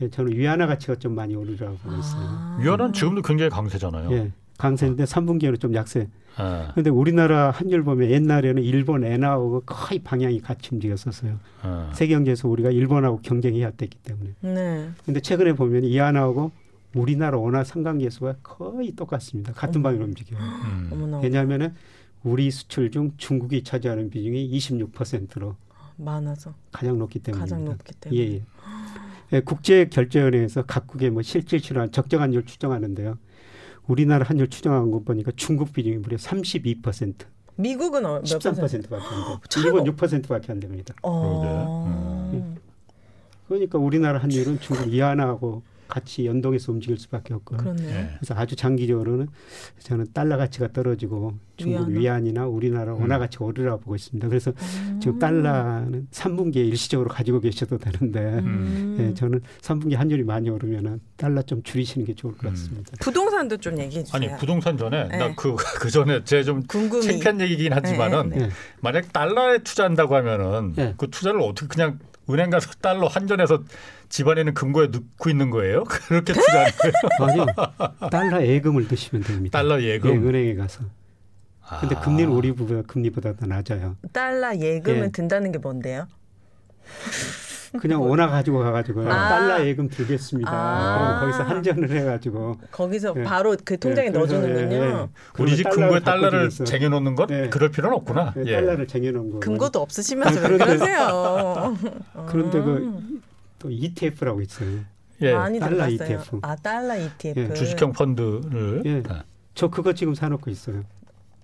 예, 0.00 0.08
저는 0.08 0.32
위안화 0.32 0.66
가치가 0.66 0.94
좀 0.96 1.14
많이 1.14 1.34
오르라고 1.34 1.76
보고 1.78 1.96
있어요. 1.96 2.22
아. 2.22 2.58
위안화는 2.60 2.92
지금도 2.92 3.22
굉장히 3.22 3.50
강세잖아요. 3.50 4.12
예. 4.12 4.32
강세인데 4.58 5.04
3분기에는 5.04 5.60
좀 5.60 5.74
약세. 5.74 6.08
그런데 6.36 6.90
아. 6.90 6.92
우리나라 6.92 7.50
환율 7.50 7.82
보면 7.82 8.10
옛날에는 8.10 8.62
일본 8.62 9.04
엔화하고 9.04 9.62
거의 9.66 9.98
방향이 9.98 10.40
같이 10.40 10.70
움직였었어요. 10.72 11.38
아. 11.62 11.90
세계 11.94 12.14
경제에서 12.14 12.48
우리가 12.48 12.70
일본하고 12.70 13.20
경쟁해야 13.22 13.72
됐기 13.72 13.98
때문에. 13.98 14.30
네. 14.40 14.90
근데 15.04 15.20
최근에 15.20 15.54
보면 15.54 15.84
이 15.84 15.98
엔화하고 15.98 16.52
우리나라 16.94 17.38
원화 17.38 17.64
상관계수가 17.64 18.36
거의 18.42 18.92
똑같습니다. 18.92 19.52
같은 19.52 19.82
방향으로 19.82 20.06
움직여요. 20.06 20.40
음. 20.40 21.20
왜냐하면은 21.22 21.74
우리 22.22 22.50
수출 22.50 22.90
중 22.90 23.12
중국이 23.16 23.64
차지하는 23.64 24.10
비중이 24.10 24.50
26%로 24.50 25.56
많아서 25.96 26.54
가장 26.70 26.98
높기 26.98 27.18
때문에 27.18 27.40
가장 27.40 27.64
높기 27.64 27.94
때문에. 27.94 28.20
예, 28.20 28.34
예. 28.34 28.42
예, 29.32 29.40
국제 29.40 29.86
결제원회에서 29.86 30.64
각국의 30.64 31.10
뭐 31.10 31.22
실질치료 31.22 31.90
적정 31.90 32.20
환율 32.20 32.44
추정하는데요. 32.44 33.18
우리나라 33.86 34.24
환율 34.24 34.48
추정한 34.48 34.90
거 34.90 35.00
보니까 35.00 35.32
중국 35.36 35.72
비중이 35.72 35.98
무려 35.98 36.16
32%. 36.16 37.24
미국은 37.56 38.02
몇 38.02 38.22
13%밖에 38.22 39.04
안 39.04 39.24
돼요. 39.24 39.40
일본 39.64 39.84
6%밖에 39.84 40.52
안 40.52 40.60
됩니다. 40.60 40.94
어... 41.02 42.30
음. 42.32 42.56
그러니까 43.48 43.78
우리나라 43.78 44.18
환율은 44.18 44.60
중국 44.60 44.92
이하나하고 44.92 45.62
같이 45.92 46.24
연동해서 46.24 46.72
움직일 46.72 46.96
수밖에 46.98 47.34
없고 47.34 47.56
네. 47.74 48.08
그래서 48.18 48.34
아주 48.34 48.56
장기적으로는 48.56 49.28
저는 49.80 50.06
달러 50.14 50.38
가치가 50.38 50.68
떨어지고 50.72 51.34
중국 51.56 51.88
위안. 51.90 52.26
이나 52.26 52.46
우리나라 52.46 52.94
원화 52.94 53.16
음. 53.16 53.20
가치가 53.20 53.44
오르라 53.44 53.76
보고 53.76 53.94
있습니다. 53.94 54.26
그래서 54.28 54.52
음. 54.56 55.00
지금 55.02 55.18
달러는 55.18 56.06
3분기에 56.10 56.56
일시적으로 56.56 57.10
가지고 57.10 57.40
계셔도 57.40 57.76
되는데 57.78 58.20
음. 58.20 58.96
예, 58.98 59.14
저는 59.14 59.40
3분기 59.60 59.94
환율이 59.96 60.22
많이 60.24 60.48
오르면 60.48 61.00
달러 61.16 61.42
좀 61.42 61.62
줄이시는 61.62 62.06
게 62.06 62.14
좋을 62.14 62.32
것 62.34 62.44
음. 62.46 62.50
같습니다. 62.50 62.92
부동산도 63.00 63.58
좀 63.58 63.78
얘기해 63.78 64.04
주세요. 64.04 64.16
아니 64.16 64.38
부동산 64.38 64.76
전에 64.78 65.08
네. 65.08 65.16
나그그 65.18 65.56
그 65.80 65.90
전에 65.90 66.24
제 66.24 66.42
좀 66.42 66.62
창피한 66.66 67.40
얘기긴 67.42 67.72
하지만은 67.72 68.30
네, 68.30 68.38
네. 68.38 68.48
만약 68.80 69.12
달러에 69.12 69.58
투자한다고 69.58 70.16
하면은 70.16 70.72
네. 70.74 70.94
그 70.96 71.08
투자를 71.10 71.40
어떻게 71.42 71.68
그냥 71.68 71.98
은행 72.32 72.50
가서 72.50 72.70
달러 72.80 73.06
환전해서 73.06 73.62
집안에는 74.08 74.54
금고에 74.54 74.88
넣고 74.88 75.30
있는 75.30 75.50
거예요? 75.50 75.84
그렇게 76.08 76.32
투자하는 76.32 76.72
거예요? 76.72 77.44
아니요. 77.46 78.10
달러 78.10 78.46
예금을 78.46 78.88
드시면 78.88 79.24
됩니다. 79.24 79.58
달러 79.58 79.82
예금? 79.82 80.10
예, 80.10 80.16
은행에 80.16 80.54
가서. 80.54 80.84
근데 81.80 81.96
아. 81.96 82.00
금리는 82.00 82.30
우리 82.30 82.52
금리보다 82.86 83.34
더 83.34 83.46
낮아요. 83.46 83.96
달러 84.12 84.54
예금을 84.54 85.04
예. 85.04 85.08
든다는 85.10 85.52
게 85.52 85.58
뭔데요? 85.58 86.06
그냥 87.80 88.02
원화 88.02 88.28
가지고 88.28 88.58
가가지고 88.60 89.02
아. 89.10 89.28
달러 89.28 89.66
예금 89.66 89.88
들겠습니다. 89.88 90.50
아. 90.52 91.20
그럼 91.20 91.20
거기서 91.20 91.42
한전을 91.44 91.90
해가지고 91.90 92.56
거기서 92.70 93.14
예. 93.16 93.22
바로 93.22 93.56
그 93.64 93.78
통장에 93.78 94.08
예. 94.08 94.10
넣어주는군요. 94.10 94.76
예. 94.76 94.80
예. 94.80 95.06
우리 95.38 95.56
집 95.56 95.68
금고에 95.70 96.00
달러를 96.00 96.50
쟁여놓는 96.50 97.14
것 97.14 97.30
예. 97.30 97.48
그럴 97.48 97.70
필요는 97.70 97.96
없구나. 97.98 98.34
예. 98.44 98.52
달러를 98.52 98.86
쟁여놓은 98.86 99.30
거. 99.30 99.40
금고도 99.40 99.80
없으시면서 99.80 100.40
아, 100.40 100.48
그러세요. 100.48 101.76
그런데 102.28 102.60
그 102.60 103.22
또 103.62 103.70
ETF라고 103.70 104.40
있어요. 104.42 104.80
예. 105.20 105.32
많이 105.34 105.60
달러 105.60 105.86
들어봤어요. 105.86 106.18
ETF. 106.18 106.38
아 106.42 106.56
달러 106.56 106.96
ETF. 106.96 107.40
예. 107.40 107.54
주식형 107.54 107.92
펀드를. 107.92 108.82
예. 108.86 109.02
저 109.54 109.70
그거 109.70 109.92
지금 109.92 110.14
사놓고 110.16 110.50
있어요. 110.50 110.82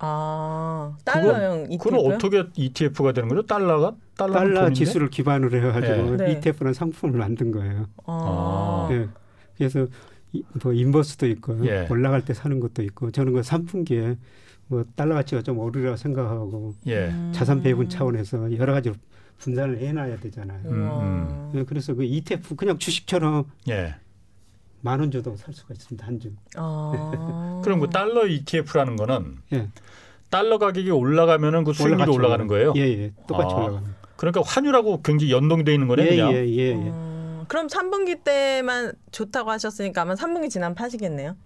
아 0.01 0.97
달러형 1.05 1.73
ETF. 1.73 1.79
그건 1.79 2.13
어떻게 2.13 2.45
ETF가 2.55 3.13
되는 3.13 3.29
거죠? 3.29 3.43
달러가 3.43 3.97
달러, 4.17 4.33
달러 4.35 4.73
지수를 4.73 5.11
기반으로 5.11 5.57
해가지고 5.57 6.17
네. 6.17 6.33
ETF는 6.33 6.73
상품을 6.73 7.19
만든 7.19 7.51
거예요. 7.51 7.87
아. 8.07 8.89
예. 8.93 9.09
그래서 9.57 9.87
뭐 10.63 10.73
인버스도 10.73 11.27
있고 11.29 11.67
예. 11.67 11.87
올라갈 11.91 12.25
때 12.25 12.35
사는 12.35 12.61
것도 12.61 12.83
있고 12.83 13.11
저는 13.11 13.33
그 13.33 13.41
3분기에 13.41 14.17
뭐 14.69 14.85
달러 14.95 15.15
가치가 15.15 15.43
좀 15.43 15.59
오르리라 15.59 15.97
생각하고 15.97 16.75
예. 16.87 17.13
자산 17.33 17.63
배분 17.63 17.89
차원에서 17.89 18.57
여러 18.57 18.73
가지 18.73 18.93
분산을 19.39 19.79
해놔야 19.79 20.19
되잖아요. 20.19 20.69
음, 20.69 21.51
음. 21.55 21.65
그래서 21.67 21.95
그 21.95 22.05
ETF 22.05 22.57
그냥 22.57 22.79
주식처럼 22.79 23.45
예. 23.69 23.97
만원 24.81 25.11
줘도 25.11 25.37
살 25.37 25.55
수가 25.55 25.75
있습니다 25.75 26.07
한 26.07 26.21
주. 26.21 26.33
아. 26.57 27.61
그럼 27.65 27.81
그 27.81 27.89
달러 27.91 28.27
ETF라는 28.27 28.97
거는 28.97 29.39
예. 29.53 29.69
달러 30.31 30.59
가격이 30.59 30.91
올라가면은 30.91 31.65
그 31.65 31.73
수익률이 31.73 32.11
올라가는 32.11 32.47
거예요. 32.47 32.73
예, 32.77 32.81
예. 32.83 33.13
똑같이 33.27 33.55
아. 33.55 33.59
올라가는. 33.59 33.95
그러니까 34.17 34.43
환율하고 34.45 35.03
굉장히 35.03 35.33
연동돼 35.33 35.73
있는 35.73 35.87
거네 35.89 36.05
예, 36.05 36.09
그냥. 36.09 36.33
예, 36.33 36.47
예, 36.47 36.57
예. 36.57 36.75
음, 36.75 37.45
그럼 37.47 37.69
3분기 37.69 38.25
때만 38.25 38.93
좋다고 39.13 39.51
하셨으니까 39.51 40.03
아마 40.03 40.15
3분기 40.15 40.51
지나면 40.51 40.75
파시겠네요. 40.75 41.37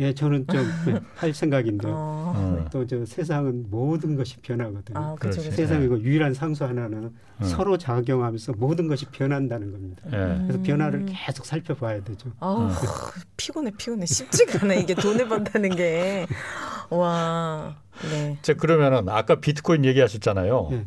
예, 0.00 0.14
저는 0.14 0.46
좀 0.46 0.62
할 1.16 1.34
생각인데 1.34 1.88
어. 1.90 2.32
음. 2.36 2.68
또저 2.70 3.04
세상은 3.04 3.66
모든 3.68 4.14
것이 4.14 4.36
변하거든요. 4.36 4.96
아, 4.96 5.14
그렇죠, 5.16 5.40
그렇죠. 5.40 5.56
세상의 5.56 5.88
그 5.88 6.00
유일한 6.02 6.34
상수 6.34 6.64
하나는 6.64 7.10
음. 7.40 7.44
서로 7.44 7.76
작용하면서 7.76 8.52
모든 8.58 8.86
것이 8.86 9.06
변한다는 9.06 9.72
겁니다. 9.72 10.02
예. 10.06 10.46
그래서 10.46 10.62
변화를 10.62 11.06
계속 11.06 11.44
살펴봐야 11.44 12.04
되죠. 12.04 12.30
아, 12.38 12.54
음. 12.54 13.22
피곤해, 13.36 13.72
피곤해. 13.76 14.06
쉽지가 14.06 14.64
않아 14.64 14.74
이게 14.74 14.94
돈을 14.94 15.28
번다는 15.28 15.70
게. 15.74 16.26
와. 16.90 17.76
네. 18.10 18.38
자 18.42 18.54
그러면은 18.54 19.08
아까 19.08 19.40
비트코인 19.40 19.84
얘기하셨잖아요. 19.84 20.68
예. 20.72 20.84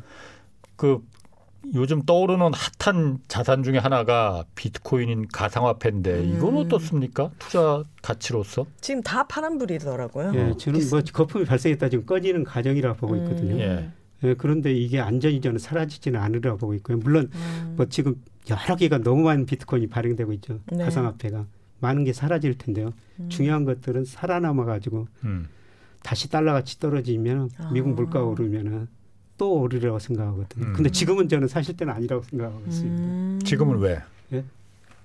그 0.76 1.02
요즘 1.76 2.02
떠오르는 2.04 2.52
핫한 2.80 3.20
자산 3.28 3.64
중에 3.64 3.78
하나가 3.78 4.44
비트코인인 4.56 5.28
가상화폐인데 5.32 6.20
음. 6.20 6.36
이건 6.36 6.58
어떻습니까? 6.58 7.30
투자 7.38 7.84
가치로서? 8.02 8.66
지금 8.82 9.04
다 9.04 9.28
파란불이더라고요. 9.28 10.32
예, 10.34 10.58
저는 10.58 10.82
뭐 10.90 11.02
거품이 11.02 11.46
발생했다 11.46 11.90
지금 11.90 12.06
꺼지는 12.06 12.44
과정이라 12.44 12.94
보고 12.94 13.14
음. 13.14 13.24
있거든요. 13.24 13.56
음. 13.56 13.60
예. 13.60 13.92
예, 14.24 14.34
그런데 14.36 14.74
이게 14.74 15.00
안전이 15.00 15.42
저는 15.42 15.60
사라지지는 15.60 16.20
않으리라 16.20 16.56
보고 16.56 16.74
있고요. 16.76 16.98
물론 16.98 17.30
음. 17.34 17.74
뭐 17.78 17.86
지금 17.88 18.16
여러 18.50 18.76
개가 18.76 19.00
너무 19.00 19.24
많은 19.24 19.46
비트코인이 19.46 19.88
발행되고 19.88 20.34
있죠. 20.34 20.60
네. 20.72 20.84
가상화폐가 20.84 21.46
많은 21.80 22.04
게 22.04 22.14
사라질 22.14 22.58
텐데요. 22.58 22.94
음. 23.20 23.30
중요한 23.30 23.66
것들은 23.66 24.06
살아남아 24.06 24.66
가지고 24.66 25.08
음. 25.24 25.48
다시 26.04 26.30
달러 26.30 26.54
가치 26.54 26.80
떨어지면 26.80 27.50
아. 27.58 27.72
미국 27.72 27.90
물가가 27.94 28.26
오르면은 28.26 28.88
또 29.38 29.54
오르려고 29.54 30.00
생각하거든요. 30.00 30.66
음. 30.68 30.74
근데 30.74 30.90
지금은 30.92 31.28
저는 31.28 31.48
사실 31.48 31.76
때는 31.76 31.94
아니라고 31.94 32.24
생각하고 32.24 32.62
있습니다. 32.68 33.04
음. 33.04 33.40
지금은 33.44 33.80
왜? 33.80 34.00
예? 34.34 34.44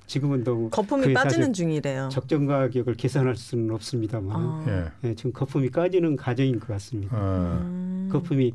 지금은 0.07 0.44
너무 0.44 0.70
거품이 0.70 1.14
빠지는 1.14 1.53
중이래요. 1.53 2.09
적정 2.12 2.47
가격을 2.47 2.94
계산할 2.94 3.36
수는 3.36 3.74
없습니다만 3.74 4.36
아. 4.36 4.64
예. 5.03 5.09
예, 5.09 5.14
지금 5.14 5.32
거품이 5.32 5.70
까지는 5.70 6.16
과정인 6.16 6.61
것 6.61 6.68
같습니다. 6.68 7.16
아. 7.16 7.59
음. 7.62 8.09
거품이 8.12 8.53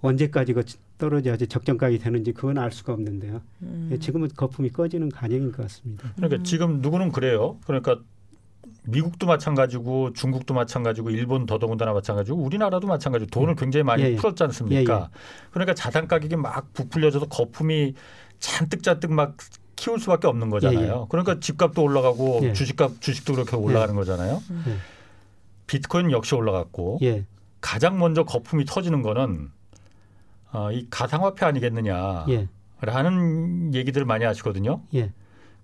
언제까지 0.00 0.54
떨어져야지 0.98 1.46
적정 1.46 1.76
가격이 1.76 1.98
되는지 1.98 2.32
그건 2.32 2.58
알 2.58 2.72
수가 2.72 2.92
없는데요. 2.94 3.40
음. 3.62 3.90
예, 3.92 3.98
지금은 3.98 4.28
거품이 4.34 4.70
꺼지는 4.70 5.10
과정인 5.10 5.52
것 5.52 5.62
같습니다. 5.62 6.12
그러니까 6.16 6.40
음. 6.40 6.44
지금 6.44 6.80
누구는 6.80 7.12
그래요. 7.12 7.58
그러니까 7.66 8.00
미국도 8.90 9.26
마찬가지고 9.26 10.12
중국도 10.12 10.54
마찬가지고 10.54 11.10
일본 11.10 11.46
더더군다나 11.46 11.92
마찬가지고 11.92 12.38
우리나라도 12.38 12.86
마찬가지고 12.86 13.30
돈을 13.30 13.54
굉장히 13.56 13.84
많이 13.84 14.02
예, 14.02 14.12
예. 14.12 14.16
풀었지 14.16 14.42
않습니까? 14.44 14.94
예, 14.94 15.00
예. 15.02 15.06
그러니까 15.50 15.74
자산 15.74 16.08
가격이 16.08 16.36
막 16.36 16.72
부풀려져서 16.72 17.26
거품이 17.26 17.94
잔뜩 18.38 18.82
잔뜩 18.82 19.12
막 19.12 19.36
키울 19.76 19.98
수밖에 19.98 20.26
없는 20.26 20.50
거잖아요. 20.50 20.80
예, 20.80 20.88
예. 20.88 21.06
그러니까 21.08 21.40
집값도 21.40 21.82
올라가고 21.82 22.52
주식값 22.52 23.00
주식도 23.00 23.34
그렇게 23.34 23.56
올라가는 23.56 23.94
거잖아요. 23.94 24.42
비트코인 25.66 26.10
역시 26.10 26.34
올라갔고 26.34 27.00
가장 27.60 27.98
먼저 27.98 28.24
거품이 28.24 28.64
터지는 28.64 29.02
거는 29.02 29.50
어, 30.52 30.72
이 30.72 30.88
가상화폐 30.90 31.46
아니겠느냐라는 31.46 33.74
얘기들을 33.74 34.04
많이 34.04 34.24
하시거든요. 34.24 34.82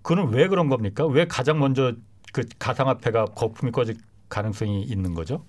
그는 0.02 0.28
왜 0.28 0.46
그런 0.46 0.68
겁니까? 0.68 1.04
왜 1.04 1.26
가장 1.26 1.58
먼저 1.58 1.94
그 2.32 2.44
가상화폐가 2.58 3.26
거품이 3.26 3.72
꺼질 3.72 3.96
가능성이 4.28 4.82
있는 4.82 5.14
거죠? 5.14 5.44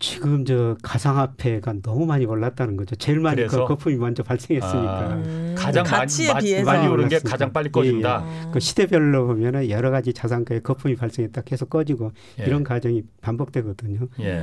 지금 0.00 0.46
저 0.46 0.76
가상화폐가 0.82 1.74
너무 1.82 2.06
많이 2.06 2.24
올랐다는 2.24 2.76
거죠. 2.76 2.96
제일 2.96 3.20
많이 3.20 3.46
그 3.46 3.64
거품이 3.66 3.96
먼저 3.96 4.22
발생했으니까 4.22 4.98
아, 4.98 5.14
음, 5.14 5.54
가장 5.56 5.84
많이, 5.84 6.08
비해서. 6.40 6.64
많이 6.64 6.88
오른 6.88 7.06
게 7.08 7.18
가장 7.18 7.52
빨리 7.52 7.70
꺼진다. 7.70 8.24
예, 8.24 8.46
예. 8.46 8.50
그 8.50 8.60
시대별로 8.60 9.26
보면은 9.26 9.68
여러 9.68 9.90
가지 9.90 10.14
자산가에 10.14 10.60
거품이 10.60 10.96
발생했다 10.96 11.42
계속 11.42 11.68
꺼지고 11.68 12.12
예. 12.40 12.44
이런 12.44 12.64
과정이 12.64 13.02
반복되거든요. 13.20 14.08
예. 14.20 14.42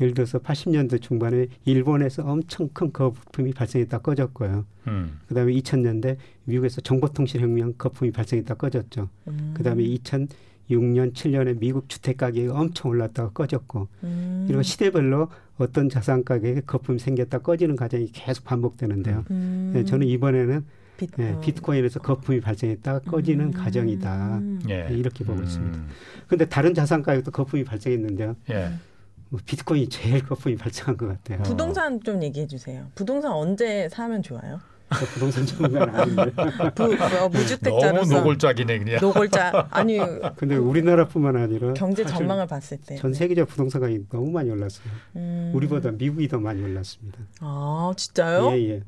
예를 0.00 0.12
들어서 0.12 0.40
80년대 0.40 1.00
중반에 1.00 1.46
일본에서 1.64 2.24
엄청 2.24 2.68
큰 2.72 2.92
거품이 2.92 3.52
발생했다 3.52 3.98
꺼졌고요. 3.98 4.64
음. 4.88 5.20
그다음에 5.28 5.52
2000년대 5.52 6.16
미국에서 6.44 6.80
정보통신 6.80 7.40
혁명 7.40 7.74
거품이 7.78 8.10
발생했다 8.10 8.54
꺼졌죠. 8.54 9.08
음. 9.28 9.54
그다음에 9.56 9.84
2000 9.84 10.28
6년, 10.70 11.12
7년에 11.12 11.58
미국 11.58 11.88
주택 11.88 12.16
가격이 12.16 12.48
엄청 12.48 12.90
올랐다가 12.90 13.30
꺼졌고 13.30 13.88
음. 14.04 14.46
이런 14.48 14.62
시대별로 14.62 15.28
어떤 15.58 15.88
자산 15.88 16.24
가격에 16.24 16.62
거품이 16.66 16.98
생겼다 16.98 17.38
꺼지는 17.38 17.76
과정이 17.76 18.10
계속 18.12 18.44
반복되는데요. 18.44 19.24
음. 19.30 19.70
네, 19.74 19.84
저는 19.84 20.06
이번에는 20.06 20.64
비트코인. 20.96 21.28
네, 21.32 21.40
비트코인에서 21.40 22.00
거품이 22.00 22.40
발생했다 22.40 23.00
꺼지는 23.00 23.46
음. 23.46 23.52
과정이다 23.52 24.40
예. 24.68 24.84
네, 24.84 24.94
이렇게 24.94 25.24
보고 25.24 25.42
있습니다. 25.42 25.78
그런데 26.26 26.48
다른 26.48 26.74
자산 26.74 27.02
가격도 27.02 27.30
거품이 27.30 27.64
발생했는데요. 27.64 28.36
예. 28.50 28.70
뭐 29.28 29.40
비트코인이 29.44 29.88
제일 29.88 30.24
거품이 30.24 30.56
발생한 30.56 30.96
것 30.96 31.06
같아요. 31.08 31.42
부동산 31.42 32.00
좀 32.02 32.22
얘기해 32.22 32.46
주세요. 32.46 32.86
부동산 32.94 33.32
언제 33.32 33.88
사면 33.90 34.22
좋아요? 34.22 34.60
부동산 34.88 35.44
전문가는 35.46 35.94
아닌데. 35.94 36.30
부, 36.74 36.84
어, 36.84 37.28
무주택자로서 37.28 37.90
너무 37.90 38.18
노골적이네 38.18 38.78
그냥. 38.78 39.00
노골자 39.00 39.68
아니. 39.70 39.98
근데 40.36 40.56
우리나라뿐만 40.56 41.36
아니라 41.36 41.72
경제 41.74 42.04
전망을 42.04 42.46
봤을 42.46 42.78
때 42.78 42.96
전 42.96 43.12
세계적 43.12 43.48
부동산 43.48 43.80
가격이 43.80 44.06
너무 44.10 44.30
많이 44.30 44.50
올랐어요. 44.50 44.86
음. 45.16 45.50
우리보다 45.54 45.90
미국이 45.92 46.28
더 46.28 46.38
많이 46.38 46.62
올랐습니다. 46.62 47.18
아 47.40 47.92
진짜요? 47.96 48.52
예 48.52 48.68
예. 48.70 48.82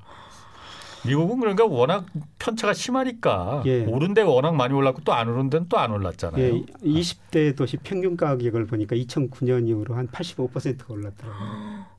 미국은 1.06 1.38
그러니까 1.40 1.64
워낙 1.64 2.06
편차가 2.38 2.74
심하니까 2.74 3.62
예. 3.66 3.84
오른 3.84 4.14
데가 4.14 4.30
워낙 4.30 4.54
많이 4.56 4.74
올랐고 4.74 5.02
또 5.04 5.12
안 5.12 5.28
오른 5.28 5.48
데는 5.48 5.68
또 5.68 5.78
안 5.78 5.92
올랐잖아요. 5.92 6.44
예, 6.44 6.62
20대 6.82 7.56
도시 7.56 7.76
평균 7.76 8.16
가격을 8.16 8.66
보니까 8.66 8.96
2009년 8.96 9.68
이후로 9.68 9.94
한 9.94 10.08
85%가 10.08 10.92
올랐더라고요. 10.92 11.48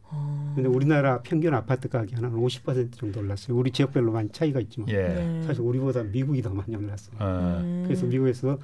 근데 0.56 0.68
우리나라 0.68 1.22
평균 1.22 1.54
아파트 1.54 1.88
가격이 1.90 2.16
한 2.16 2.32
50% 2.34 2.94
정도 2.98 3.20
올랐어요. 3.20 3.56
우리 3.56 3.72
지역별로 3.72 4.12
많이 4.12 4.30
차이가 4.30 4.60
있지만 4.60 4.90
예. 4.90 4.96
네. 4.96 5.44
사실 5.44 5.62
우리보다 5.62 6.04
미국이 6.04 6.42
더 6.42 6.50
많이 6.50 6.76
올랐어요. 6.76 7.16
음. 7.22 7.84
그래서 7.86 8.06
미국에서 8.06 8.58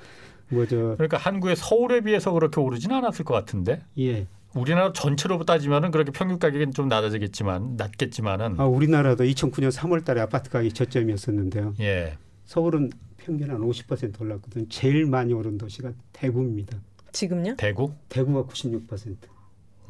뭐 0.49 0.65
저 0.65 0.75
그러니까 0.97 1.17
한국의 1.17 1.55
서울에 1.55 2.01
비해서 2.01 2.31
그렇게 2.31 2.59
오르지는 2.59 2.95
않았을 2.97 3.25
것 3.25 3.33
같은데. 3.33 3.81
예. 3.99 4.27
우리나라 4.55 4.93
전체로 4.93 5.43
따지면은 5.43 5.91
그렇게 5.91 6.11
평균 6.11 6.39
가격은 6.39 6.71
좀 6.71 6.87
낮아지겠지만 6.87 7.75
낮겠지만은 7.75 8.59
아 8.59 8.65
우리나라도 8.65 9.23
2009년 9.25 9.69
3월달에 9.71 10.19
아파트 10.19 10.49
가격이 10.49 10.73
저점이었었는데요. 10.73 11.73
예. 11.81 12.17
서울은 12.45 12.89
평균 13.17 13.49
한 13.51 13.59
50% 13.59 14.21
올랐거든 14.21 14.61
요. 14.63 14.65
제일 14.69 15.05
많이 15.07 15.33
오른 15.33 15.57
도시가 15.57 15.91
대구입니다. 16.13 16.77
지금요? 17.11 17.55
대구? 17.57 17.91
대구가 18.09 18.43
96%. 18.43 19.15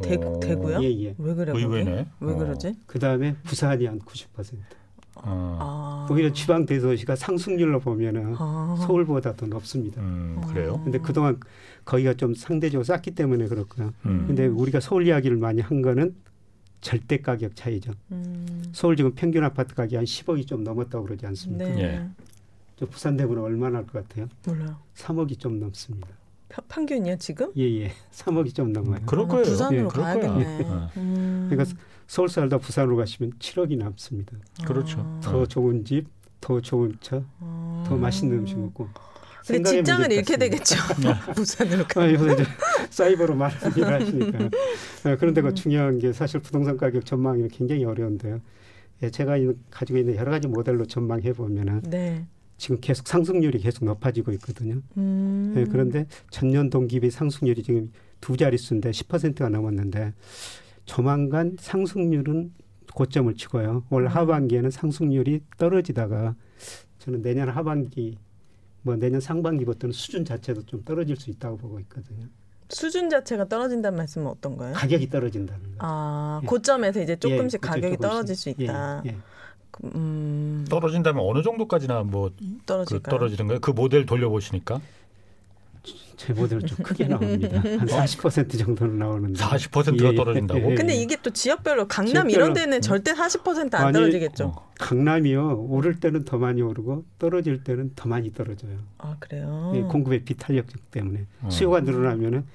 대구 0.01 0.39
대구요? 0.39 0.83
예, 0.83 0.89
예. 1.05 1.15
왜 1.17 1.33
그래? 1.33 1.51
의외네. 1.55 2.07
왜 2.19 2.33
어. 2.33 2.37
그러지? 2.37 2.73
그 2.85 2.99
다음에 2.99 3.35
부산이 3.43 3.85
한 3.85 3.99
90%. 3.99 4.55
어. 5.17 5.57
아. 5.61 6.07
오히려 6.11 6.31
지방 6.33 6.65
대도시가 6.65 7.15
상승률로 7.15 7.79
보면은 7.79 8.35
아. 8.37 8.75
서울보다 8.85 9.35
더 9.35 9.45
높습니다. 9.47 10.01
음, 10.01 10.41
그래요? 10.47 10.81
근데 10.83 10.99
그동안 10.99 11.39
거기가 11.85 12.13
좀 12.15 12.33
상대적으로 12.35 12.83
쌌기 12.83 13.11
때문에 13.11 13.47
그렇고요. 13.47 13.93
음. 14.05 14.25
근데 14.27 14.45
우리가 14.47 14.79
서울 14.81 15.07
이야기를 15.07 15.37
많이 15.37 15.61
한 15.61 15.81
거는 15.81 16.15
절대 16.81 17.17
가격 17.19 17.55
차이죠. 17.55 17.93
음. 18.11 18.63
서울 18.73 18.95
지금 18.97 19.13
평균 19.15 19.43
아파트 19.43 19.73
가격이 19.73 19.95
한 19.95 20.05
10억이 20.05 20.45
좀 20.45 20.63
넘었다고 20.63 21.05
그러지 21.05 21.25
않습니까? 21.27 21.65
네. 21.65 21.81
예. 21.81 22.07
저 22.75 22.85
부산 22.85 23.15
대구는 23.15 23.41
얼마나 23.41 23.77
할 23.77 23.85
것 23.85 24.07
같아요? 24.07 24.27
몰라요. 24.45 24.75
3억이 24.95 25.39
좀 25.39 25.59
넘습니다. 25.61 26.09
평균이요 26.67 27.17
지금? 27.17 27.51
예예. 27.57 27.91
3억이 28.11 28.53
좀 28.53 28.71
넘어요. 28.71 28.99
그럴 29.05 29.27
거예요. 29.27 29.43
부산으로 29.43 29.85
예, 29.85 29.87
가야겠네. 29.87 30.59
예. 30.59 30.99
음. 30.99 31.47
그러니까 31.49 31.75
서울 32.07 32.29
살다 32.29 32.57
부산으로 32.57 32.95
가시면 32.97 33.33
7억이 33.39 33.77
남습니다. 33.77 34.37
그렇죠. 34.65 34.99
아. 34.99 35.19
더 35.23 35.45
좋은 35.45 35.83
집, 35.83 36.07
더 36.39 36.61
좋은 36.61 36.97
차, 37.01 37.23
아. 37.39 37.83
더 37.87 37.95
맛있는 37.97 38.39
음식 38.39 38.59
먹고. 38.59 38.87
근데 39.47 39.69
직장을 39.69 40.11
잃게 40.11 40.37
되겠죠. 40.37 40.75
부산으로 41.35 41.85
가. 41.87 42.01
아, 42.01 42.11
요새 42.11 42.43
사이버로 42.89 43.35
많은 43.35 43.55
일을 43.75 44.01
하시니까. 44.01 44.49
아, 45.03 45.15
그런데 45.17 45.41
그 45.41 45.49
음. 45.49 45.55
중요한 45.55 45.99
게 45.99 46.13
사실 46.13 46.39
부동산 46.39 46.77
가격 46.77 47.05
전망이 47.05 47.47
굉장히 47.49 47.85
어려운데요. 47.85 48.41
예, 49.03 49.09
제가 49.09 49.35
가지고 49.69 49.99
있는 49.99 50.15
여러 50.15 50.31
가지 50.31 50.47
모델로 50.47 50.85
전망해 50.85 51.33
보면은 51.33 51.81
네. 51.83 52.25
지금 52.57 52.79
계속 52.79 53.07
상승률이 53.07 53.59
계속 53.59 53.85
높아지고 53.85 54.31
있거든요. 54.33 54.81
음. 54.97 55.51
네, 55.55 55.65
그런데 55.65 56.07
전년 56.29 56.69
동기비 56.69 57.11
상승률이 57.11 57.63
지금 57.63 57.91
두 58.21 58.37
자릿수인데 58.37 58.91
10%가 58.91 59.49
넘었는데 59.49 60.13
조만간 60.85 61.57
상승률은 61.59 62.53
고점을 62.93 63.33
치고요. 63.35 63.83
올 63.89 64.03
음. 64.03 64.07
하반기에는 64.07 64.71
상승률이 64.71 65.41
떨어지다가 65.57 66.35
저는 66.99 67.21
내년 67.21 67.49
하반기 67.49 68.17
뭐 68.83 68.95
내년 68.95 69.19
상반기부터는 69.19 69.91
수준 69.91 70.23
자체도 70.23 70.63
좀 70.65 70.83
떨어질 70.85 71.17
수 71.17 71.29
있다고 71.29 71.57
보고 71.57 71.79
있거든요. 71.81 72.27
수준 72.69 73.09
자체가 73.09 73.47
떨어진다는 73.47 73.97
말씀은 73.97 74.27
어떤 74.27 74.57
거예요? 74.57 74.73
가격이 74.73 75.09
떨어진다는 75.09 75.61
거죠. 75.63 75.75
아, 75.79 76.39
예. 76.41 76.47
고점에서 76.47 77.01
이제 77.01 77.15
조금씩 77.15 77.61
예, 77.63 77.67
가격이 77.67 77.95
조금씩. 77.95 78.01
떨어질 78.01 78.35
수 78.35 78.49
있다. 78.49 79.03
예, 79.05 79.09
예. 79.09 79.17
음... 79.83 80.65
떨어진다면 80.69 81.23
어느 81.25 81.41
정도까지나 81.43 82.03
뭐떨어질 82.03 82.99
그 82.99 83.09
떨어지는 83.09 83.47
거예요? 83.47 83.59
그 83.59 83.71
모델 83.71 84.05
돌려보시니까? 84.05 84.79
제 86.17 86.33
모델은 86.33 86.65
좀 86.65 86.77
크게 86.83 87.07
나옵니다. 87.07 87.59
한 87.59 87.85
40% 87.85 88.57
정도는 88.57 88.97
나오는데. 88.97 89.39
40%가 89.39 90.13
예, 90.13 90.15
떨어진다고? 90.15 90.59
예, 90.61 90.71
예. 90.71 90.75
근데 90.75 90.95
이게 90.95 91.17
또 91.21 91.29
지역별로 91.29 91.87
강남 91.87 92.27
지역별로, 92.27 92.31
이런 92.33 92.53
데는 92.53 92.77
음. 92.77 92.81
절대 92.81 93.13
40%안 93.13 93.85
아니, 93.85 93.93
떨어지겠죠. 93.93 94.45
어. 94.45 94.71
강남이요. 94.79 95.67
오를 95.69 95.99
때는 95.99 96.25
더 96.25 96.37
많이 96.37 96.61
오르고 96.61 97.03
떨어질 97.19 97.63
때는 97.63 97.91
더 97.95 98.09
많이 98.09 98.33
떨어져요. 98.33 98.79
아 98.97 99.15
그래요? 99.19 99.73
예, 99.75 99.81
공급의 99.81 100.23
비탄력 100.23 100.67
때문에 100.91 101.25
어. 101.41 101.49
수요가 101.49 101.81
늘어나면은 101.81 102.45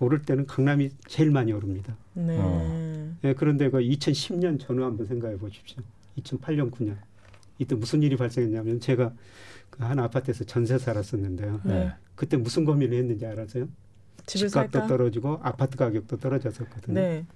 오를 0.00 0.22
때는 0.22 0.46
강남이 0.46 0.90
제일 1.06 1.30
많이 1.30 1.52
오릅니다. 1.52 1.94
네. 2.14 2.36
어. 2.38 3.14
예, 3.24 3.34
그런데 3.34 3.70
그 3.70 3.78
2010년 3.78 4.58
전후 4.58 4.84
한번 4.84 5.06
생각해 5.06 5.36
보십시오. 5.36 5.82
2008년 6.22 6.70
9년 6.70 6.96
이때 7.58 7.74
무슨 7.74 8.02
일이 8.02 8.16
발생했냐면 8.16 8.80
제가 8.80 9.12
그 9.70 9.84
한 9.84 9.98
아파트에서 9.98 10.44
전세 10.44 10.78
살았었는데요. 10.78 11.60
네. 11.64 11.92
그때 12.14 12.36
무슨 12.36 12.64
고민을 12.64 12.98
했는지 12.98 13.24
알아서요? 13.24 13.68
집값도? 14.26 14.86
떨어지고 14.86 15.40
아파트 15.42 15.76
가격도 15.76 16.18
떨어졌었거든요. 16.18 16.94
네. 16.94 17.26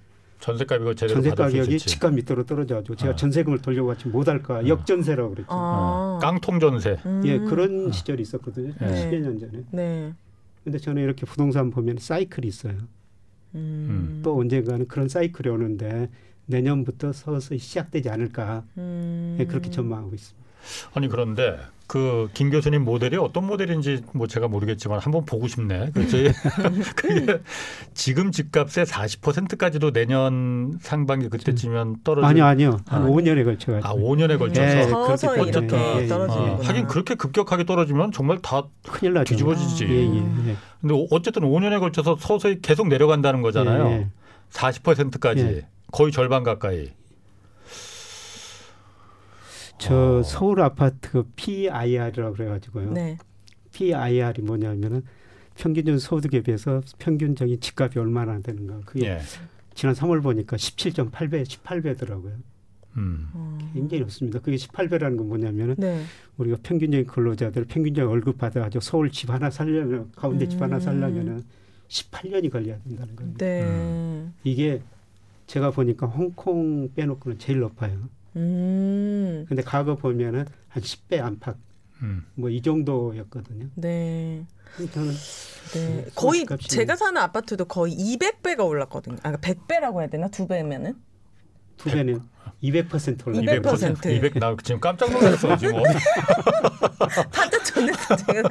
전세 0.40 0.64
가격이 0.66 0.96
제대로 0.96 1.22
전세 1.22 1.34
가격이 1.34 1.78
집값 1.78 2.12
밑으로 2.12 2.44
떨어져가지고 2.44 2.96
제가 2.96 3.12
아. 3.12 3.16
전세금을 3.16 3.62
돌려받지 3.62 4.08
못할까 4.08 4.56
아. 4.58 4.66
역전세라고 4.66 5.30
그랬죠. 5.30 5.48
아. 5.50 6.18
아. 6.18 6.18
깡통 6.20 6.60
전세. 6.60 6.98
음. 7.06 7.22
예, 7.24 7.38
그런 7.38 7.90
시절이 7.90 8.20
있었거든요. 8.22 8.74
네. 8.78 9.10
10여 9.10 9.20
년 9.20 9.38
전에. 9.38 9.64
네. 9.70 10.12
근데 10.62 10.78
저는 10.78 11.02
이렇게 11.02 11.24
부동산 11.24 11.70
보면 11.70 11.96
사이클이 11.98 12.46
있어요. 12.46 12.76
음. 13.54 14.20
또 14.22 14.38
언젠가는 14.38 14.86
그런 14.86 15.08
사이클이 15.08 15.48
오는데 15.48 16.10
내년부터 16.46 17.12
서서히 17.12 17.58
시작되지 17.58 18.10
않을까 18.10 18.64
음. 18.78 19.36
네, 19.38 19.46
그렇게 19.46 19.70
전망하고 19.70 20.14
있습니다. 20.14 20.44
아니 20.94 21.08
그런데 21.08 21.58
그 21.86 22.28
김 22.34 22.50
교수님 22.50 22.84
모델이 22.84 23.16
어떤 23.16 23.46
모델인지 23.46 24.02
뭐 24.12 24.26
제가 24.26 24.48
모르겠지만 24.48 24.98
한번 24.98 25.24
보고 25.24 25.46
싶네. 25.46 25.90
그게 25.92 26.32
지금 27.94 28.32
집값의 28.32 28.86
40%까지도 28.86 29.92
내년 29.92 30.78
상반기 30.80 31.28
그때쯤이면 31.28 31.98
떨어져. 32.02 32.26
아니요, 32.26 32.44
아니요. 32.44 32.80
한 32.86 33.02
아, 33.02 33.06
5년에 33.06 33.44
걸쳐 33.44 33.76
아, 33.82 33.94
5년에 33.94 34.38
걸쳐서. 34.38 34.64
네, 34.64 34.86
그렇게 34.86 35.40
어쨌든 35.40 35.78
예, 35.78 36.08
예, 36.08 36.12
아, 36.12 36.58
하긴 36.62 36.86
그렇게 36.86 37.14
급격하게 37.14 37.64
떨어지면 37.64 38.12
정말 38.12 38.40
다 38.40 38.64
큰일 38.88 39.12
나죠. 39.14 39.24
뒤집어지지. 39.30 39.84
아, 39.84 39.88
예, 39.88 40.48
예, 40.50 40.56
근데 40.80 41.06
어쨌든 41.10 41.42
5년에 41.42 41.80
걸쳐서 41.80 42.16
서서히 42.18 42.60
계속 42.62 42.88
내려간다는 42.88 43.42
거잖아요. 43.42 43.86
예, 43.88 44.08
40%까지. 44.50 45.64
거의 45.94 46.10
절반 46.10 46.42
가까이. 46.42 46.90
저 49.78 50.18
어. 50.18 50.22
서울 50.24 50.60
아파트 50.60 51.22
PIR이라고 51.36 52.32
그래가지고요. 52.32 52.90
네. 52.90 53.16
PIR이 53.72 54.42
뭐냐면은 54.42 55.02
평균적 55.54 56.00
소득에 56.00 56.40
비해서 56.40 56.80
평균적인 56.98 57.60
집값이 57.60 58.00
얼마나 58.00 58.40
되는가. 58.40 58.80
그게 58.84 59.06
예. 59.06 59.20
지난 59.74 59.94
3월 59.94 60.20
보니까 60.20 60.56
17.8배, 60.56 61.44
18배더라고요. 61.44 62.32
음. 62.96 63.28
어. 63.32 63.58
굉장히 63.72 64.00
높습니다. 64.00 64.40
그게 64.40 64.56
18배라는 64.56 65.16
건 65.16 65.28
뭐냐면은 65.28 65.76
네. 65.78 66.02
우리가 66.38 66.56
평균적인 66.64 67.06
근로자들 67.06 67.66
평균적 67.66 68.10
월급 68.10 68.38
받아가지고 68.38 68.80
서울 68.80 69.12
집 69.12 69.30
하나 69.30 69.48
살려면 69.48 70.10
가운데 70.16 70.46
음. 70.46 70.50
집 70.50 70.60
하나 70.60 70.76
음. 70.76 70.80
살려면은 70.80 71.44
18년이 71.86 72.50
걸려야 72.50 72.80
된다는 72.80 73.14
겁니다. 73.14 73.46
네. 73.46 73.62
음. 73.62 74.34
이게 74.42 74.82
제가 75.46 75.70
보니까 75.70 76.06
홍콩 76.06 76.92
빼놓고는 76.94 77.38
제일 77.38 77.60
높아요. 77.60 78.08
음. 78.36 79.44
근데 79.48 79.62
과거 79.62 79.96
보면은 79.96 80.46
한 80.68 80.82
10배 80.82 81.20
안팎 81.20 81.56
음. 82.02 82.24
뭐이 82.34 82.62
정도였거든요. 82.62 83.68
네. 83.74 84.44
저는 84.92 85.12
네. 85.74 86.06
거의 86.14 86.44
제가 86.58 86.96
사는 86.96 87.20
아파트도 87.20 87.66
거의 87.66 87.94
200배가 87.94 88.66
올랐거든요. 88.66 89.16
아, 89.22 89.32
100배라고 89.32 90.00
해야 90.00 90.08
되나? 90.08 90.28
두 90.28 90.46
배면은? 90.48 90.94
두 91.76 91.90
배는 91.90 92.20
200% 92.62 93.26
올랐 93.26 93.40
200%. 93.40 93.62
200%. 93.62 94.06
200, 94.06 94.38
나 94.38 94.56
지금 94.62 94.80
깜짝 94.80 95.10
놀랐어 95.10 95.56
지금. 95.56 95.82
반짝 97.30 97.64
전에서 97.64 98.16
제가 98.16 98.42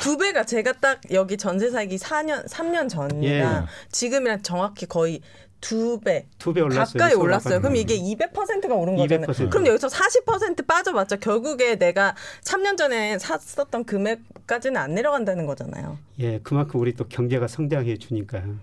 두 0.00 0.16
배가 0.16 0.44
제가 0.44 0.72
딱 0.74 1.00
여기 1.12 1.36
전세 1.36 1.70
살기 1.70 1.96
4년 1.96 2.48
3년 2.48 2.88
전이라 2.88 3.62
예. 3.62 3.66
지금이랑 3.90 4.42
정확히 4.42 4.86
거의 4.86 5.20
두 5.64 5.98
배, 5.98 6.26
두 6.38 6.52
배 6.52 6.60
올랐어요. 6.60 6.98
가까이 6.98 7.14
올랐어요. 7.14 7.60
그럼 7.60 7.76
이게 7.76 7.96
200%가 7.96 8.74
오른 8.74 8.96
거잖아요. 8.96 9.26
200%. 9.28 9.48
그럼 9.50 9.66
여기서 9.66 9.88
40% 9.88 10.66
빠져봤자 10.66 11.16
결국에 11.16 11.76
내가 11.76 12.14
3년 12.42 12.76
전에 12.76 13.18
샀었던 13.18 13.84
금액까지는 13.84 14.78
안 14.78 14.94
내려간다는 14.94 15.46
거잖아요. 15.46 15.96
예, 16.20 16.38
그만큼 16.42 16.80
우리 16.80 16.92
또 16.92 17.04
경제가 17.08 17.48
성장해 17.48 17.96
주니까요. 17.96 18.56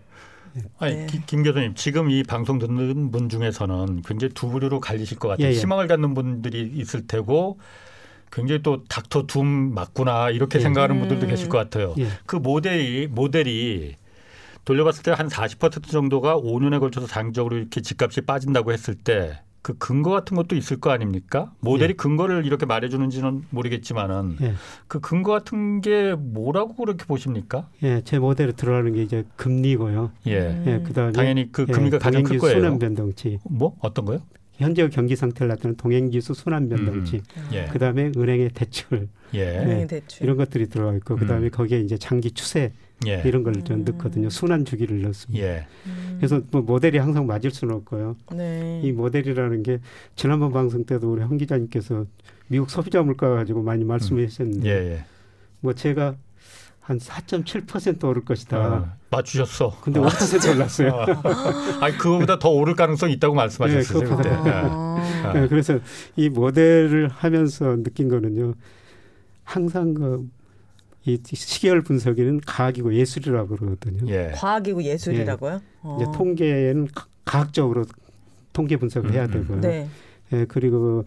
아니, 0.77 0.95
네. 0.95 1.07
김 1.25 1.41
교수님 1.43 1.73
지금 1.75 2.11
이 2.11 2.21
방송 2.23 2.59
듣는 2.59 3.09
분 3.09 3.29
중에서는 3.29 4.03
굉장히 4.03 4.33
두 4.35 4.49
부류로 4.49 4.79
갈리실 4.79 5.17
것 5.17 5.29
같아요. 5.29 5.47
예, 5.47 5.51
예. 5.53 5.57
희망을 5.57 5.87
갖는 5.87 6.13
분들이 6.13 6.69
있을 6.75 7.07
테고 7.07 7.57
굉장히 8.31 8.61
또 8.61 8.83
닥터 8.83 9.25
둠 9.25 9.73
맞구나 9.73 10.29
이렇게 10.29 10.59
예. 10.59 10.63
생각하는 10.63 10.99
분들도 10.99 11.25
계실 11.27 11.49
것 11.49 11.57
같아요. 11.57 11.95
예. 11.97 12.07
그 12.27 12.35
모델이 12.35 13.07
모델이 13.07 13.95
돌려봤을 14.65 15.03
때 15.03 15.11
한 15.11 15.27
40% 15.27 15.89
정도가 15.89 16.37
5년에 16.37 16.79
걸쳐서 16.79 17.07
장기적으로 17.07 17.57
이렇게 17.57 17.81
집값이 17.81 18.21
빠진다고 18.21 18.71
했을 18.71 18.95
때 18.95 19.41
그 19.61 19.77
근거 19.77 20.09
같은 20.09 20.35
것도 20.35 20.55
있을 20.55 20.79
거 20.79 20.89
아닙니까? 20.89 21.53
모델이 21.59 21.91
예. 21.91 21.93
근거를 21.93 22.45
이렇게 22.45 22.65
말해주는지는 22.65 23.43
모르겠지만은 23.51 24.37
예. 24.41 24.53
그 24.87 24.99
근거 24.99 25.31
같은 25.31 25.81
게 25.81 26.15
뭐라고 26.15 26.75
그렇게 26.75 27.05
보십니까? 27.05 27.69
예, 27.83 28.01
제 28.03 28.17
모델에 28.17 28.53
들어가는 28.53 28.91
게 28.93 29.03
이제 29.03 29.23
금리고요. 29.35 30.11
예, 30.27 30.63
예 30.65 30.79
그다음에 30.83 31.11
당연히 31.11 31.51
그 31.51 31.67
금리가 31.67 31.97
예, 31.97 31.99
가장 31.99 32.23
클 32.23 32.39
거예요. 32.39 32.55
순환 32.59 32.79
변동치. 32.79 33.39
뭐 33.43 33.75
어떤 33.81 34.05
거요? 34.05 34.19
현재 34.53 34.87
경기 34.89 35.15
상태를 35.15 35.47
나타내는 35.49 35.77
동행지수 35.77 36.33
순환 36.33 36.69
변동치, 36.69 37.17
음, 37.17 37.21
음. 37.37 37.49
예. 37.53 37.65
그다음에 37.65 38.11
은행의 38.15 38.49
대출, 38.53 39.07
예. 39.33 39.63
네, 39.63 39.87
대출. 39.87 40.23
이런 40.23 40.37
것들이 40.37 40.69
들어가 40.69 40.95
있고, 40.97 41.15
그다음에 41.15 41.47
음. 41.47 41.49
거기에 41.49 41.79
이제 41.79 41.97
장기 41.97 42.29
추세 42.31 42.71
예. 43.07 43.21
이런 43.25 43.43
걸좀 43.43 43.79
음. 43.79 43.85
넣거든요. 43.85 44.29
순환 44.29 44.65
주기를 44.65 45.01
넣습니다. 45.01 45.45
예. 45.45 45.65
음. 45.85 46.15
그래서 46.17 46.41
뭐 46.51 46.61
모델이 46.61 46.97
항상 46.97 47.25
맞을 47.25 47.51
수는 47.51 47.75
없고요. 47.75 48.15
네. 48.33 48.81
이 48.83 48.91
모델이라는 48.91 49.63
게 49.63 49.79
지난번 50.15 50.51
방송 50.51 50.85
때도 50.85 51.11
우리 51.11 51.21
황 51.21 51.37
기자님께서 51.37 52.05
미국 52.47 52.69
소비자 52.69 53.01
물가 53.01 53.29
가지고 53.29 53.63
많이 53.63 53.83
말씀해 53.83 54.27
주셨는데, 54.27 54.69
예, 54.69 54.91
예. 54.93 55.03
뭐 55.61 55.73
제가 55.73 56.15
한 56.81 56.97
4.7% 56.97 58.03
오를 58.03 58.25
것이다. 58.25 58.57
아, 58.57 58.93
맞추셨어. 59.11 59.77
근데 59.81 59.99
5% 59.99 60.55
올랐어요. 60.55 60.89
아, 60.93 61.85
아니 61.85 61.97
그거보다 61.97 62.39
더 62.39 62.49
오를 62.49 62.75
가능성이 62.75 63.13
있다고 63.13 63.35
말씀하셨어요. 63.35 64.03
네, 64.03 64.15
그때. 64.15 64.29
아. 64.29 65.33
네, 65.33 65.47
그래서 65.47 65.79
이 66.15 66.27
모델을 66.29 67.07
하면서 67.07 67.77
느낀 67.83 68.09
거는요. 68.09 68.55
항상 69.43 69.93
그 69.93 70.27
이 71.05 71.19
시계열 71.25 71.81
분석에는 71.81 72.41
과학이고 72.45 72.93
예술이라고 72.93 73.55
그러거든요. 73.55 74.11
예. 74.11 74.31
과학이고 74.35 74.83
예술이라고요? 74.83 75.53
예. 75.53 75.59
어. 75.81 75.97
이제 75.99 76.11
통계는 76.15 76.87
과학적으로 77.25 77.85
통계 78.53 78.77
분석을 78.77 79.13
해야 79.13 79.25
음, 79.25 79.27
음. 79.27 79.31
되고요. 79.31 79.61
네. 79.61 79.87
예, 80.33 80.45
그리고 80.45 81.05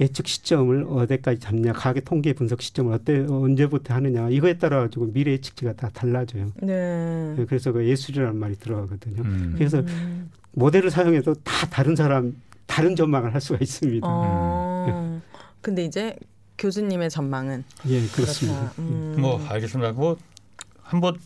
예측 0.00 0.26
시점을 0.26 0.86
어디까지 0.88 1.40
잡냐, 1.40 1.72
가계 1.72 2.00
통계 2.00 2.32
분석 2.32 2.60
시점을 2.60 2.92
어때 2.92 3.24
언제부터 3.28 3.94
하느냐 3.94 4.28
이거에 4.28 4.58
따라 4.58 4.80
가지고 4.80 5.10
미래 5.12 5.32
예측치가 5.32 5.72
다 5.72 5.90
달라져요. 5.92 6.52
네. 6.60 7.34
네 7.36 7.44
그래서 7.46 7.72
그 7.72 7.86
예술이라는 7.86 8.36
말이 8.36 8.56
들어가거든요. 8.56 9.22
음. 9.22 9.54
그래서 9.56 9.78
음. 9.78 10.30
모델을 10.52 10.90
사용해도 10.90 11.34
다 11.44 11.66
다른 11.70 11.96
사람 11.96 12.34
다른 12.66 12.96
전망을 12.96 13.32
할 13.32 13.40
수가 13.40 13.58
있습니다. 13.60 14.06
어. 14.06 14.84
네. 14.86 15.20
근데 15.62 15.84
이제 15.84 16.16
교수님의 16.58 17.10
전망은 17.10 17.64
예 17.88 18.06
그렇습니다. 18.08 18.72
음. 18.78 19.16
뭐 19.18 19.44
알겠습니다. 19.48 19.92
뭐 19.92 20.16
한번 20.82 21.16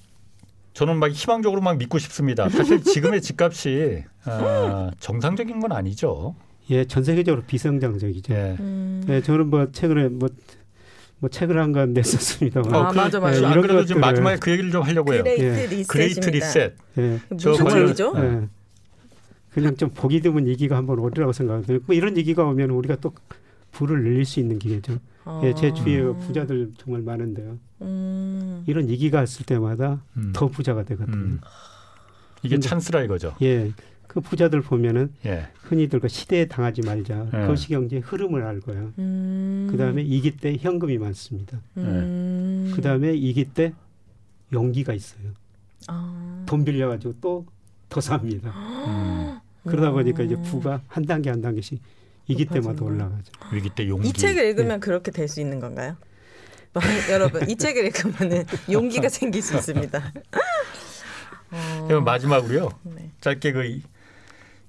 저는 0.72 0.98
막 0.98 1.10
희망적으로 1.10 1.60
막 1.60 1.76
믿고 1.78 1.98
싶습니다. 1.98 2.48
사실 2.48 2.82
지금의 2.82 3.20
집값이 3.22 4.04
아, 4.24 4.90
정상적인 5.00 5.60
건 5.60 5.72
아니죠. 5.72 6.34
예, 6.70 6.84
전 6.84 7.02
세계적으로 7.04 7.42
비정상적이죠. 7.46 8.32
예. 8.32 8.56
음. 8.60 9.04
예, 9.08 9.20
저는 9.20 9.48
뭐 9.50 9.70
최근에 9.72 10.08
뭐, 10.08 10.28
뭐 11.18 11.28
책을 11.28 11.58
한 11.60 11.72
권 11.72 11.92
냈었습니다. 11.94 12.60
아, 12.60 12.88
그, 12.90 12.96
맞아, 12.96 13.18
맞아. 13.20 13.40
예, 13.42 13.44
안 13.46 13.60
그래도 13.60 13.84
지금 13.84 14.00
마지막에 14.00 14.36
그 14.38 14.50
얘기를 14.52 14.70
좀 14.70 14.82
하려고 14.82 15.12
해요. 15.12 15.22
Great 15.24 15.42
예. 15.44 15.66
Reset. 15.66 15.88
Great 15.88 16.30
Reset. 16.30 16.74
예. 16.98 17.20
무슨 17.30 17.64
말이죠? 17.64 18.12
예. 18.16 18.48
그냥 19.52 19.76
좀 19.76 19.90
보기 19.90 20.20
드문 20.20 20.46
얘기가 20.46 20.76
한번 20.76 21.00
오리라고 21.00 21.32
생각하거든요. 21.32 21.80
뭐 21.86 21.96
이런 21.96 22.16
얘기가 22.16 22.44
오면 22.44 22.70
우리가 22.70 22.96
또 23.00 23.12
부를 23.72 24.02
늘릴 24.04 24.24
수 24.24 24.38
있는 24.38 24.58
기회죠. 24.60 24.98
아. 25.24 25.40
예, 25.44 25.54
제 25.54 25.72
주위에 25.72 26.02
부자들 26.26 26.72
정말 26.78 27.02
많은데요. 27.02 27.58
음. 27.82 28.64
이런 28.66 28.88
얘기가 28.88 29.18
왔을 29.18 29.44
때마다 29.46 30.02
음. 30.16 30.32
더 30.34 30.48
부자가 30.48 30.82
되거든요. 30.84 31.16
음. 31.16 31.40
이게 32.42 32.58
찬스라 32.58 33.02
이거죠. 33.02 33.34
예. 33.42 33.72
그 34.06 34.20
부자들 34.20 34.62
보면은 34.62 35.12
예. 35.26 35.48
흔히들 35.62 36.00
그 36.00 36.08
시대에 36.08 36.46
당하지 36.46 36.82
말자. 36.82 37.28
예. 37.32 37.46
거시경제의 37.46 38.02
흐름을 38.02 38.42
알고요. 38.42 38.92
음. 38.98 39.68
그 39.70 39.76
다음에 39.76 40.02
이기 40.02 40.36
때 40.36 40.56
현금이 40.58 40.98
많습니다. 40.98 41.60
음. 41.76 42.72
그 42.74 42.80
다음에 42.80 43.14
이기 43.14 43.44
때 43.52 43.72
용기가 44.52 44.92
있어요. 44.94 45.30
아. 45.86 46.44
돈 46.46 46.64
빌려 46.64 46.88
가지고 46.88 47.14
또 47.20 47.46
더 47.90 48.00
삽니다. 48.00 48.50
음. 48.86 49.38
그러다 49.68 49.90
보니까 49.90 50.22
이제 50.22 50.36
부가 50.42 50.80
한 50.86 51.04
단계 51.04 51.28
한 51.28 51.42
단계씩 51.42 51.82
이기 52.30 52.46
때마다 52.46 52.84
올라가죠. 52.84 53.32
위기 53.52 53.70
때 53.70 53.86
용기. 53.88 54.08
이 54.08 54.12
책을 54.12 54.44
읽으면 54.46 54.68
네. 54.76 54.78
그렇게 54.80 55.10
될 55.10 55.28
수 55.28 55.40
있는 55.40 55.60
건가요? 55.60 55.96
여러분 57.10 57.48
이 57.50 57.56
책을 57.56 57.84
읽으면 57.86 58.46
용기가 58.70 59.08
생길 59.10 59.42
수 59.42 59.56
있습니다. 59.56 60.12
어... 61.52 62.00
마지막으로요. 62.00 62.70
네. 62.84 63.10
짧게 63.20 63.52
그 63.52 63.80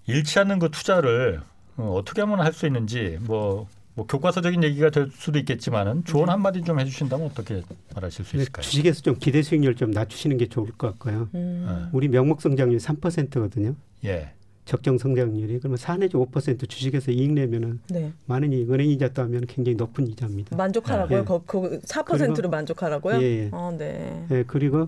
잃지 0.08 0.40
않는 0.40 0.60
그 0.60 0.70
투자를 0.72 1.42
어, 1.78 1.94
어떻게 1.96 2.22
하면 2.22 2.40
할 2.42 2.54
수 2.54 2.66
있는지 2.66 3.18
뭐, 3.22 3.68
뭐 3.94 4.06
교과서적인 4.08 4.64
얘기가 4.64 4.90
될 4.90 5.10
수도 5.14 5.38
있겠지만은 5.40 6.04
조언 6.06 6.26
네. 6.26 6.32
한마디 6.32 6.62
좀 6.64 6.80
해주신다면 6.80 7.28
어떻게 7.28 7.62
말하실 7.94 8.26
수 8.26 8.36
있을까요? 8.38 8.64
주식에서 8.64 9.02
좀 9.02 9.16
기대 9.20 9.42
수익률 9.44 9.76
좀 9.76 9.92
낮추시는 9.92 10.38
게 10.38 10.48
좋을 10.48 10.72
것 10.72 10.88
같고요. 10.92 11.30
음. 11.36 11.66
네. 11.68 11.90
우리 11.94 12.08
명목 12.08 12.42
성장률 12.42 12.80
3%거든요. 12.80 13.76
예. 14.06 14.34
적정 14.72 14.98
성장률이 14.98 15.60
그러면 15.60 15.76
4 15.76 15.98
내지 15.98 16.16
5% 16.16 16.70
주식에서 16.70 17.12
이익 17.12 17.34
내면은 17.34 17.82
네. 17.90 18.14
많은 18.26 18.54
이익 18.54 18.72
은행 18.72 18.90
이자 18.90 19.10
따면 19.10 19.46
굉장히 19.46 19.76
높은 19.76 20.08
이자입니다. 20.08 20.56
만족하라고요? 20.56 21.20
예. 21.20 21.24
그, 21.26 21.44
그 21.46 21.80
4%로 21.82 22.50
만족하라고요? 22.50 23.22
예. 23.22 23.22
예. 23.22 23.50
어, 23.52 23.76
네. 23.78 24.26
예. 24.32 24.46
그리고 24.48 24.88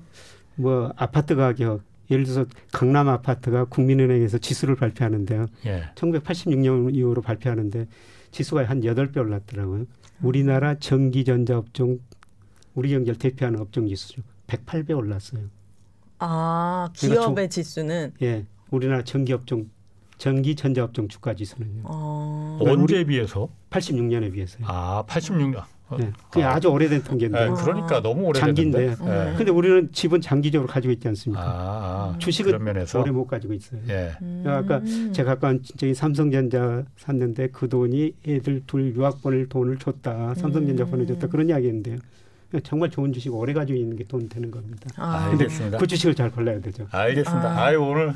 뭐 0.55 0.93
아파트 0.95 1.35
가격 1.35 1.81
예를 2.09 2.23
들어서 2.23 2.45
강남 2.71 3.09
아파트가 3.09 3.65
국민은행에서 3.65 4.37
지수를 4.37 4.77
발표하는데요. 4.77 5.47
예. 5.65 5.83
1986년 5.95 6.95
이후로 6.95 7.21
발표하는데 7.21 7.87
지수가 8.31 8.63
한 8.63 8.85
여덟 8.85 9.11
배 9.11 9.19
올랐더라고요. 9.19 9.85
우리나라 10.21 10.75
전기전자업종 10.79 11.99
우리 12.73 12.91
경제를 12.91 13.19
대표하는 13.19 13.59
업종 13.59 13.87
지수죠. 13.87 14.21
108배 14.47 14.95
올랐어요. 14.97 15.41
아, 16.19 16.87
기업의 16.93 17.17
그러니까 17.17 17.47
지수는 17.47 18.13
예. 18.21 18.45
우리나라 18.71 19.03
전기업종 19.03 19.69
전기 20.23 20.55
전자업종 20.55 21.09
주가 21.09 21.33
지수는요. 21.33 21.81
어... 21.83 22.57
언제에 22.61 23.03
비해서? 23.03 23.49
86년에 23.71 24.31
비해서요. 24.31 24.65
아, 24.69 25.03
86년. 25.05 25.61
네. 25.99 26.13
그게 26.31 26.45
아. 26.45 26.61
주 26.61 26.69
오래된 26.69 27.03
통계인데. 27.03 27.49
네, 27.49 27.53
그러니까 27.61 28.01
너무 28.01 28.27
오래됐는데. 28.27 28.95
장기인데. 28.95 29.03
네. 29.03 29.33
근데 29.37 29.51
우리는 29.51 29.91
집은 29.91 30.21
장기적으로 30.21 30.69
가지고 30.69 30.93
있지 30.93 31.09
않습니까? 31.09 31.43
아, 31.43 32.13
아. 32.15 32.17
주식은 32.19 32.53
오래 32.55 33.11
못 33.11 33.27
가지고 33.27 33.53
있어요. 33.53 33.81
예. 33.89 34.13
음. 34.21 34.45
아까 34.47 34.81
제가 35.11 35.33
아까 35.33 35.57
진짜 35.61 35.93
삼성전자 35.93 36.85
샀는데 36.95 37.49
그 37.49 37.67
돈이 37.67 38.13
애들 38.25 38.63
둘 38.65 38.95
유학 38.95 39.21
보낼 39.21 39.49
돈을 39.49 39.77
줬다. 39.77 40.35
삼성전자 40.35 40.85
음. 40.85 40.89
보내줬다. 40.89 41.27
그런 41.27 41.49
이야기인데요. 41.49 41.97
정말 42.63 42.89
좋은 42.89 43.11
주식 43.11 43.33
오래 43.35 43.51
가지고 43.51 43.77
있는 43.77 43.97
게 43.97 44.05
돈 44.05 44.29
되는 44.29 44.49
겁니다. 44.49 44.89
아, 44.95 45.25
알겠습니다. 45.31 45.79
그 45.79 45.85
주식을 45.85 46.15
잘 46.15 46.31
골라야 46.31 46.61
되죠. 46.61 46.87
알겠습니다. 46.91 47.59
아. 47.59 47.65
아유 47.65 47.81
오늘 47.81 48.13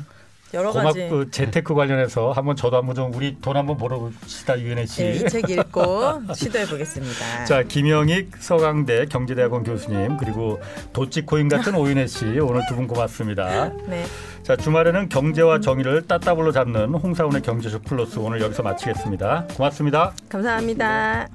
여러 0.54 0.72
가지 0.72 1.08
그 1.10 1.30
재테크 1.30 1.74
관련해서 1.74 2.32
한번 2.32 2.56
저도 2.56 2.78
한번 2.78 2.94
좀 2.94 3.12
우리 3.14 3.36
돈 3.40 3.56
한번 3.56 3.76
벌어봅시다 3.76 4.58
유은혜 4.58 4.86
씨. 4.86 5.02
네, 5.02 5.12
이책 5.16 5.50
읽고 5.50 6.22
시도해 6.34 6.66
보겠습니다. 6.66 7.44
자 7.44 7.62
김영익 7.62 8.36
서강대 8.38 9.06
경제대학원 9.06 9.62
교수님 9.64 10.16
그리고 10.16 10.58
도치코인 10.92 11.48
같은 11.48 11.74
오윤혜 11.74 12.06
씨 12.06 12.24
오늘 12.40 12.62
두 12.68 12.76
분 12.78 12.86
고맙습니다. 12.86 13.70
네. 13.88 14.04
자 14.42 14.56
주말에는 14.56 15.08
경제와 15.08 15.60
정의를 15.60 16.06
따따블로 16.06 16.52
잡는 16.52 16.94
홍사운의 16.94 17.42
경제쇼 17.42 17.80
플러스 17.80 18.18
오늘 18.18 18.40
여기서 18.40 18.62
마치겠습니다. 18.62 19.48
고맙습니다. 19.54 20.12
감사합니다. 20.28 21.28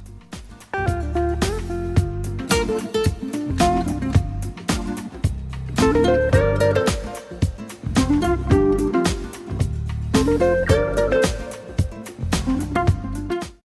You. 5.85 6.22